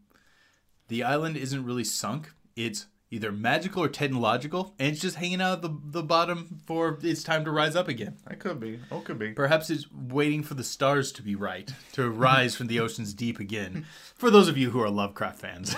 the 0.88 1.02
island 1.02 1.36
isn't 1.36 1.64
really 1.64 1.84
sunk. 1.84 2.32
It's 2.54 2.86
either 3.14 3.32
magical 3.32 3.82
or 3.82 3.88
technological, 3.88 4.74
and 4.78 4.92
it's 4.92 5.00
just 5.00 5.16
hanging 5.16 5.40
out 5.40 5.58
at 5.58 5.62
the, 5.62 5.78
the 5.84 6.02
bottom 6.02 6.60
for 6.66 6.98
its 7.02 7.22
time 7.22 7.44
to 7.44 7.50
rise 7.50 7.76
up 7.76 7.88
again. 7.88 8.16
That 8.26 8.40
could 8.40 8.60
be. 8.60 8.80
Oh, 8.90 9.00
could 9.00 9.18
be. 9.18 9.32
Perhaps 9.32 9.70
it's 9.70 9.86
waiting 9.92 10.42
for 10.42 10.54
the 10.54 10.64
stars 10.64 11.12
to 11.12 11.22
be 11.22 11.34
right, 11.34 11.72
to 11.92 12.10
rise 12.10 12.56
from 12.56 12.66
the 12.66 12.80
ocean's 12.80 13.14
deep 13.14 13.38
again. 13.38 13.86
For 14.16 14.30
those 14.30 14.48
of 14.48 14.58
you 14.58 14.70
who 14.70 14.80
are 14.80 14.90
Lovecraft 14.90 15.38
fans. 15.38 15.76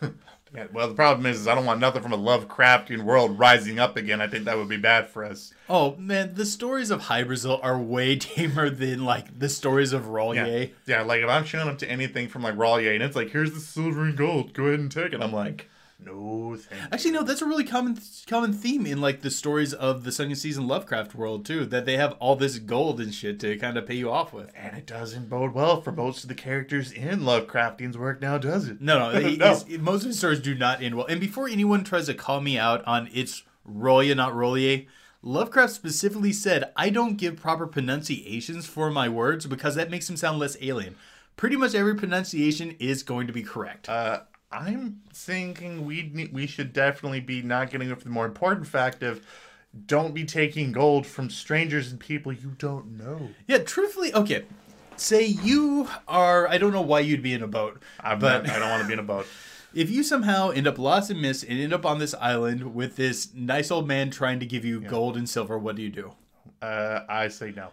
Yeah, 0.54 0.66
well, 0.72 0.88
the 0.88 0.94
problem 0.94 1.26
is, 1.26 1.40
is 1.40 1.46
I 1.46 1.54
don't 1.54 1.64
want 1.64 1.78
nothing 1.78 2.02
from 2.02 2.12
a 2.12 2.18
Lovecraftian 2.18 3.02
world 3.02 3.38
rising 3.38 3.78
up 3.78 3.96
again. 3.96 4.20
I 4.20 4.26
think 4.26 4.46
that 4.46 4.56
would 4.56 4.68
be 4.68 4.76
bad 4.76 5.06
for 5.06 5.24
us. 5.24 5.54
Oh 5.68 5.94
man, 5.96 6.34
the 6.34 6.44
stories 6.44 6.90
of 6.90 7.02
High 7.02 7.22
Brazil 7.22 7.60
are 7.62 7.78
way 7.78 8.16
tamer 8.16 8.68
than 8.68 9.04
like 9.04 9.38
the 9.38 9.48
stories 9.48 9.92
of 9.92 10.06
R'lyeh. 10.06 10.70
Yeah, 10.86 10.96
yeah. 10.96 11.02
Like 11.02 11.22
if 11.22 11.28
I'm 11.28 11.44
showing 11.44 11.68
up 11.68 11.78
to 11.78 11.88
anything 11.88 12.26
from 12.28 12.42
like 12.42 12.56
R'lyeh 12.56 12.94
and 12.94 13.02
it's 13.02 13.14
like, 13.14 13.30
here's 13.30 13.52
the 13.52 13.60
silver 13.60 14.02
and 14.02 14.16
gold. 14.16 14.52
Go 14.52 14.64
ahead 14.64 14.80
and 14.80 14.90
take 14.90 15.12
it. 15.12 15.22
I'm 15.22 15.32
like, 15.32 15.69
no, 16.04 16.56
thank 16.56 16.80
you. 16.80 16.88
Actually, 16.92 17.10
no, 17.12 17.22
that's 17.22 17.42
a 17.42 17.46
really 17.46 17.64
common 17.64 17.98
common 18.26 18.52
theme 18.52 18.86
in 18.86 19.00
like 19.00 19.20
the 19.22 19.30
stories 19.30 19.72
of 19.74 20.04
the 20.04 20.12
second 20.12 20.36
season 20.36 20.66
Lovecraft 20.66 21.14
world 21.14 21.44
too. 21.44 21.66
That 21.66 21.84
they 21.86 21.96
have 21.96 22.12
all 22.20 22.36
this 22.36 22.58
gold 22.58 23.00
and 23.00 23.14
shit 23.14 23.38
to 23.40 23.56
kind 23.58 23.76
of 23.76 23.86
pay 23.86 23.94
you 23.94 24.10
off 24.10 24.32
with. 24.32 24.50
And 24.56 24.76
it 24.76 24.86
doesn't 24.86 25.28
bode 25.28 25.52
well 25.54 25.80
for 25.82 25.92
most 25.92 26.22
of 26.24 26.28
the 26.28 26.34
characters 26.34 26.90
in 26.92 27.20
Lovecraftian's 27.20 27.98
work 27.98 28.20
now, 28.20 28.38
does 28.38 28.68
it? 28.68 28.80
No, 28.80 29.10
no, 29.12 29.20
No. 29.36 29.60
most 29.78 30.02
of 30.02 30.08
his 30.08 30.18
stories 30.18 30.40
do 30.40 30.54
not 30.54 30.82
end 30.82 30.94
well. 30.96 31.06
And 31.06 31.20
before 31.20 31.48
anyone 31.48 31.84
tries 31.84 32.06
to 32.06 32.14
call 32.14 32.40
me 32.40 32.58
out 32.58 32.84
on 32.86 33.08
it's 33.12 33.42
Rollier, 33.64 34.14
not 34.14 34.34
Rollier, 34.34 34.86
Lovecraft 35.22 35.72
specifically 35.74 36.32
said, 36.32 36.72
I 36.76 36.88
don't 36.88 37.16
give 37.18 37.36
proper 37.36 37.66
pronunciations 37.66 38.66
for 38.66 38.90
my 38.90 39.08
words 39.08 39.46
because 39.46 39.74
that 39.74 39.90
makes 39.90 40.06
them 40.06 40.16
sound 40.16 40.38
less 40.38 40.56
alien. 40.62 40.96
Pretty 41.36 41.56
much 41.56 41.74
every 41.74 41.94
pronunciation 41.94 42.74
is 42.78 43.02
going 43.02 43.26
to 43.26 43.32
be 43.32 43.42
correct. 43.42 43.88
Uh, 43.88 44.20
I'm 44.52 45.02
thinking 45.12 45.84
we 45.86 46.10
ne- 46.12 46.30
we 46.32 46.46
should 46.46 46.72
definitely 46.72 47.20
be 47.20 47.42
not 47.42 47.70
getting 47.70 47.88
with 47.88 48.02
the 48.02 48.10
more 48.10 48.26
important 48.26 48.66
fact 48.66 49.02
of 49.02 49.24
don't 49.86 50.12
be 50.12 50.24
taking 50.24 50.72
gold 50.72 51.06
from 51.06 51.30
strangers 51.30 51.90
and 51.90 52.00
people 52.00 52.32
you 52.32 52.56
don't 52.58 52.98
know. 52.98 53.28
yeah, 53.46 53.58
truthfully, 53.58 54.12
okay. 54.14 54.44
Say 54.96 55.24
you 55.24 55.88
are, 56.08 56.48
I 56.48 56.58
don't 56.58 56.72
know 56.72 56.82
why 56.82 57.00
you'd 57.00 57.22
be 57.22 57.32
in 57.32 57.42
a 57.42 57.46
boat, 57.46 57.80
I'm 58.00 58.18
but 58.18 58.44
not, 58.44 58.56
I 58.56 58.58
don't 58.58 58.68
want 58.68 58.82
to 58.82 58.86
be 58.88 58.92
in 58.92 58.98
a 58.98 59.04
boat. 59.04 59.26
if 59.74 59.88
you 59.88 60.02
somehow 60.02 60.50
end 60.50 60.66
up 60.66 60.78
lost 60.78 61.10
and 61.10 61.22
missed 61.22 61.44
and 61.44 61.58
end 61.58 61.72
up 61.72 61.86
on 61.86 61.98
this 61.98 62.14
island 62.14 62.74
with 62.74 62.96
this 62.96 63.32
nice 63.34 63.70
old 63.70 63.86
man 63.86 64.10
trying 64.10 64.40
to 64.40 64.46
give 64.46 64.64
you 64.64 64.80
gold 64.80 65.16
and 65.16 65.28
silver, 65.28 65.58
what 65.58 65.76
do 65.76 65.82
you 65.82 65.90
do? 65.90 66.12
Uh, 66.60 67.00
I 67.08 67.28
say 67.28 67.52
no. 67.54 67.68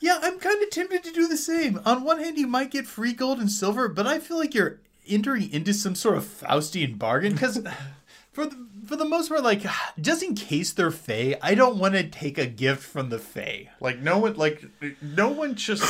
Yeah, 0.00 0.18
I'm 0.20 0.40
kind 0.40 0.60
of 0.62 0.70
tempted 0.70 1.04
to 1.04 1.12
do 1.12 1.28
the 1.28 1.36
same. 1.36 1.80
On 1.84 2.02
one 2.02 2.18
hand, 2.18 2.36
you 2.36 2.48
might 2.48 2.72
get 2.72 2.86
free 2.86 3.12
gold 3.12 3.38
and 3.38 3.50
silver, 3.50 3.88
but 3.88 4.06
I 4.06 4.18
feel 4.18 4.36
like 4.38 4.52
you're 4.52 4.80
entering 5.08 5.50
into 5.52 5.74
some 5.74 5.94
sort 5.94 6.16
of 6.16 6.24
Faustian 6.24 6.98
bargain 6.98 7.32
because 7.32 7.62
For 8.32 8.46
the, 8.46 8.56
for 8.86 8.96
the 8.96 9.04
most 9.04 9.28
part, 9.28 9.42
like 9.42 9.62
just 10.00 10.22
in 10.22 10.34
case 10.34 10.72
they're 10.72 10.90
Fae, 10.90 11.36
I 11.42 11.54
don't 11.54 11.76
want 11.76 11.92
to 11.94 12.02
take 12.02 12.38
a 12.38 12.46
gift 12.46 12.82
from 12.82 13.10
the 13.10 13.18
Fae. 13.18 13.68
Like 13.78 13.98
no 13.98 14.16
one, 14.16 14.36
like 14.36 14.64
no 15.02 15.28
one 15.28 15.54
just. 15.54 15.84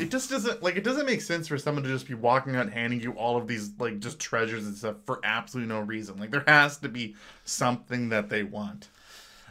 it 0.00 0.10
just 0.10 0.28
doesn't 0.28 0.60
like 0.60 0.74
it 0.74 0.82
doesn't 0.82 1.06
make 1.06 1.20
sense 1.20 1.46
for 1.46 1.56
someone 1.56 1.84
to 1.84 1.90
just 1.90 2.08
be 2.08 2.14
walking 2.14 2.56
out 2.56 2.68
handing 2.68 3.00
you 3.00 3.12
all 3.12 3.36
of 3.36 3.46
these 3.46 3.70
like 3.78 4.00
just 4.00 4.18
treasures 4.18 4.66
and 4.66 4.76
stuff 4.76 4.96
for 5.06 5.20
absolutely 5.22 5.72
no 5.72 5.82
reason. 5.82 6.18
Like 6.18 6.32
there 6.32 6.42
has 6.48 6.78
to 6.78 6.88
be 6.88 7.14
something 7.44 8.08
that 8.08 8.28
they 8.28 8.42
want. 8.42 8.88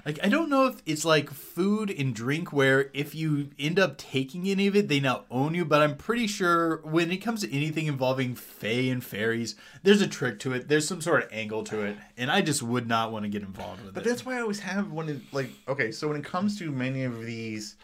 Like 0.06 0.20
I 0.22 0.28
don't 0.28 0.50
know 0.50 0.68
if 0.68 0.82
it's 0.86 1.06
like 1.06 1.30
food 1.30 1.90
and 1.90 2.14
drink 2.14 2.52
where 2.52 2.90
if 2.94 3.16
you 3.16 3.52
end 3.58 3.80
up 3.80 3.98
taking 3.98 4.50
any 4.50 4.68
of 4.68 4.76
it, 4.76 4.90
they 4.90 5.00
now 5.00 5.24
own 5.32 5.56
you. 5.56 5.64
But 5.64 5.82
I'm 5.82 5.96
pretty 5.96 6.28
sure 6.28 6.78
when 6.84 7.10
it 7.12 7.18
comes 7.18 7.42
to 7.42 7.56
anything 7.56 7.88
involving 7.88 8.36
fae 8.36 8.68
and 8.68 9.04
fairies, 9.04 9.56
there's 9.82 10.02
a 10.02 10.08
trick 10.08 10.40
to 10.40 10.54
it. 10.54 10.68
There's 10.68 10.88
some 10.88 11.02
sort 11.02 11.24
of 11.24 11.30
angle 11.32 11.64
to 11.66 11.82
it, 11.82 11.98
and 12.18 12.30
I 12.30 12.42
just 12.42 12.62
would 12.62 12.88
not 12.88 13.14
want 13.14 13.24
to 13.24 13.30
get 13.30 13.44
involved 13.44 13.84
with 13.84 13.94
But 13.94 14.02
it. 14.02 14.04
But 14.04 14.10
that's 14.10 14.26
why 14.26 14.38
I 14.38 14.42
always 14.42 14.60
have 14.60 14.92
one 14.92 15.08
it 15.08 15.22
like 15.32 15.50
okay, 15.70 15.92
so 15.92 16.10
when 16.10 16.18
it 16.18 16.26
comes 16.26 16.60
to 16.60 16.70
many 16.70 17.04
of 17.04 17.26
these 17.26 17.78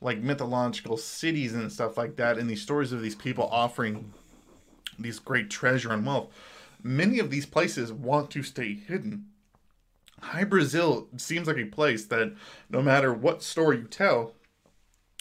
like 0.00 0.18
mythological 0.18 0.96
cities 0.96 1.54
and 1.54 1.72
stuff 1.72 1.96
like 1.96 2.16
that, 2.16 2.38
and 2.38 2.48
these 2.48 2.62
stories 2.62 2.92
of 2.92 3.02
these 3.02 3.16
people 3.16 3.48
offering 3.50 4.12
these 4.96 5.18
great 5.18 5.50
treasure 5.50 5.92
and 5.92 6.06
wealth, 6.06 6.32
many 6.84 7.18
of 7.18 7.30
these 7.30 7.46
places 7.46 7.92
want 7.92 8.30
to 8.30 8.44
stay 8.44 8.74
hidden. 8.74 9.26
High 10.20 10.44
Brazil 10.44 11.08
seems 11.16 11.46
like 11.46 11.58
a 11.58 11.64
place 11.64 12.06
that 12.06 12.34
no 12.70 12.82
matter 12.82 13.12
what 13.12 13.42
story 13.42 13.78
you 13.78 13.84
tell, 13.84 14.34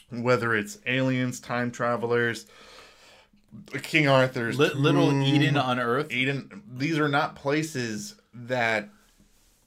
whether 0.09 0.55
it's 0.55 0.77
aliens, 0.85 1.39
time 1.39 1.71
travelers, 1.71 2.45
King 3.81 4.07
Arthur's 4.07 4.57
Li- 4.57 4.73
little 4.73 5.09
tomb, 5.09 5.23
Eden 5.23 5.57
on 5.57 5.79
Earth. 5.79 6.11
Eden, 6.11 6.63
these 6.71 6.97
are 6.99 7.09
not 7.09 7.35
places 7.35 8.15
that 8.33 8.89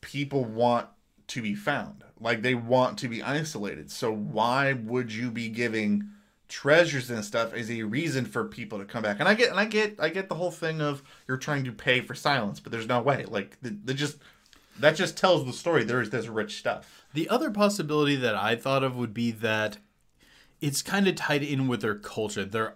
people 0.00 0.44
want 0.44 0.88
to 1.28 1.42
be 1.42 1.54
found. 1.54 2.04
Like 2.20 2.42
they 2.42 2.54
want 2.54 2.98
to 3.00 3.08
be 3.08 3.22
isolated. 3.22 3.90
So 3.90 4.12
why 4.12 4.72
would 4.72 5.12
you 5.12 5.30
be 5.30 5.48
giving 5.48 6.08
treasures 6.48 7.10
and 7.10 7.24
stuff 7.24 7.52
as 7.52 7.70
a 7.70 7.82
reason 7.82 8.24
for 8.24 8.44
people 8.44 8.78
to 8.78 8.84
come 8.84 9.02
back? 9.02 9.20
And 9.20 9.28
I 9.28 9.34
get, 9.34 9.50
and 9.50 9.60
I 9.60 9.66
get, 9.66 9.96
I 9.98 10.08
get 10.08 10.28
the 10.28 10.34
whole 10.36 10.50
thing 10.50 10.80
of 10.80 11.02
you're 11.28 11.36
trying 11.36 11.64
to 11.64 11.72
pay 11.72 12.00
for 12.00 12.14
silence, 12.14 12.58
but 12.60 12.72
there's 12.72 12.88
no 12.88 13.00
way. 13.00 13.24
Like 13.24 13.58
the, 13.60 13.76
the 13.84 13.94
just 13.94 14.18
that 14.80 14.96
just 14.96 15.16
tells 15.16 15.44
the 15.44 15.52
story. 15.52 15.84
There 15.84 16.00
is 16.00 16.10
this 16.10 16.26
rich 16.28 16.58
stuff. 16.58 17.04
The 17.14 17.28
other 17.28 17.50
possibility 17.50 18.16
that 18.16 18.34
I 18.34 18.56
thought 18.56 18.84
of 18.84 18.96
would 18.96 19.14
be 19.14 19.30
that 19.30 19.78
it's 20.60 20.82
kind 20.82 21.06
of 21.08 21.14
tied 21.14 21.42
in 21.42 21.68
with 21.68 21.80
their 21.82 21.94
culture. 21.94 22.44
They're 22.44 22.74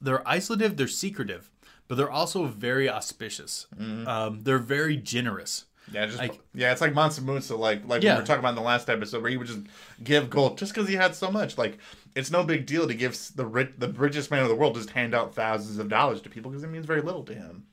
they're 0.00 0.20
isolative, 0.20 0.76
they're 0.76 0.88
secretive, 0.88 1.50
but 1.86 1.96
they're 1.96 2.10
also 2.10 2.44
very 2.46 2.88
auspicious. 2.88 3.66
Um, 3.78 4.40
they're 4.42 4.58
very 4.58 4.96
generous. 4.96 5.66
Yeah, 5.92 6.06
just 6.06 6.18
Like- 6.18 6.40
yeah, 6.54 6.70
it's 6.72 6.80
like 6.80 6.94
Mansa 6.94 7.20
Musa, 7.20 7.56
like 7.56 7.86
like 7.86 8.02
Yeah. 8.02 8.14
we 8.14 8.20
were 8.20 8.26
talking 8.26 8.38
about 8.40 8.50
in 8.50 8.54
the 8.54 8.60
last 8.62 8.88
episode, 8.88 9.22
where 9.22 9.30
he 9.30 9.36
would 9.36 9.46
just 9.48 9.60
give 10.04 10.30
gold 10.30 10.56
just 10.56 10.72
because 10.72 10.88
he 10.88 10.94
had 10.94 11.14
so 11.14 11.30
much. 11.30 11.58
Like 11.58 11.78
it's 12.14 12.30
no 12.30 12.44
big 12.44 12.64
deal 12.66 12.86
to 12.86 12.94
give 12.94 13.18
the 13.34 13.44
rich, 13.46 13.72
the 13.78 13.88
richest 13.88 14.30
man 14.30 14.42
in 14.42 14.48
the 14.48 14.54
world 14.54 14.74
just 14.74 14.90
hand 14.90 15.14
out 15.14 15.34
thousands 15.34 15.78
of 15.78 15.88
dollars 15.88 16.20
to 16.22 16.30
people 16.30 16.50
because 16.50 16.64
it 16.64 16.70
means 16.70 16.86
very 16.86 17.02
little 17.02 17.24
to 17.24 17.34
him. 17.34 17.64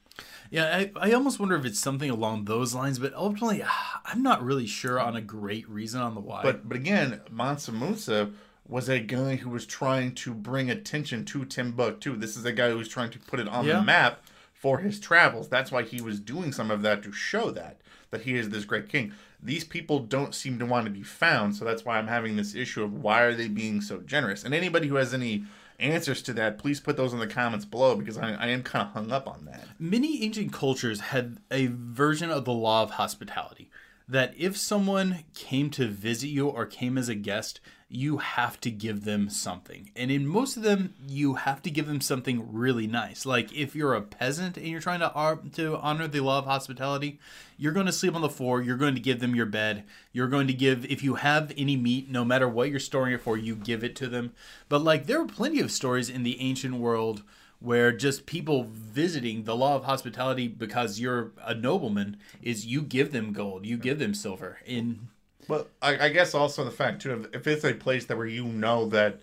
Yeah, 0.49 0.65
I, 0.65 0.91
I 1.09 1.11
almost 1.11 1.39
wonder 1.39 1.55
if 1.55 1.65
it's 1.65 1.79
something 1.79 2.09
along 2.09 2.45
those 2.45 2.73
lines, 2.73 2.99
but 2.99 3.13
ultimately, 3.13 3.61
ah, 3.65 4.01
I'm 4.05 4.23
not 4.23 4.43
really 4.43 4.67
sure 4.67 4.99
on 4.99 5.15
a 5.15 5.21
great 5.21 5.67
reason 5.69 5.99
on 6.01 6.15
the 6.15 6.21
why. 6.21 6.41
But 6.43 6.67
but 6.67 6.77
again, 6.77 7.21
Mansa 7.29 7.71
Musa 7.71 8.31
was 8.67 8.89
a 8.89 8.99
guy 8.99 9.35
who 9.37 9.49
was 9.49 9.65
trying 9.65 10.13
to 10.15 10.33
bring 10.33 10.69
attention 10.69 11.25
to 11.25 11.45
Timbuktu. 11.45 12.15
This 12.15 12.35
is 12.37 12.45
a 12.45 12.51
guy 12.51 12.69
who 12.69 12.77
was 12.77 12.87
trying 12.89 13.11
to 13.11 13.19
put 13.19 13.39
it 13.39 13.47
on 13.47 13.65
Yeah. 13.65 13.79
the 13.79 13.83
map 13.83 14.21
for 14.53 14.79
his 14.79 14.99
travels. 14.99 15.47
That's 15.49 15.71
why 15.71 15.83
he 15.83 16.01
was 16.01 16.19
doing 16.19 16.51
some 16.51 16.71
of 16.71 16.81
that 16.81 17.03
to 17.03 17.11
show 17.11 17.51
that 17.51 17.79
that 18.09 18.21
he 18.21 18.35
is 18.37 18.49
this 18.49 18.63
great 18.63 18.87
king. 18.87 19.11
These 19.43 19.65
people 19.65 19.99
don't 19.99 20.33
seem 20.33 20.57
to 20.59 20.65
want 20.65 20.85
to 20.85 20.91
be 20.91 21.03
found, 21.03 21.55
so 21.57 21.65
that's 21.65 21.83
why 21.83 21.97
I'm 21.97 22.07
having 22.07 22.37
this 22.37 22.55
issue 22.55 22.83
of 22.83 22.93
why 23.03 23.21
are 23.23 23.33
they 23.35 23.49
being 23.49 23.81
so 23.81 23.97
generous? 23.99 24.43
And 24.45 24.53
anybody 24.53 24.87
who 24.87 24.95
has 24.95 25.13
any 25.13 25.43
answers 25.79 26.21
to 26.23 26.33
that, 26.33 26.57
please 26.57 26.79
put 26.79 26.97
those 26.97 27.13
in 27.13 27.19
the 27.19 27.27
comments 27.27 27.65
below 27.65 27.95
because 27.95 28.17
I, 28.17 28.33
I 28.33 28.47
am 28.47 28.63
kind 28.63 28.87
of 28.87 28.93
hung 28.93 29.11
up 29.11 29.27
on 29.27 29.45
that. 29.45 29.65
Many 29.79 30.23
ancient 30.23 30.51
cultures 30.51 30.99
had 30.99 31.37
a 31.51 31.67
version 31.67 32.29
of 32.29 32.45
the 32.45 32.53
law 32.53 32.83
of 32.83 32.91
hospitality 32.91 33.69
that 34.07 34.33
if 34.37 34.55
someone 34.55 35.23
came 35.33 35.69
to 35.71 35.87
visit 35.87 36.27
you 36.27 36.47
or 36.47 36.65
came 36.65 36.97
as 36.97 37.09
a 37.09 37.15
guest, 37.15 37.59
you 37.89 38.17
have 38.17 38.59
to 38.59 38.69
give 38.69 39.05
them 39.05 39.29
something. 39.29 39.89
And 39.95 40.11
in 40.11 40.27
most 40.27 40.57
of 40.57 40.63
them, 40.63 40.93
you 41.07 41.35
have 41.35 41.61
to 41.61 41.71
give 41.71 41.87
them 41.87 42.01
something 42.01 42.51
really 42.51 42.85
nice. 42.85 43.25
Like 43.25 43.53
if 43.53 43.75
you're 43.75 43.93
a 43.93 44.01
peasant 44.01 44.57
and 44.57 44.67
you're 44.67 44.81
trying 44.81 44.99
to 44.99 45.11
ar- 45.13 45.39
to 45.53 45.77
honor 45.77 46.07
the 46.07 46.19
law 46.19 46.39
of 46.39 46.45
hospitality, 46.45 47.17
you're 47.57 47.71
going 47.71 47.85
to 47.85 47.93
sleep 47.93 48.13
on 48.13 48.21
the 48.21 48.29
floor, 48.29 48.61
you're 48.61 48.75
going 48.75 48.95
to 48.95 49.01
give 49.01 49.21
them 49.21 49.35
your 49.35 49.45
bed, 49.45 49.85
you're 50.11 50.27
going 50.27 50.47
to 50.47 50.53
give 50.53 50.85
if 50.85 51.01
you 51.01 51.15
have 51.15 51.53
any 51.57 51.77
meat, 51.77 52.09
no 52.09 52.25
matter 52.25 52.47
what 52.47 52.69
you're 52.69 52.79
storing 52.79 53.13
it 53.13 53.21
for, 53.21 53.37
you 53.37 53.55
give 53.55 53.85
it 53.85 53.95
to 53.97 54.07
them. 54.07 54.33
But 54.67 54.81
like 54.81 55.05
there 55.05 55.21
are 55.21 55.27
plenty 55.27 55.61
of 55.61 55.71
stories 55.71 56.09
in 56.09 56.23
the 56.23 56.41
ancient 56.41 56.75
world 56.75 57.23
where 57.59 57.91
just 57.91 58.25
people 58.25 58.67
visiting 58.69 59.43
the 59.43 59.55
law 59.55 59.75
of 59.75 59.85
hospitality 59.85 60.47
because 60.47 60.99
you're 60.99 61.31
a 61.43 61.55
nobleman 61.55 62.17
is 62.41 62.65
you 62.65 62.81
give 62.81 63.13
them 63.13 63.31
gold, 63.31 63.65
you 63.65 63.77
give 63.77 63.97
them 63.97 64.13
silver. 64.13 64.59
In 64.65 65.07
But 65.47 65.69
I, 65.81 66.05
I 66.05 66.09
guess 66.09 66.33
also 66.33 66.63
the 66.63 66.71
fact 66.71 67.01
too, 67.01 67.27
if- 67.31 67.35
if 67.41 67.47
it's 67.47 67.63
a 67.65 67.73
place 67.73 68.05
that 68.05 68.17
where 68.17 68.25
you 68.27 68.45
know 68.45 68.87
that 68.89 69.19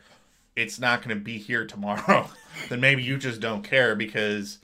it's 0.56 0.78
not 0.78 1.02
going 1.02 1.16
to 1.16 1.22
be 1.22 1.38
here 1.38 1.66
tomorrow, 1.66 2.28
then 2.68 2.80
maybe 2.80 3.02
you 3.02 3.16
just 3.18 3.40
don't 3.40 3.62
care 3.62 3.94
because 3.96 4.58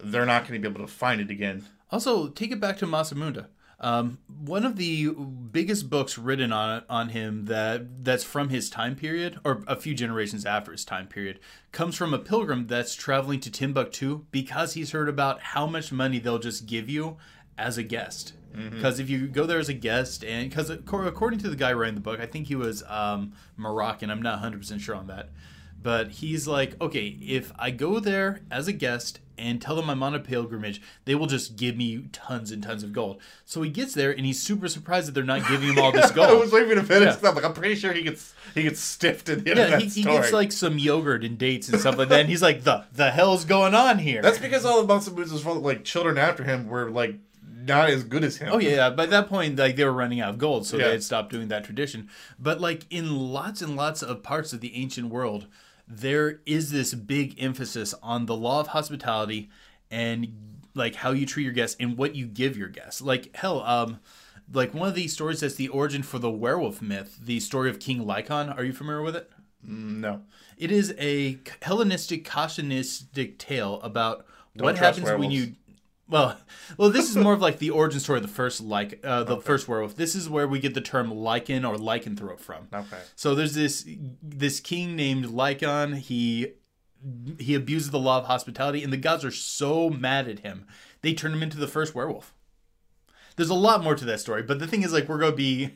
they're 0.00 0.26
not 0.26 0.46
going 0.48 0.60
to 0.60 0.68
be 0.68 0.72
able 0.74 0.86
to 0.86 0.92
find 0.92 1.20
it 1.20 1.30
again. 1.30 1.64
also 1.92 2.28
take 2.28 2.50
it 2.50 2.60
back 2.60 2.78
to 2.78 2.86
Mansa 2.86 3.14
Musa. 3.14 3.48
Um, 3.80 4.18
one 4.44 4.64
of 4.64 4.76
the 4.76 5.08
biggest 5.10 5.90
books 5.90 6.16
written 6.16 6.52
on 6.52 6.84
on 6.88 7.10
him 7.10 7.44
that 7.46 8.04
that's 8.04 8.24
from 8.24 8.48
his 8.48 8.70
time 8.70 8.96
period 8.96 9.38
or 9.44 9.62
a 9.66 9.76
few 9.76 9.94
generations 9.94 10.46
after 10.46 10.72
his 10.72 10.84
time 10.86 11.06
period 11.06 11.38
comes 11.72 11.94
from 11.94 12.14
a 12.14 12.18
pilgrim 12.18 12.66
that's 12.68 12.94
traveling 12.94 13.40
to 13.40 13.50
Timbuktu 13.50 14.24
because 14.30 14.72
he's 14.72 14.92
heard 14.92 15.08
about 15.08 15.40
how 15.40 15.66
much 15.66 15.92
money 15.92 16.18
they'll 16.18 16.38
just 16.38 16.64
give 16.66 16.88
you 16.88 17.18
as 17.58 17.76
a 17.76 17.82
guest. 17.82 18.32
Because 18.70 18.98
if 19.00 19.10
you 19.10 19.26
go 19.26 19.46
there 19.46 19.58
as 19.58 19.68
a 19.68 19.74
guest, 19.74 20.24
and 20.24 20.48
because 20.48 20.70
according 20.70 21.40
to 21.40 21.48
the 21.50 21.56
guy 21.56 21.72
writing 21.72 21.94
the 21.96 22.00
book, 22.00 22.20
I 22.20 22.26
think 22.26 22.46
he 22.46 22.54
was 22.54 22.82
um, 22.88 23.32
Moroccan. 23.56 24.10
I'm 24.10 24.22
not 24.22 24.34
100 24.34 24.58
percent 24.58 24.80
sure 24.80 24.94
on 24.94 25.06
that, 25.08 25.30
but 25.82 26.10
he's 26.12 26.46
like, 26.46 26.80
okay, 26.80 27.16
if 27.20 27.52
I 27.58 27.70
go 27.70 27.98
there 28.00 28.40
as 28.50 28.68
a 28.68 28.72
guest 28.72 29.20
and 29.36 29.60
tell 29.60 29.74
them 29.74 29.90
I'm 29.90 30.00
on 30.04 30.14
a 30.14 30.20
pilgrimage, 30.20 30.80
they 31.06 31.16
will 31.16 31.26
just 31.26 31.56
give 31.56 31.76
me 31.76 32.04
tons 32.12 32.52
and 32.52 32.62
tons 32.62 32.84
of 32.84 32.92
gold. 32.92 33.20
So 33.44 33.62
he 33.62 33.70
gets 33.70 33.92
there 33.92 34.12
and 34.12 34.24
he's 34.24 34.40
super 34.40 34.68
surprised 34.68 35.08
that 35.08 35.12
they're 35.12 35.24
not 35.24 35.48
giving 35.48 35.70
him 35.70 35.78
all 35.80 35.90
this 35.90 36.10
gold. 36.12 36.28
I 36.28 36.34
was 36.34 36.52
leaving 36.52 36.76
to 36.76 36.84
finish 36.84 37.06
Yeah. 37.08 37.16
stuff. 37.16 37.34
Like 37.34 37.44
I'm 37.44 37.52
pretty 37.52 37.74
sure 37.74 37.92
he 37.92 38.02
gets 38.02 38.32
he 38.54 38.62
gets 38.62 38.78
stiffed 38.78 39.28
at 39.28 39.42
the 39.44 39.50
end 39.50 39.58
yeah, 39.58 39.78
he, 39.80 39.86
he 39.88 40.02
gets 40.04 40.30
like 40.32 40.52
some 40.52 40.78
yogurt 40.78 41.24
and 41.24 41.36
dates 41.36 41.68
and 41.68 41.80
stuff 41.80 41.98
like 41.98 42.08
that. 42.10 42.20
And 42.20 42.28
he's 42.28 42.42
like, 42.42 42.62
the 42.62 42.84
the 42.92 43.10
hell's 43.10 43.44
going 43.44 43.74
on 43.74 43.98
here? 43.98 44.22
That's 44.22 44.38
because 44.38 44.64
all 44.64 44.80
the 44.80 44.86
Mansa 44.86 45.10
Musa's 45.10 45.44
like 45.44 45.82
children 45.82 46.16
after 46.16 46.44
him 46.44 46.68
were 46.68 46.88
like 46.88 47.16
not 47.66 47.90
as 47.90 48.04
good 48.04 48.24
as 48.24 48.36
him. 48.36 48.48
Oh 48.52 48.58
yeah, 48.58 48.90
by 48.90 49.06
that 49.06 49.28
point, 49.28 49.56
like 49.58 49.76
they 49.76 49.84
were 49.84 49.92
running 49.92 50.20
out 50.20 50.30
of 50.30 50.38
gold, 50.38 50.66
so 50.66 50.76
Yeah. 50.76 50.84
they 50.86 50.90
had 50.92 51.02
stopped 51.02 51.30
doing 51.32 51.48
that 51.48 51.64
tradition. 51.64 52.08
But 52.38 52.60
like 52.60 52.86
in 52.90 53.16
lots 53.16 53.62
and 53.62 53.76
lots 53.76 54.02
of 54.02 54.22
parts 54.22 54.52
of 54.52 54.60
the 54.60 54.74
ancient 54.76 55.08
world, 55.08 55.46
there 55.86 56.40
is 56.46 56.70
this 56.70 56.94
big 56.94 57.42
emphasis 57.42 57.94
on 58.02 58.26
the 58.26 58.36
law 58.36 58.60
of 58.60 58.68
hospitality 58.68 59.50
and 59.90 60.28
like 60.74 60.94
how 60.96 61.10
you 61.12 61.26
treat 61.26 61.44
your 61.44 61.52
guests 61.52 61.76
and 61.78 61.96
what 61.96 62.14
you 62.14 62.26
give 62.26 62.56
your 62.56 62.68
guests. 62.68 63.00
Like 63.02 63.34
hell, 63.36 63.60
um, 63.62 64.00
like 64.52 64.74
one 64.74 64.88
of 64.88 64.94
these 64.94 65.12
stories 65.12 65.40
that's 65.40 65.54
the 65.54 65.68
origin 65.68 66.02
for 66.02 66.18
the 66.18 66.30
werewolf 66.30 66.82
myth, 66.82 67.18
the 67.22 67.40
story 67.40 67.70
of 67.70 67.78
King 67.80 68.04
Lycaon. 68.06 68.48
Are 68.50 68.64
you 68.64 68.72
familiar 68.72 69.02
with 69.02 69.16
it? 69.16 69.30
Mm, 69.66 69.98
No. 70.00 70.22
It 70.56 70.70
is 70.70 70.94
a 70.98 71.38
Hellenistic 71.62 72.24
cautionistic 72.24 73.38
tale 73.38 73.80
about 73.82 74.24
what 74.54 74.76
trust 74.76 75.00
happens 75.00 75.18
when 75.20 75.30
you. 75.30 75.54
Well, 76.08 76.36
well, 76.76 76.90
this 76.90 77.08
is 77.08 77.16
more 77.16 77.32
of 77.32 77.40
like 77.40 77.58
the 77.58 77.70
origin 77.70 78.00
story 78.00 78.18
of 78.18 78.22
the 78.22 78.28
first 78.28 78.60
like 78.60 79.00
uh, 79.04 79.24
the 79.24 79.40
first 79.40 79.68
werewolf. 79.68 79.96
This 79.96 80.14
is 80.14 80.28
where 80.28 80.46
we 80.46 80.58
get 80.60 80.74
the 80.74 80.80
term 80.80 81.10
lycan 81.10 81.66
or 81.68 81.76
lycanthrope 81.76 82.40
from. 82.40 82.68
Okay. 82.72 83.00
So 83.16 83.34
there's 83.34 83.54
this 83.54 83.88
this 84.22 84.60
king 84.60 84.96
named 84.96 85.26
Lycon. 85.26 85.96
He 85.96 86.52
he 87.38 87.54
abuses 87.54 87.90
the 87.90 87.98
law 87.98 88.18
of 88.18 88.26
hospitality, 88.26 88.82
and 88.82 88.92
the 88.92 88.98
gods 88.98 89.24
are 89.24 89.30
so 89.30 89.90
mad 89.90 90.28
at 90.28 90.40
him 90.40 90.66
they 91.04 91.12
turn 91.12 91.34
him 91.34 91.42
into 91.42 91.58
the 91.58 91.68
first 91.68 91.94
werewolf. 91.94 92.34
There's 93.36 93.50
a 93.50 93.54
lot 93.54 93.84
more 93.84 93.94
to 93.94 94.06
that 94.06 94.20
story, 94.20 94.42
but 94.42 94.58
the 94.58 94.66
thing 94.66 94.82
is, 94.82 94.92
like, 94.92 95.06
we're 95.06 95.18
gonna 95.18 95.36
be. 95.36 95.74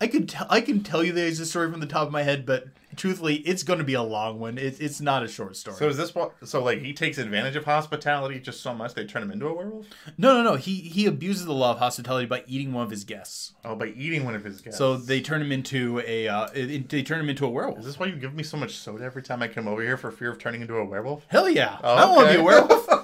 I 0.00 0.06
could 0.06 0.28
tell 0.28 0.46
I 0.48 0.60
can 0.60 0.84
tell 0.84 1.02
you 1.02 1.16
a 1.16 1.32
story 1.34 1.68
from 1.68 1.80
the 1.80 1.86
top 1.86 2.06
of 2.06 2.12
my 2.12 2.22
head, 2.22 2.46
but 2.46 2.68
truthfully, 3.00 3.36
it's 3.36 3.62
going 3.62 3.78
to 3.78 3.84
be 3.84 3.94
a 3.94 4.02
long 4.02 4.38
one. 4.38 4.58
It's 4.58 4.78
it's 4.78 5.00
not 5.00 5.22
a 5.22 5.28
short 5.28 5.56
story. 5.56 5.76
So 5.78 5.88
is 5.88 5.96
this 5.96 6.14
what? 6.14 6.34
So 6.44 6.62
like 6.62 6.80
he 6.80 6.92
takes 6.92 7.18
advantage 7.18 7.56
of 7.56 7.64
hospitality 7.64 8.38
just 8.38 8.60
so 8.60 8.74
much 8.74 8.94
they 8.94 9.04
turn 9.06 9.22
him 9.22 9.30
into 9.30 9.46
a 9.48 9.54
werewolf? 9.54 9.86
no, 10.18 10.34
no, 10.34 10.42
no. 10.42 10.56
He 10.56 10.74
he 10.76 11.06
abuses 11.06 11.46
the 11.46 11.52
law 11.54 11.72
of 11.72 11.78
hospitality 11.78 12.26
by 12.26 12.44
eating 12.46 12.72
one 12.72 12.84
of 12.84 12.90
his 12.90 13.04
guests. 13.04 13.54
Oh, 13.64 13.74
by 13.74 13.86
eating 13.86 14.24
one 14.24 14.34
of 14.34 14.44
his 14.44 14.60
guests. 14.60 14.78
So 14.78 14.96
they 14.96 15.20
turn 15.20 15.40
him 15.40 15.50
into 15.52 16.00
a 16.06 16.28
uh, 16.28 16.48
it- 16.54 16.88
they 16.90 17.02
turn 17.02 17.20
him 17.20 17.28
into 17.30 17.46
a 17.46 17.48
werewolf. 17.50 17.78
Is 17.80 17.86
this 17.86 17.98
why 17.98 18.06
you 18.06 18.16
give 18.16 18.34
me 18.34 18.42
so 18.42 18.56
much 18.56 18.76
soda 18.76 19.04
every 19.04 19.22
time 19.22 19.42
I 19.42 19.48
come 19.48 19.66
over 19.66 19.82
here 19.82 19.96
for 19.96 20.10
fear 20.10 20.30
of 20.30 20.38
turning 20.38 20.60
into 20.60 20.76
a 20.76 20.84
werewolf? 20.84 21.24
Hell 21.28 21.48
yeah! 21.48 21.78
Oh, 21.82 21.94
I 21.94 22.00
don't 22.02 22.16
want 22.16 22.28
to 22.28 22.34
be 22.34 22.40
a 22.40 22.44
werewolf. 22.44 22.86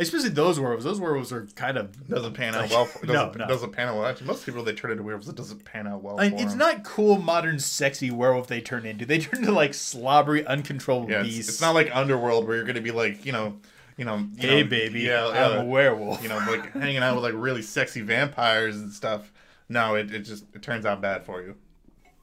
Especially 0.00 0.30
those 0.30 0.58
werewolves. 0.58 0.84
Those 0.84 0.98
werewolves 0.98 1.32
are 1.32 1.46
kind 1.54 1.76
of. 1.78 2.08
Doesn't 2.08 2.34
pan 2.34 2.54
out 2.54 2.70
well. 2.70 2.84
For, 2.86 3.06
No, 3.06 3.12
doesn't, 3.12 3.38
no. 3.38 3.46
doesn't 3.46 3.72
pan 3.72 3.88
out 3.88 3.96
well. 3.96 4.06
Actually, 4.06 4.26
most 4.28 4.46
people 4.46 4.62
they 4.64 4.72
turn 4.72 4.90
into 4.90 5.02
werewolves. 5.02 5.28
It 5.28 5.36
doesn't 5.36 5.64
pan 5.64 5.86
out 5.86 6.02
well. 6.02 6.18
It's 6.18 6.44
them. 6.52 6.58
not 6.58 6.84
cool, 6.84 7.18
modern, 7.18 7.58
sexy 7.58 8.10
werewolf 8.10 8.46
they 8.46 8.60
turn 8.60 8.86
into. 8.86 9.04
They 9.06 9.18
turn 9.18 9.40
into 9.40 9.52
like 9.52 9.74
slobbery, 9.74 10.44
uncontrollable 10.46 11.10
Yeah, 11.10 11.22
beasts. 11.22 11.48
it's 11.50 11.60
not 11.60 11.74
like 11.74 11.94
Underworld 11.94 12.46
where 12.46 12.56
you're 12.56 12.64
gonna 12.66 12.80
be 12.80 12.90
like 12.92 13.24
you 13.26 13.32
know, 13.32 13.58
you 13.96 14.04
know, 14.04 14.16
you 14.16 14.48
hey, 14.48 14.62
know, 14.62 14.68
baby, 14.70 15.00
yeah, 15.00 15.26
I'm 15.28 15.34
yeah, 15.34 15.60
a 15.62 15.64
werewolf. 15.64 16.22
you 16.22 16.28
know, 16.28 16.38
like 16.38 16.72
hanging 16.74 16.98
out 16.98 17.14
with 17.14 17.24
like 17.24 17.34
really 17.36 17.62
sexy 17.62 18.00
vampires 18.00 18.76
and 18.76 18.92
stuff. 18.92 19.30
No, 19.68 19.94
it, 19.94 20.10
it 20.12 20.20
just 20.20 20.44
it 20.54 20.62
turns 20.62 20.86
out 20.86 21.00
bad 21.00 21.24
for 21.24 21.42
you. 21.42 21.54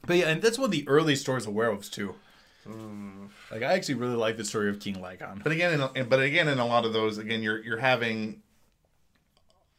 But 0.06 0.18
yeah, 0.18 0.30
and 0.30 0.42
that's 0.42 0.58
one 0.58 0.66
of 0.66 0.72
the 0.72 0.88
early 0.88 1.16
stories 1.16 1.46
of 1.46 1.54
werewolves 1.54 1.90
too. 1.90 2.16
Mm. 2.70 3.30
Like 3.52 3.64
I 3.64 3.74
actually 3.74 3.96
really 3.96 4.16
like 4.16 4.38
the 4.38 4.46
story 4.46 4.70
of 4.70 4.80
King 4.80 4.96
Lycon. 5.02 5.42
But 5.44 5.52
again, 5.52 5.90
in, 5.96 6.10
but 6.10 6.20
again, 6.22 6.48
in 6.48 6.60
a 6.60 6.66
lot 6.66 6.86
of 6.86 6.94
those, 6.94 7.18
again, 7.18 7.42
you're 7.42 7.64
you're 7.64 7.78
having. 7.78 8.42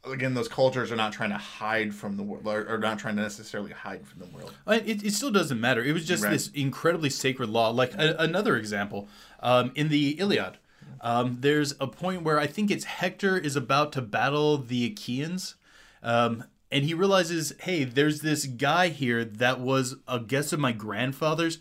Again, 0.04 0.32
those 0.32 0.48
cultures 0.48 0.90
are 0.92 0.96
not 0.96 1.12
trying 1.12 1.30
to 1.30 1.36
hide 1.36 1.92
from 1.92 2.16
the 2.16 2.22
world, 2.22 2.46
or, 2.46 2.78
not 2.78 2.98
trying 3.00 3.16
to 3.16 3.22
necessarily 3.22 3.72
hide 3.72 4.06
from 4.06 4.20
the 4.20 4.26
world. 4.26 4.54
It, 4.68 5.04
it 5.04 5.12
still 5.12 5.32
doesn't 5.32 5.60
matter. 5.60 5.82
It 5.82 5.92
was 5.92 6.06
just 6.06 6.22
Right. 6.22 6.30
this 6.30 6.48
incredibly 6.54 7.10
sacred 7.10 7.50
law. 7.50 7.70
Like 7.70 7.94
a, 7.94 8.14
another 8.18 8.56
example, 8.56 9.08
um, 9.40 9.72
in 9.74 9.88
the 9.88 10.10
Iliad, 10.12 10.58
um, 11.00 11.38
there's 11.40 11.74
a 11.80 11.88
point 11.88 12.22
where 12.22 12.38
I 12.38 12.46
think 12.46 12.70
it's 12.70 12.84
Hector 12.84 13.36
is 13.36 13.56
about 13.56 13.92
to 13.94 14.00
battle 14.00 14.56
the 14.56 14.86
Achaeans, 14.86 15.56
um, 16.02 16.44
and 16.70 16.84
he 16.84 16.94
realizes, 16.94 17.52
hey, 17.62 17.84
there's 17.84 18.20
this 18.20 18.46
guy 18.46 18.88
here 18.88 19.24
that 19.24 19.58
was 19.60 19.96
a 20.06 20.20
guest 20.20 20.52
of 20.52 20.60
my 20.60 20.72
grandfather's, 20.72 21.58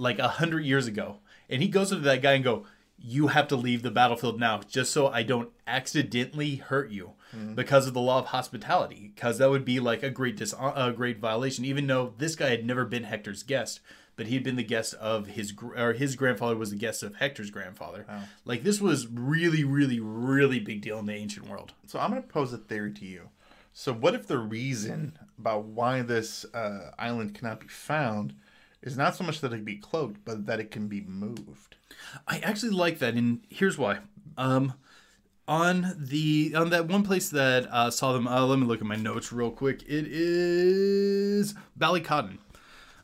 like 0.00 0.18
a 0.18 0.28
hundred 0.28 0.64
years 0.64 0.86
ago, 0.86 1.18
and 1.48 1.62
he 1.62 1.68
goes 1.68 1.92
up 1.92 1.98
to 1.98 2.04
that 2.04 2.22
guy 2.22 2.32
and 2.32 2.44
go, 2.44 2.66
"You 2.98 3.28
have 3.28 3.48
to 3.48 3.56
leave 3.56 3.82
the 3.82 3.90
battlefield 3.90 4.40
now, 4.40 4.60
just 4.68 4.92
so 4.92 5.08
I 5.08 5.22
don't 5.22 5.50
accidentally 5.66 6.56
hurt 6.56 6.90
you." 6.90 7.12
Because 7.54 7.86
of 7.86 7.94
the 7.94 8.00
law 8.00 8.18
of 8.18 8.26
hospitality, 8.26 9.12
because 9.14 9.38
that 9.38 9.50
would 9.50 9.64
be 9.64 9.78
like 9.78 10.02
a 10.02 10.10
great 10.10 10.36
dis- 10.36 10.52
a 10.58 10.92
great 10.96 11.20
violation. 11.20 11.64
Even 11.64 11.86
though 11.86 12.12
this 12.18 12.34
guy 12.34 12.48
had 12.50 12.66
never 12.66 12.84
been 12.84 13.04
Hector's 13.04 13.44
guest, 13.44 13.78
but 14.16 14.26
he 14.26 14.34
had 14.34 14.42
been 14.42 14.56
the 14.56 14.64
guest 14.64 14.94
of 14.94 15.28
his 15.28 15.52
gr- 15.52 15.76
or 15.78 15.92
his 15.92 16.16
grandfather 16.16 16.56
was 16.56 16.70
the 16.70 16.76
guest 16.76 17.04
of 17.04 17.14
Hector's 17.16 17.50
grandfather. 17.50 18.04
Like 18.44 18.64
this 18.64 18.80
was 18.80 19.06
really, 19.06 19.62
really, 19.62 20.00
really 20.00 20.58
big 20.58 20.80
deal 20.82 20.98
in 20.98 21.06
the 21.06 21.14
ancient 21.14 21.48
world. 21.48 21.72
So 21.86 22.00
I'm 22.00 22.10
going 22.10 22.22
to 22.22 22.28
pose 22.28 22.52
a 22.52 22.58
theory 22.58 22.92
to 22.94 23.04
you. 23.04 23.28
So 23.72 23.92
what 23.92 24.14
if 24.16 24.26
the 24.26 24.38
reason 24.38 25.16
about 25.38 25.66
why 25.66 26.02
this 26.02 26.44
uh, 26.52 26.90
island 26.98 27.34
cannot 27.36 27.60
be 27.60 27.68
found 27.68 28.34
is 28.82 28.96
not 28.96 29.14
so 29.14 29.24
much 29.24 29.40
that 29.40 29.52
it 29.52 29.56
can 29.56 29.64
be 29.64 29.76
cloaked, 29.76 30.24
but 30.24 30.46
that 30.46 30.60
it 30.60 30.70
can 30.70 30.88
be 30.88 31.00
moved? 31.02 31.76
I 32.26 32.38
actually 32.38 32.72
like 32.72 32.98
that, 32.98 33.14
and 33.14 33.40
here's 33.48 33.78
why. 33.78 33.98
Um, 34.36 34.74
on 35.50 35.94
the 35.98 36.54
on 36.54 36.70
that 36.70 36.86
one 36.86 37.02
place 37.02 37.28
that 37.30 37.66
uh, 37.72 37.90
saw 37.90 38.12
them. 38.12 38.28
Uh, 38.28 38.46
let 38.46 38.58
me 38.58 38.66
look 38.66 38.80
at 38.80 38.86
my 38.86 38.94
notes 38.96 39.32
real 39.32 39.50
quick. 39.50 39.82
It 39.82 40.06
is 40.06 41.54
Ballycotton. 41.78 42.38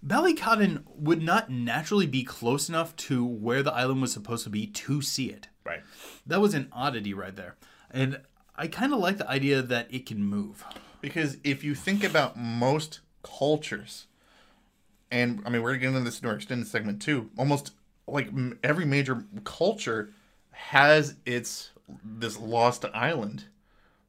Ballycotton 0.06 0.84
would 0.94 1.20
not 1.20 1.50
naturally 1.50 2.06
be 2.06 2.22
close 2.22 2.68
enough 2.68 2.94
to 2.96 3.24
where 3.24 3.64
the 3.64 3.72
island 3.72 4.00
was 4.00 4.12
supposed 4.12 4.44
to 4.44 4.50
be 4.50 4.66
to 4.68 5.02
see 5.02 5.26
it. 5.26 5.48
Right. 5.64 5.82
That 6.24 6.40
was 6.40 6.54
an 6.54 6.68
oddity 6.70 7.12
right 7.12 7.34
there, 7.34 7.56
and 7.90 8.20
I 8.54 8.68
kind 8.68 8.92
of 8.92 9.00
like 9.00 9.18
the 9.18 9.28
idea 9.28 9.60
that 9.60 9.92
it 9.92 10.06
can 10.06 10.22
move. 10.22 10.64
Because 11.00 11.38
if 11.42 11.64
you 11.64 11.74
think 11.74 12.04
about 12.04 12.38
most 12.38 13.00
cultures, 13.24 14.06
and 15.10 15.42
I 15.46 15.50
mean, 15.50 15.62
we're 15.62 15.70
going 15.70 15.80
to 15.80 15.86
get 15.86 15.88
into 15.96 16.10
this 16.10 16.20
in 16.20 16.28
our 16.28 16.34
extended 16.34 16.66
segment 16.66 17.00
too, 17.00 17.30
almost 17.38 17.72
like 18.06 18.28
m- 18.28 18.58
every 18.62 18.84
major 18.84 19.24
culture 19.44 20.12
has 20.52 21.16
its 21.24 21.70
this 22.04 22.38
lost 22.38 22.84
island 22.94 23.44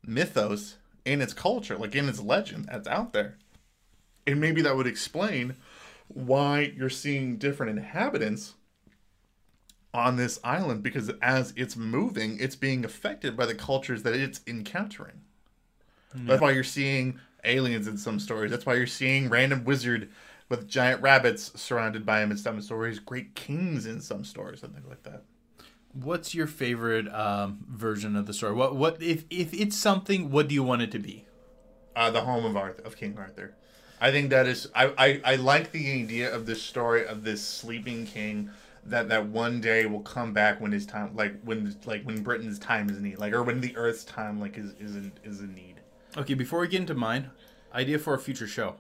mythos 0.04 0.78
in 1.06 1.22
its 1.22 1.34
culture, 1.34 1.78
like 1.78 1.96
in 1.96 2.10
its 2.10 2.20
legend 2.20 2.66
that's 2.72 2.88
out 2.88 3.14
there. 3.14 3.38
And 4.26 4.42
maybe 4.42 4.62
that 4.62 4.76
would 4.76 4.88
explain 4.88 5.56
why 6.08 6.74
you're 6.76 6.90
seeing 6.90 7.38
different 7.38 7.78
inhabitants 7.78 8.56
on 9.94 10.16
this 10.16 10.40
island 10.44 10.84
because 10.84 11.10
as 11.22 11.54
it's 11.56 11.76
moving, 11.76 12.38
it's 12.40 12.56
being 12.56 12.86
affected 12.86 13.36
by 13.36 13.46
the 13.46 13.56
cultures 13.56 14.04
that 14.04 14.14
it's 14.14 14.42
encountering. 14.48 15.22
That's 16.14 16.42
why 16.42 16.52
you're 16.52 16.64
seeing 16.64 17.20
aliens 17.44 17.88
in 17.88 17.98
some 17.98 18.20
stories. 18.20 18.52
That's 18.52 18.66
why 18.66 18.76
you're 18.76 18.88
seeing 18.88 19.30
random 19.30 19.64
wizard 19.64 20.10
with 20.50 20.68
giant 20.68 21.02
rabbits 21.02 21.52
surrounded 21.60 22.06
by 22.06 22.22
him 22.22 22.32
in 22.32 22.38
some 22.38 22.62
stories, 22.62 23.00
great 23.00 23.36
kings 23.36 23.86
in 23.86 24.02
some 24.02 24.24
stories, 24.24 24.62
things 24.62 24.88
like 24.88 25.04
that. 25.04 25.24
What's 25.94 26.36
your 26.36 26.48
favorite 26.48 27.14
um, 27.14 27.66
version 27.70 28.16
of 28.16 28.28
the 28.28 28.34
story? 28.34 28.54
What 28.54 28.76
what 28.76 29.02
if 29.02 29.26
if 29.30 29.54
it's 29.54 29.76
something? 29.76 30.30
What 30.32 30.48
do 30.48 30.56
you 30.56 30.64
want 30.64 30.82
it 30.84 30.92
to 30.92 31.00
be? 31.00 31.26
Uh, 31.96 32.12
the 32.12 32.22
home 32.22 32.46
of 32.46 32.56
Arthur, 32.56 32.84
of 32.84 32.96
King 32.96 33.16
Arthur. 33.18 33.56
I 34.00 34.12
think 34.12 34.30
that 34.30 34.46
is. 34.46 34.70
I, 34.76 34.94
I 34.98 35.22
I 35.34 35.36
like 35.38 35.72
the 35.72 35.92
idea 35.92 36.34
of 36.34 36.46
this 36.46 36.62
story 36.62 37.06
of 37.06 37.24
this 37.24 37.44
sleeping 37.44 38.06
king 38.06 38.52
that 38.86 39.10
that 39.10 39.28
one 39.28 39.60
day 39.60 39.86
will 39.86 40.02
come 40.02 40.34
back 40.34 40.62
when 40.62 40.72
his 40.72 40.86
time, 40.86 41.16
like 41.16 41.42
when 41.44 41.76
like 41.86 42.04
when 42.04 42.22
Britain's 42.22 42.60
time 42.60 42.90
is 42.90 42.98
in 42.98 43.04
need, 43.04 43.18
like 43.18 43.34
or 43.34 43.44
when 43.44 43.62
the 43.62 43.76
Earth's 43.76 44.04
time 44.04 44.40
like 44.40 44.58
is 44.58 44.74
is 44.80 44.96
in 44.96 45.12
is 45.24 45.40
in 45.40 45.56
need. 45.56 45.82
Okay, 46.16 46.36
before 46.36 46.60
we 46.60 46.68
get 46.68 46.82
into 46.82 46.94
mine, 46.94 47.32
idea 47.74 48.00
for 48.00 48.14
a 48.14 48.20
future 48.20 48.48
show. 48.48 48.76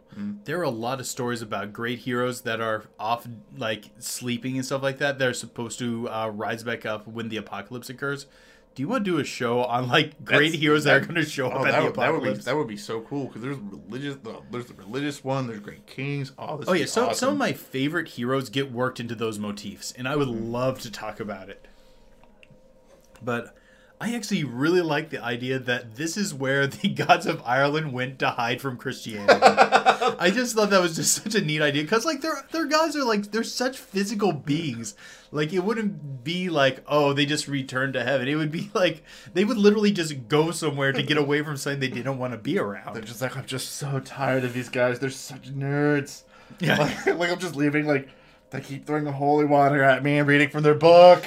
There 0.46 0.60
are 0.60 0.64
a 0.64 0.70
lot 0.70 1.00
of 1.00 1.06
stories 1.08 1.42
about 1.42 1.72
great 1.74 2.00
heroes 2.00 2.42
that 2.42 2.60
are 2.62 2.86
off, 3.00 3.28
like 3.56 3.86
sleeping 4.00 4.56
and 4.56 4.66
stuff 4.66 4.82
like 4.82 4.98
that. 5.00 5.20
They're 5.20 5.34
supposed 5.34 5.78
to 5.80 6.10
uh, 6.10 6.30
rise 6.30 6.64
back 6.64 6.86
up 6.86 7.08
when 7.08 7.30
the 7.30 7.38
apocalypse 7.38 7.90
occurs. 7.90 8.26
Do 8.76 8.82
you 8.84 8.88
want 8.88 9.06
to 9.06 9.12
do 9.12 9.18
a 9.18 9.24
show 9.24 9.64
on 9.64 9.88
like 9.88 10.24
great 10.24 10.48
That's- 10.50 10.62
heroes 10.62 10.84
that, 10.84 10.96
are 10.98 11.00
going 11.00 11.16
to 11.16 11.26
show 11.26 11.48
Oh, 11.52 11.62
up 11.62 11.68
at 11.68 11.72
that, 11.72 11.80
the 11.80 11.86
would, 11.86 11.96
that 11.96 12.12
would 12.14 12.20
be 12.22 12.28
apocalypse? 12.30 12.46
that 12.46 12.56
would 12.56 12.68
be 12.68 12.78
so 12.78 13.02
cool 13.02 13.26
because 13.26 13.42
there's 13.42 13.58
religious. 13.58 14.18
There's 14.52 14.66
the 14.68 14.74
religious 14.76 15.24
one. 15.24 15.48
There's 15.48 15.60
great 15.62 15.88
kings. 15.88 16.32
Oh, 16.38 16.58
this 16.58 16.70
oh 16.70 16.74
yeah, 16.74 16.86
so 16.86 17.12
some 17.14 17.30
of 17.30 17.38
my 17.38 17.54
favorite 17.54 18.08
heroes 18.10 18.50
get 18.50 18.72
worked 18.72 19.00
into 19.00 19.16
those 19.16 19.40
motifs, 19.40 19.92
and 19.94 20.08
I 20.08 20.16
would 20.16 20.28
love 20.28 20.80
to 20.82 20.92
talk 20.92 21.20
about 21.20 21.50
it. 21.50 21.68
But 23.22 23.56
I 24.00 24.14
actually 24.14 24.44
really 24.44 24.82
like 24.82 25.10
the 25.10 25.24
idea 25.24 25.58
that 25.58 25.96
this 25.96 26.18
is 26.18 26.34
where 26.34 26.68
the 26.68 26.90
gods 27.08 27.26
of 27.26 27.42
Ireland 27.44 27.94
went 27.94 28.20
to 28.20 28.30
hide 28.30 28.62
from 28.62 28.78
Christianity. 28.78 29.34
I 29.42 30.30
just 30.32 30.56
thought 30.56 30.70
that 30.70 30.82
was 30.82 30.96
just 30.96 31.24
such 31.24 31.34
a 31.34 31.42
neat 31.42 31.62
idea 31.62 31.82
because 31.82 32.06
like 32.06 32.22
their 32.22 32.46
their 32.52 32.66
guys 32.66 32.96
are 32.96 33.04
like 33.04 33.32
they're 33.32 33.44
such 33.44 33.78
physical 33.78 34.32
beings. 34.34 34.96
Like 35.32 35.52
it 35.52 35.64
wouldn't 35.64 36.24
be 36.24 36.50
like 36.50 36.84
oh 36.88 37.14
they 37.14 37.26
just 37.26 37.48
returned 37.48 37.94
to 37.94 38.04
heaven. 38.04 38.28
It 38.28 38.36
would 38.36 38.52
be 38.52 38.70
like 38.76 39.04
they 39.34 39.46
would 39.46 39.58
literally 39.58 39.92
just 39.92 40.28
go 40.28 40.52
somewhere 40.52 40.92
to 40.92 41.02
get 41.02 41.18
away 41.18 41.42
from 41.42 41.58
something 41.58 41.80
they 41.80 41.88
didn't 41.88 42.20
want 42.20 42.34
to 42.34 42.38
be 42.38 42.60
around. 42.60 42.94
They're 42.94 43.02
just 43.02 43.22
like 43.22 43.36
I'm 43.36 43.46
just 43.46 43.76
so 43.76 44.00
tired 44.00 44.44
of 44.44 44.54
these 44.54 44.70
guys. 44.70 45.00
They're 45.00 45.10
such 45.10 45.54
nerds. 45.54 46.24
Yeah. 46.60 46.78
Like, 46.78 47.06
like 47.18 47.32
I'm 47.32 47.40
just 47.40 47.56
leaving. 47.56 47.88
Like 47.88 48.10
they 48.52 48.62
keep 48.62 48.86
throwing 48.86 49.06
the 49.06 49.12
holy 49.12 49.46
water 49.46 49.82
at 49.82 50.04
me 50.04 50.20
and 50.20 50.28
reading 50.28 50.50
from 50.50 50.62
their 50.62 50.76
book. 50.76 51.26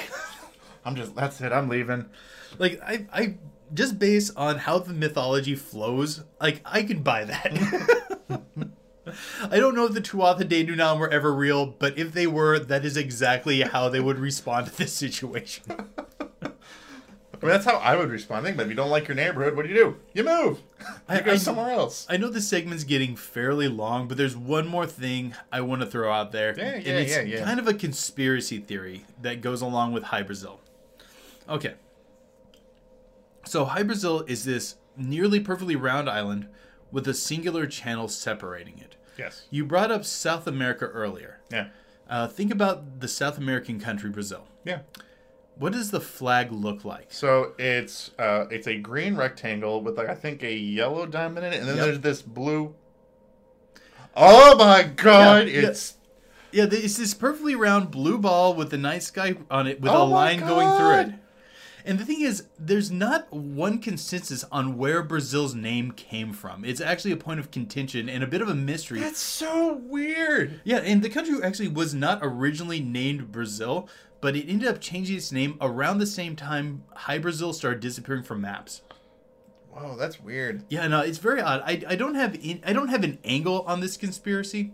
I'm 0.85 0.95
just 0.95 1.15
that's 1.15 1.41
it. 1.41 1.51
I'm 1.51 1.67
leaving. 1.67 2.05
Like 2.57 2.81
I, 2.85 3.07
I 3.13 3.35
just 3.73 3.99
based 3.99 4.35
on 4.35 4.57
how 4.59 4.79
the 4.79 4.93
mythology 4.93 5.55
flows, 5.55 6.23
like 6.39 6.61
I 6.65 6.83
can 6.83 7.01
buy 7.03 7.25
that. 7.25 8.11
I 9.51 9.59
don't 9.59 9.75
know 9.75 9.85
if 9.85 9.93
the 9.93 10.01
Tuatha 10.01 10.47
De 10.47 10.63
Danann 10.65 10.99
were 10.99 11.09
ever 11.09 11.33
real, 11.33 11.65
but 11.65 11.97
if 11.97 12.13
they 12.13 12.27
were, 12.27 12.59
that 12.59 12.85
is 12.85 12.95
exactly 12.95 13.61
how 13.61 13.89
they 13.89 13.99
would 13.99 14.19
respond 14.19 14.67
to 14.67 14.77
this 14.77 14.93
situation. 14.93 15.63
I 17.41 17.45
mean, 17.47 17.53
that's 17.53 17.65
how 17.65 17.77
I 17.77 17.95
would 17.95 18.11
respond. 18.11 18.45
Think, 18.45 18.55
but 18.57 18.63
if 18.63 18.69
you 18.69 18.75
don't 18.75 18.91
like 18.91 19.07
your 19.07 19.15
neighborhood, 19.15 19.55
what 19.55 19.63
do 19.65 19.69
you 19.69 19.75
do? 19.75 19.97
You 20.13 20.23
move. 20.23 20.59
You 20.79 20.85
I- 21.09 21.21
go 21.21 21.31
I- 21.31 21.37
somewhere 21.37 21.71
else. 21.71 22.05
I 22.07 22.17
know 22.17 22.29
this 22.29 22.47
segment's 22.47 22.83
getting 22.83 23.15
fairly 23.15 23.67
long, 23.67 24.07
but 24.07 24.17
there's 24.17 24.37
one 24.37 24.67
more 24.67 24.85
thing 24.85 25.33
I 25.51 25.61
want 25.61 25.81
to 25.81 25.87
throw 25.87 26.11
out 26.11 26.31
there. 26.31 26.53
Yeah, 26.55 26.63
and 26.65 26.85
it's 26.87 27.11
yeah, 27.11 27.21
yeah. 27.21 27.43
kind 27.43 27.59
of 27.59 27.67
a 27.67 27.73
conspiracy 27.73 28.59
theory 28.59 29.05
that 29.23 29.41
goes 29.41 29.61
along 29.61 29.93
with 29.93 30.03
High 30.03 30.21
Brazil. 30.21 30.59
Okay. 31.49 31.73
So 33.51 33.65
High 33.65 33.83
Brazil 33.83 34.21
is 34.29 34.45
this 34.45 34.75
nearly 34.95 35.41
perfectly 35.41 35.75
round 35.75 36.09
island 36.09 36.47
with 36.89 37.05
a 37.05 37.13
singular 37.13 37.67
channel 37.67 38.07
separating 38.07 38.79
it. 38.79 38.95
yes. 39.17 39.43
You 39.49 39.65
brought 39.65 39.91
up 39.91 40.05
South 40.05 40.47
America 40.47 40.85
earlier. 40.85 41.41
Yeah. 41.51 41.67
Uh, 42.09 42.29
think 42.29 42.49
about 42.49 43.01
the 43.01 43.09
South 43.09 43.37
American 43.37 43.77
country 43.77 44.09
Brazil. 44.09 44.47
Yeah. 44.63 44.79
What 45.57 45.73
does 45.73 45.91
the 45.91 45.99
flag 45.99 46.49
look 46.53 46.85
like? 46.85 47.07
So 47.11 47.51
it's 47.59 48.11
uh 48.17 48.45
it's 48.49 48.67
a 48.67 48.77
green 48.77 49.17
rectangle 49.17 49.81
with 49.81 49.97
like 49.97 50.07
I 50.07 50.15
think 50.15 50.43
a 50.43 50.53
yellow 50.55 51.05
diamond 51.05 51.45
in 51.45 51.51
it, 51.51 51.59
and 51.59 51.67
then 51.67 51.75
Yep. 51.75 51.85
there's 51.85 51.99
this 51.99 52.21
blue. 52.21 52.73
Oh 54.15 54.55
my 54.55 54.83
god! 54.83 55.47
Yeah, 55.49 55.59
yeah. 55.61 55.67
it's 55.67 55.95
Yeah, 56.53 56.65
th- 56.67 56.83
it's 56.85 56.95
this 56.95 57.13
perfectly 57.13 57.55
round 57.55 57.91
blue 57.91 58.17
ball 58.17 58.53
with 58.55 58.71
the 58.71 58.77
night 58.77 59.03
sky 59.03 59.35
on 59.49 59.67
it 59.67 59.81
with 59.81 59.91
Oh 59.91 60.03
a 60.03 60.05
line 60.05 60.39
going 60.39 60.69
through 60.77 61.13
it. 61.13 61.20
And 61.85 61.99
the 61.99 62.05
thing 62.05 62.21
is, 62.21 62.45
there's 62.59 62.91
not 62.91 63.31
one 63.33 63.79
consensus 63.79 64.43
on 64.51 64.77
where 64.77 65.03
Brazil's 65.03 65.55
name 65.55 65.91
came 65.91 66.33
from. 66.33 66.63
It's 66.65 66.81
actually 66.81 67.11
a 67.11 67.17
point 67.17 67.39
of 67.39 67.51
contention 67.51 68.09
and 68.09 68.23
a 68.23 68.27
bit 68.27 68.41
of 68.41 68.49
a 68.49 68.55
mystery. 68.55 68.99
that's 68.99 69.19
so 69.19 69.75
weird. 69.75 70.61
Yeah, 70.63 70.77
and 70.77 71.01
the 71.01 71.09
country 71.09 71.41
actually 71.43 71.69
was 71.69 71.93
not 71.93 72.19
originally 72.21 72.79
named 72.79 73.31
Brazil, 73.31 73.89
but 74.21 74.35
it 74.35 74.47
ended 74.47 74.67
up 74.67 74.79
changing 74.79 75.17
its 75.17 75.31
name 75.31 75.57
around 75.61 75.97
the 75.97 76.05
same 76.05 76.35
time 76.35 76.83
High 76.93 77.17
Brazil 77.17 77.53
started 77.53 77.79
disappearing 77.79 78.23
from 78.23 78.41
maps. 78.41 78.81
Whoa, 79.71 79.95
that's 79.95 80.19
weird. 80.19 80.65
Yeah, 80.69 80.87
no, 80.87 80.99
it's 80.99 81.17
very 81.17 81.41
odd. 81.41 81.61
I, 81.65 81.81
I 81.87 81.95
don't 81.95 82.15
have 82.15 82.35
in, 82.35 82.61
I 82.65 82.73
don't 82.73 82.89
have 82.89 83.03
an 83.03 83.19
angle 83.23 83.61
on 83.61 83.79
this 83.79 83.95
conspiracy, 83.95 84.73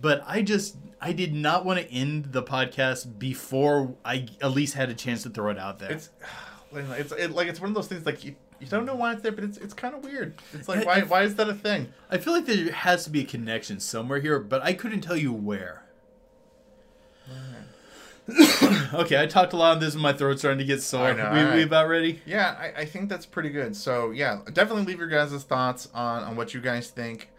but 0.00 0.22
I 0.26 0.42
just 0.42 0.76
I 1.00 1.12
did 1.12 1.34
not 1.34 1.64
want 1.64 1.80
to 1.80 1.92
end 1.92 2.32
the 2.32 2.42
podcast 2.42 3.18
before 3.18 3.94
I 4.04 4.26
at 4.40 4.52
least 4.52 4.74
had 4.74 4.88
a 4.90 4.94
chance 4.94 5.22
to 5.24 5.30
throw 5.30 5.50
it 5.50 5.58
out 5.58 5.78
there. 5.78 5.92
It's 5.92 6.10
it's 6.72 7.12
it, 7.12 7.30
like 7.32 7.48
it's 7.48 7.60
one 7.60 7.70
of 7.70 7.74
those 7.74 7.88
things 7.88 8.06
like 8.06 8.24
you, 8.24 8.34
you 8.60 8.66
don't 8.66 8.86
know 8.86 8.94
why 8.94 9.12
it's 9.12 9.22
there, 9.22 9.32
but 9.32 9.44
it's 9.44 9.58
it's 9.58 9.74
kind 9.74 9.94
of 9.94 10.04
weird. 10.04 10.34
It's 10.52 10.68
like 10.68 10.80
I- 10.80 10.84
why 10.84 10.94
I- 10.98 11.02
why 11.02 11.22
is 11.22 11.34
that 11.36 11.48
a 11.48 11.54
thing? 11.54 11.92
I 12.10 12.18
feel 12.18 12.32
like 12.32 12.46
there 12.46 12.72
has 12.72 13.04
to 13.04 13.10
be 13.10 13.20
a 13.20 13.24
connection 13.24 13.80
somewhere 13.80 14.20
here, 14.20 14.38
but 14.38 14.62
I 14.62 14.72
couldn't 14.72 15.02
tell 15.02 15.16
you 15.16 15.32
where. 15.32 15.82
okay, 18.94 19.22
I 19.22 19.26
talked 19.26 19.52
a 19.52 19.56
lot 19.56 19.76
on 19.76 19.80
this 19.80 19.94
and 19.94 20.02
my 20.02 20.12
throat's 20.12 20.40
starting 20.40 20.58
to 20.58 20.64
get 20.64 20.82
sore. 20.82 21.14
Know, 21.14 21.30
we, 21.32 21.58
we 21.58 21.62
about 21.62 21.88
ready? 21.88 22.20
Yeah, 22.26 22.56
I, 22.58 22.80
I 22.80 22.84
think 22.84 23.08
that's 23.08 23.24
pretty 23.24 23.50
good. 23.50 23.76
So 23.76 24.10
yeah, 24.10 24.40
definitely 24.52 24.84
leave 24.84 24.98
your 24.98 25.06
guys' 25.08 25.44
thoughts 25.44 25.88
on 25.94 26.24
on 26.24 26.34
what 26.34 26.52
you 26.52 26.60
guys 26.60 26.90
think. 26.90 27.30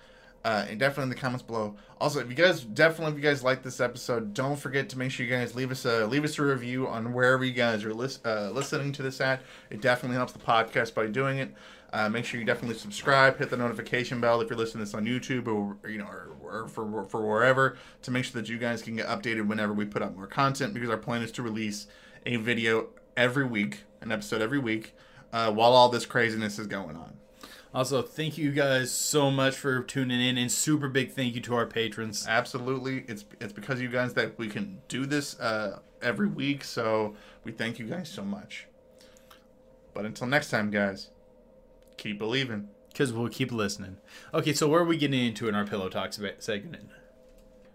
Uh, 0.47 0.65
and 0.69 0.79
definitely 0.79 1.03
in 1.03 1.09
the 1.09 1.15
comments 1.15 1.43
below. 1.43 1.75
Also, 1.99 2.21
if 2.21 2.29
you 2.29 2.33
guys 2.33 2.61
definitely 2.61 3.11
if 3.11 3.21
you 3.21 3.29
guys 3.29 3.43
like 3.43 3.63
this 3.63 3.81
episode, 3.81 4.33
don't 4.33 4.55
forget 4.55 4.87
to 4.87 4.97
make 4.97 5.11
sure 5.11 5.25
you 5.25 5.31
guys 5.31 5.55
leave 5.55 5.71
us 5.71 5.83
a 5.83 6.05
leave 6.07 6.23
us 6.23 6.39
a 6.39 6.41
review 6.41 6.87
on 6.87 7.11
wherever 7.11 7.43
you 7.43 7.51
guys 7.51 7.83
are 7.83 7.93
lis- 7.93 8.21
uh, 8.23 8.49
listening 8.53 8.93
to 8.93 9.03
this 9.03 9.19
at. 9.19 9.41
It 9.69 9.81
definitely 9.81 10.15
helps 10.15 10.31
the 10.31 10.39
podcast 10.39 10.93
by 10.93 11.07
doing 11.07 11.39
it. 11.39 11.53
Uh, 11.91 12.07
make 12.07 12.23
sure 12.23 12.39
you 12.39 12.45
definitely 12.45 12.77
subscribe, 12.77 13.37
hit 13.37 13.49
the 13.49 13.57
notification 13.57 14.21
bell 14.21 14.39
if 14.39 14.49
you're 14.49 14.57
listening 14.57 14.85
to 14.85 14.89
this 14.89 14.93
on 14.95 15.05
YouTube 15.05 15.47
or 15.49 15.89
you 15.89 15.97
know 15.97 16.07
or, 16.07 16.37
or 16.41 16.67
for 16.69 17.03
for 17.03 17.27
wherever 17.27 17.77
to 18.03 18.11
make 18.11 18.23
sure 18.23 18.41
that 18.41 18.47
you 18.49 18.57
guys 18.57 18.81
can 18.81 18.95
get 18.95 19.07
updated 19.07 19.47
whenever 19.47 19.73
we 19.73 19.83
put 19.83 20.01
up 20.01 20.15
more 20.15 20.27
content 20.27 20.73
because 20.73 20.89
our 20.89 20.95
plan 20.95 21.21
is 21.23 21.31
to 21.33 21.41
release 21.41 21.87
a 22.25 22.37
video 22.37 22.87
every 23.17 23.45
week, 23.45 23.83
an 23.99 24.13
episode 24.13 24.41
every 24.41 24.59
week, 24.59 24.95
uh, 25.33 25.51
while 25.51 25.73
all 25.73 25.89
this 25.89 26.05
craziness 26.05 26.57
is 26.57 26.67
going 26.67 26.95
on. 26.95 27.16
Also, 27.73 28.01
thank 28.01 28.37
you 28.37 28.51
guys 28.51 28.91
so 28.91 29.29
much 29.29 29.55
for 29.55 29.81
tuning 29.81 30.21
in, 30.21 30.37
and 30.37 30.51
super 30.51 30.87
big 30.87 31.11
thank 31.11 31.35
you 31.35 31.41
to 31.41 31.55
our 31.55 31.65
patrons. 31.65 32.25
Absolutely, 32.27 33.03
it's 33.07 33.25
it's 33.39 33.53
because 33.53 33.75
of 33.75 33.83
you 33.83 33.89
guys 33.89 34.13
that 34.13 34.37
we 34.37 34.47
can 34.47 34.81
do 34.87 35.05
this 35.05 35.39
uh, 35.39 35.79
every 36.01 36.27
week. 36.27 36.63
So 36.63 37.15
we 37.43 37.51
thank 37.51 37.77
you 37.79 37.85
guys 37.85 38.09
so 38.09 38.23
much. 38.23 38.67
But 39.93 40.05
until 40.05 40.27
next 40.27 40.49
time, 40.49 40.71
guys, 40.71 41.09
keep 41.97 42.17
believing. 42.17 42.69
Because 42.89 43.13
we'll 43.13 43.29
keep 43.29 43.51
listening. 43.51 43.97
Okay, 44.33 44.53
so 44.53 44.67
where 44.67 44.81
are 44.81 44.85
we 44.85 44.97
getting 44.97 45.23
into 45.23 45.47
in 45.47 45.53
our 45.53 45.65
Pillow 45.65 45.87
Talk 45.87 46.11
seg- 46.11 46.41
segment? 46.41 46.89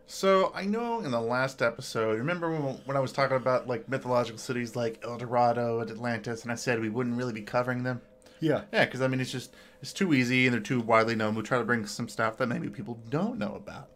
So 0.07 0.53
I 0.55 0.65
know 0.65 1.01
in 1.01 1.11
the 1.11 1.21
last 1.21 1.63
episode, 1.63 2.19
remember 2.19 2.51
when, 2.51 2.75
when 2.85 2.97
I 2.97 3.01
was 3.01 3.13
talking 3.13 3.37
about 3.37 3.69
like 3.69 3.89
mythological 3.89 4.39
cities 4.39 4.75
like 4.75 5.01
El 5.05 5.19
Dorado 5.19 5.81
and 5.81 5.91
Atlantis, 5.91 6.43
and 6.43 6.51
I 6.51 6.57
said 6.57 6.81
we 6.81 6.89
wouldn't 6.89 7.17
really 7.17 7.33
be 7.33 7.43
covering 7.43 7.85
them. 7.85 8.01
Yeah. 8.43 8.63
Yeah, 8.73 8.85
because 8.85 9.01
I 9.01 9.09
mean 9.09 9.21
it's 9.21 9.31
just 9.33 9.55
it's 9.81 9.93
too 9.93 10.13
easy 10.13 10.47
and 10.47 10.53
they're 10.55 10.61
too 10.61 10.81
widely 10.81 11.15
known. 11.15 11.35
We 11.35 11.43
try 11.43 11.59
to 11.59 11.65
bring 11.65 11.87
some 11.87 12.09
stuff 12.09 12.37
that 12.39 12.49
maybe 12.49 12.69
people 12.69 12.99
don't 13.09 13.39
know 13.39 13.55
about. 13.55 13.89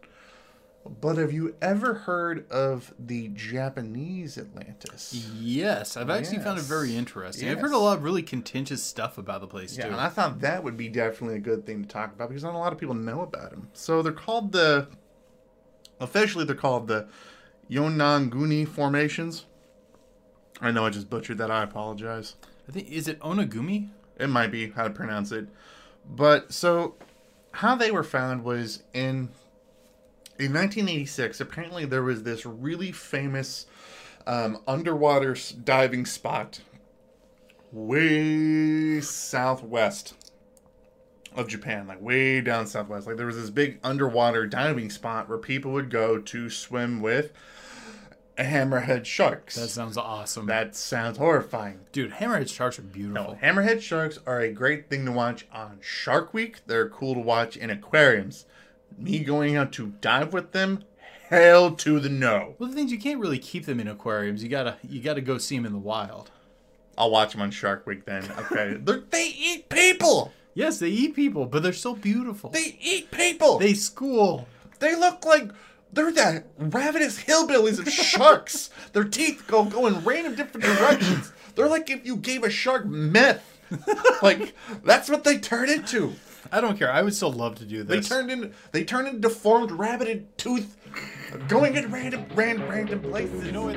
But 1.00 1.16
have 1.16 1.32
you 1.32 1.56
ever 1.60 1.94
heard 1.94 2.48
of 2.48 2.94
the 2.96 3.26
Japanese 3.34 4.38
Atlantis? 4.38 5.28
Yes, 5.36 5.96
I've 5.96 6.08
actually 6.10 6.38
found 6.38 6.58
it 6.58 6.62
Yes. 6.62 6.68
very 6.68 6.96
interesting. 6.96 7.48
I've 7.48 7.58
heard 7.58 7.72
a 7.72 7.78
lot 7.78 7.98
of 7.98 8.04
really 8.04 8.22
contentious 8.22 8.84
stuff 8.84 9.18
about 9.18 9.40
the 9.40 9.48
place, 9.48 9.76
Yeah, 9.76 9.86
too. 9.86 9.90
and 9.92 10.00
I 10.00 10.08
thought 10.08 10.40
that 10.42 10.62
would 10.62 10.76
be 10.76 10.88
definitely 10.88 11.36
a 11.38 11.40
good 11.40 11.66
thing 11.66 11.82
to 11.82 11.88
talk 11.88 12.12
about 12.14 12.28
because 12.28 12.44
not 12.44 12.54
a 12.54 12.58
lot 12.58 12.72
of 12.72 12.78
people 12.78 12.94
know 12.94 13.22
about 13.22 13.50
them. 13.50 13.68
So 13.72 14.00
they're 14.00 14.12
called 14.12 14.52
the 14.52 14.86
officially 15.98 16.44
they're 16.44 16.54
called 16.54 16.86
the 16.86 17.08
Yonanguni 17.68 18.66
formations. 18.68 19.46
I 20.60 20.70
know 20.70 20.86
I 20.86 20.90
just 20.90 21.10
butchered 21.10 21.38
that. 21.38 21.50
I 21.50 21.64
apologize. 21.64 22.36
I 22.68 22.72
think, 22.72 22.88
is 22.90 23.08
it 23.08 23.18
Onagumi? 23.20 23.88
It 24.18 24.28
might 24.28 24.50
be 24.50 24.70
how 24.70 24.84
to 24.84 24.90
pronounce 24.90 25.32
it. 25.32 25.48
But 26.08 26.52
so 26.52 26.94
how 27.52 27.74
they 27.74 27.90
were 27.90 28.04
found 28.04 28.44
was 28.44 28.82
in 28.92 29.30
in 30.38 30.52
1986 30.52 31.40
apparently 31.40 31.86
there 31.86 32.02
was 32.02 32.22
this 32.22 32.44
really 32.44 32.92
famous 32.92 33.66
um, 34.26 34.58
underwater 34.68 35.34
diving 35.64 36.04
spot 36.04 36.60
way 37.72 39.00
southwest 39.00 40.14
of 41.34 41.48
Japan, 41.48 41.86
like 41.86 42.00
way 42.00 42.40
down 42.40 42.66
southwest. 42.66 43.06
Like 43.06 43.16
there 43.16 43.26
was 43.26 43.36
this 43.36 43.50
big 43.50 43.78
underwater 43.84 44.46
diving 44.46 44.90
spot 44.90 45.28
where 45.28 45.38
people 45.38 45.72
would 45.72 45.90
go 45.90 46.18
to 46.18 46.50
swim 46.50 47.00
with 47.00 47.32
hammerhead 48.38 49.04
sharks. 49.04 49.56
That 49.56 49.68
sounds 49.68 49.96
awesome. 49.96 50.46
that 50.46 50.76
sounds 50.76 51.18
horrifying. 51.18 51.80
Dude, 51.92 52.12
hammerhead 52.12 52.48
sharks 52.48 52.78
are 52.78 52.82
beautiful. 52.82 53.32
No, 53.34 53.38
hammerhead 53.42 53.80
sharks 53.80 54.18
are 54.26 54.40
a 54.40 54.52
great 54.52 54.88
thing 54.88 55.04
to 55.06 55.12
watch 55.12 55.46
on 55.52 55.78
Shark 55.80 56.34
Week. 56.34 56.60
They're 56.66 56.88
cool 56.88 57.14
to 57.14 57.20
watch 57.20 57.56
in 57.56 57.70
aquariums. 57.70 58.46
Me 58.98 59.20
going 59.20 59.56
out 59.56 59.72
to 59.72 59.88
dive 60.00 60.32
with 60.32 60.52
them, 60.52 60.84
hell 61.28 61.72
to 61.72 62.00
the 62.00 62.08
no. 62.08 62.54
Well, 62.58 62.68
the 62.68 62.74
things 62.74 62.92
you 62.92 62.98
can't 62.98 63.20
really 63.20 63.38
keep 63.38 63.66
them 63.66 63.80
in 63.80 63.88
aquariums. 63.88 64.42
You 64.42 64.48
gotta, 64.48 64.76
you 64.88 65.00
gotta 65.00 65.20
go 65.20 65.38
see 65.38 65.56
them 65.56 65.66
in 65.66 65.72
the 65.72 65.78
wild. 65.78 66.30
I'll 66.98 67.10
watch 67.10 67.32
them 67.32 67.42
on 67.42 67.50
Shark 67.50 67.86
Week 67.86 68.04
then. 68.04 68.24
Okay, 68.38 68.74
They're, 68.80 69.02
they 69.10 69.34
eat 69.36 69.68
people. 69.68 70.32
Yes, 70.54 70.78
they 70.78 70.88
eat 70.88 71.14
people, 71.14 71.44
but 71.44 71.62
they're 71.62 71.74
so 71.74 71.94
beautiful. 71.94 72.50
They 72.50 72.78
eat 72.80 73.10
people. 73.10 73.58
They 73.58 73.74
school. 73.74 74.48
they 74.78 74.96
look 74.96 75.26
like 75.26 75.50
they're 75.96 76.12
that 76.12 76.46
ravenous 76.58 77.24
hillbillies 77.24 77.80
of 77.80 77.90
sharks. 77.90 78.70
Their 78.92 79.04
teeth 79.04 79.44
go 79.48 79.64
go 79.64 79.86
in 79.86 80.04
random 80.04 80.36
different 80.36 80.64
directions. 80.64 81.32
They're 81.56 81.68
like 81.68 81.90
if 81.90 82.06
you 82.06 82.16
gave 82.16 82.44
a 82.44 82.50
shark 82.50 82.86
meth. 82.86 83.42
like 84.22 84.54
that's 84.84 85.08
what 85.08 85.24
they 85.24 85.38
turn 85.38 85.68
into. 85.68 86.12
I 86.52 86.60
don't 86.60 86.78
care. 86.78 86.92
I 86.92 87.02
would 87.02 87.14
still 87.14 87.32
love 87.32 87.56
to 87.56 87.64
do 87.64 87.82
this. 87.82 88.08
They 88.08 88.14
turned 88.14 88.30
into 88.30 88.52
they 88.70 88.84
turned 88.84 89.08
into 89.08 89.20
deformed 89.20 89.70
rabbited 89.70 90.26
tooth, 90.36 90.76
going 91.48 91.74
in 91.74 91.90
random 91.90 92.26
random 92.34 92.68
random 92.68 93.00
places. 93.00 93.44
You 93.44 93.52
know 93.52 93.64
what? 93.64 93.76